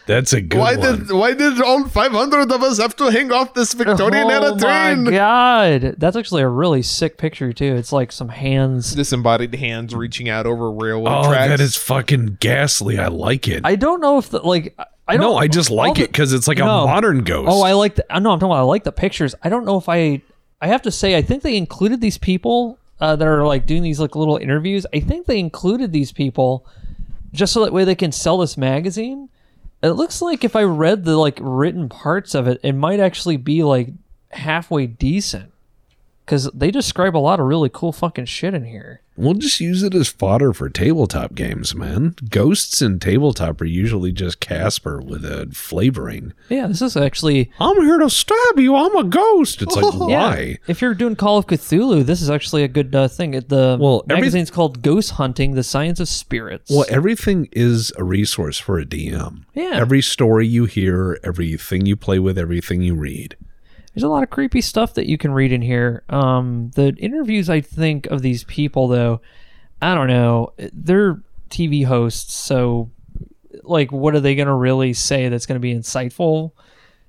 [0.07, 0.99] That's a good Why one.
[0.99, 4.57] did why did all 500 of us have to hang off this Victorian era oh
[4.57, 5.03] train?
[5.03, 7.75] my god, that's actually a really sick picture too.
[7.75, 8.95] It's like some hands.
[8.95, 11.49] Disembodied hands reaching out over railway oh, tracks.
[11.49, 12.97] that is fucking ghastly.
[12.97, 13.61] I like it.
[13.63, 14.75] I don't know if the like.
[15.07, 15.21] I don't.
[15.21, 16.83] no, I just like the- it because it's like No.
[16.83, 17.49] a modern ghost.
[17.51, 18.13] Oh, I like the.
[18.13, 18.31] I know.
[18.31, 18.59] I'm talking about.
[18.61, 19.35] I like the pictures.
[19.43, 20.21] I don't know if I.
[20.61, 23.81] I have to say, I think they included these people uh, that are like doing
[23.83, 24.85] these like little interviews.
[24.93, 26.65] I think they included these people
[27.33, 29.29] just so that way they can sell this magazine.
[29.81, 33.37] It looks like if I read the like written parts of it, it might actually
[33.37, 33.89] be like
[34.29, 35.50] halfway decent
[36.31, 39.01] because they describe a lot of really cool fucking shit in here.
[39.17, 42.15] We'll just use it as fodder for tabletop games, man.
[42.29, 46.31] Ghosts in tabletop are usually just Casper with a flavoring.
[46.47, 48.77] Yeah, this is actually I'm here to stab you.
[48.77, 49.61] I'm a ghost.
[49.61, 49.99] It's like, Yeah.
[50.29, 50.57] why?
[50.67, 53.31] If you're doing Call of Cthulhu, this is actually a good uh, thing.
[53.31, 56.71] The Well, magazine's called Ghost Hunting: The Science of Spirits.
[56.71, 59.43] Well, everything is a resource for a DM.
[59.53, 59.71] Yeah.
[59.73, 63.35] Every story you hear, everything you play with, everything you read.
[63.93, 66.03] There's a lot of creepy stuff that you can read in here.
[66.09, 69.21] Um, the interviews I think of these people, though,
[69.81, 70.53] I don't know.
[70.73, 72.89] They're TV hosts, so
[73.63, 76.51] like, what are they going to really say that's going to be insightful?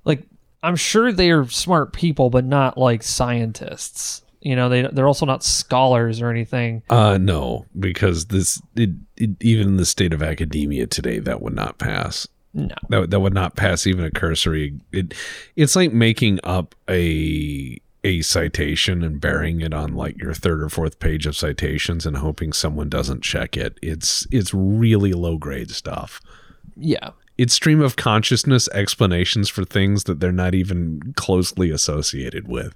[0.03, 0.27] Like,
[0.61, 4.21] I'm sure they're smart people, but not like scientists.
[4.41, 6.83] You know, they they're also not scholars or anything.
[6.89, 11.55] Uh no, because this it, it, even in the state of academia today that would
[11.55, 12.27] not pass.
[12.53, 12.75] No.
[12.89, 14.79] That that would not pass even a cursory.
[14.91, 15.13] It
[15.55, 20.69] it's like making up a a citation and burying it on like your third or
[20.69, 23.79] fourth page of citations and hoping someone doesn't check it.
[23.81, 26.21] It's it's really low grade stuff.
[26.75, 27.11] Yeah.
[27.37, 32.75] It's stream of consciousness explanations for things that they're not even closely associated with.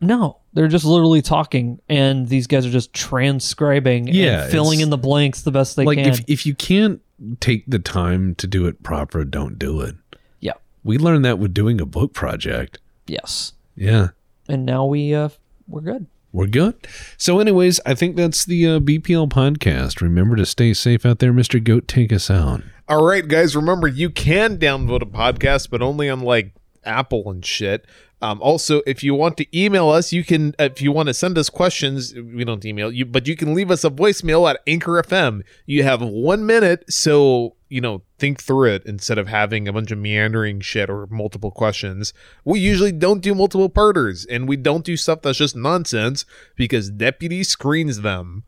[0.00, 4.88] No, they're just literally talking, and these guys are just transcribing Yeah, and filling in
[4.88, 6.08] the blanks the best they like can.
[6.08, 7.02] if if you can't
[7.40, 9.94] take the time to do it proper, don't do it.
[10.40, 10.52] yeah.
[10.82, 12.78] We learned that with doing a book project.
[13.06, 13.52] Yes.
[13.76, 14.08] Yeah.
[14.48, 15.28] And now we uh
[15.68, 16.06] we're good.
[16.32, 16.86] We're good.
[17.16, 20.00] So, anyways, I think that's the uh, BPL podcast.
[20.00, 21.62] Remember to stay safe out there, Mr.
[21.62, 21.88] Goat.
[21.88, 22.62] Take us out.
[22.88, 26.52] All right, guys, remember you can download a podcast, but only on like
[26.84, 27.84] Apple and shit.
[28.22, 30.54] Um, also, if you want to email us, you can.
[30.58, 33.70] If you want to send us questions, we don't email you, but you can leave
[33.70, 35.42] us a voicemail at Anchor FM.
[35.64, 39.90] You have one minute, so you know think through it instead of having a bunch
[39.90, 42.12] of meandering shit or multiple questions.
[42.44, 46.26] We usually don't do multiple parters, and we don't do stuff that's just nonsense
[46.56, 48.44] because deputy screens them.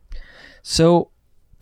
[0.61, 1.09] So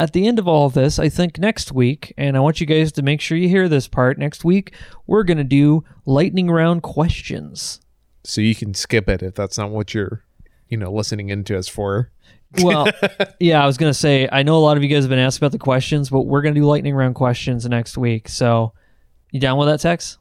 [0.01, 2.67] at the end of all of this, I think next week, and I want you
[2.67, 4.73] guys to make sure you hear this part, next week
[5.07, 7.80] we're gonna do lightning round questions.
[8.23, 10.23] So you can skip it if that's not what you're,
[10.68, 12.11] you know, listening into us for.
[12.61, 12.88] Well,
[13.39, 15.38] yeah, I was gonna say I know a lot of you guys have been asked
[15.38, 18.27] about the questions, but we're gonna do lightning round questions next week.
[18.30, 18.73] So
[19.31, 20.18] you down with that, Tex?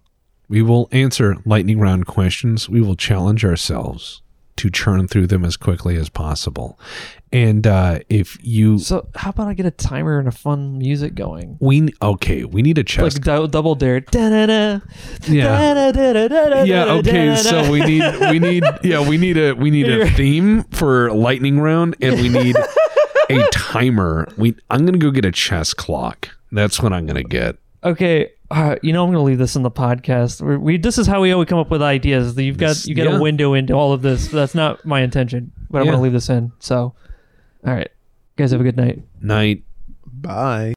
[0.49, 2.69] We will answer lightning round questions.
[2.69, 4.23] We will challenge ourselves
[4.61, 6.79] to churn through them as quickly as possible.
[7.33, 11.15] And uh, if you, So how about I get a timer and a fun music
[11.15, 11.57] going?
[11.61, 13.15] we okay, we need a chess.
[13.15, 14.01] Like dou- double dare.
[14.01, 14.81] Da-da-da.
[15.29, 15.75] yeah.
[15.75, 16.63] Da-da-da-da-da-da-da-da.
[16.65, 16.93] Yeah.
[16.95, 17.37] Okay.
[17.37, 21.61] So we need we need yeah we need a we need a theme for lightning
[21.61, 22.57] round and we need
[23.31, 24.27] a timer.
[24.37, 26.31] We I'm gonna go get a chess clock.
[26.53, 27.57] That's what I'm gonna get.
[27.85, 30.41] Okay, uh, you know I'm going to leave this in the podcast.
[30.43, 32.37] We're, we this is how we always come up with ideas.
[32.37, 33.17] You've got This- you got yeah.
[33.17, 34.29] a window into all of this.
[34.29, 35.93] That's not my intention, but I'm Yeah.
[35.93, 36.53] going to leave this in.
[36.59, 36.95] So,
[37.67, 37.89] all right,
[38.37, 39.03] guys, have a good night.
[39.23, 39.63] Night.
[40.13, 40.69] Bye.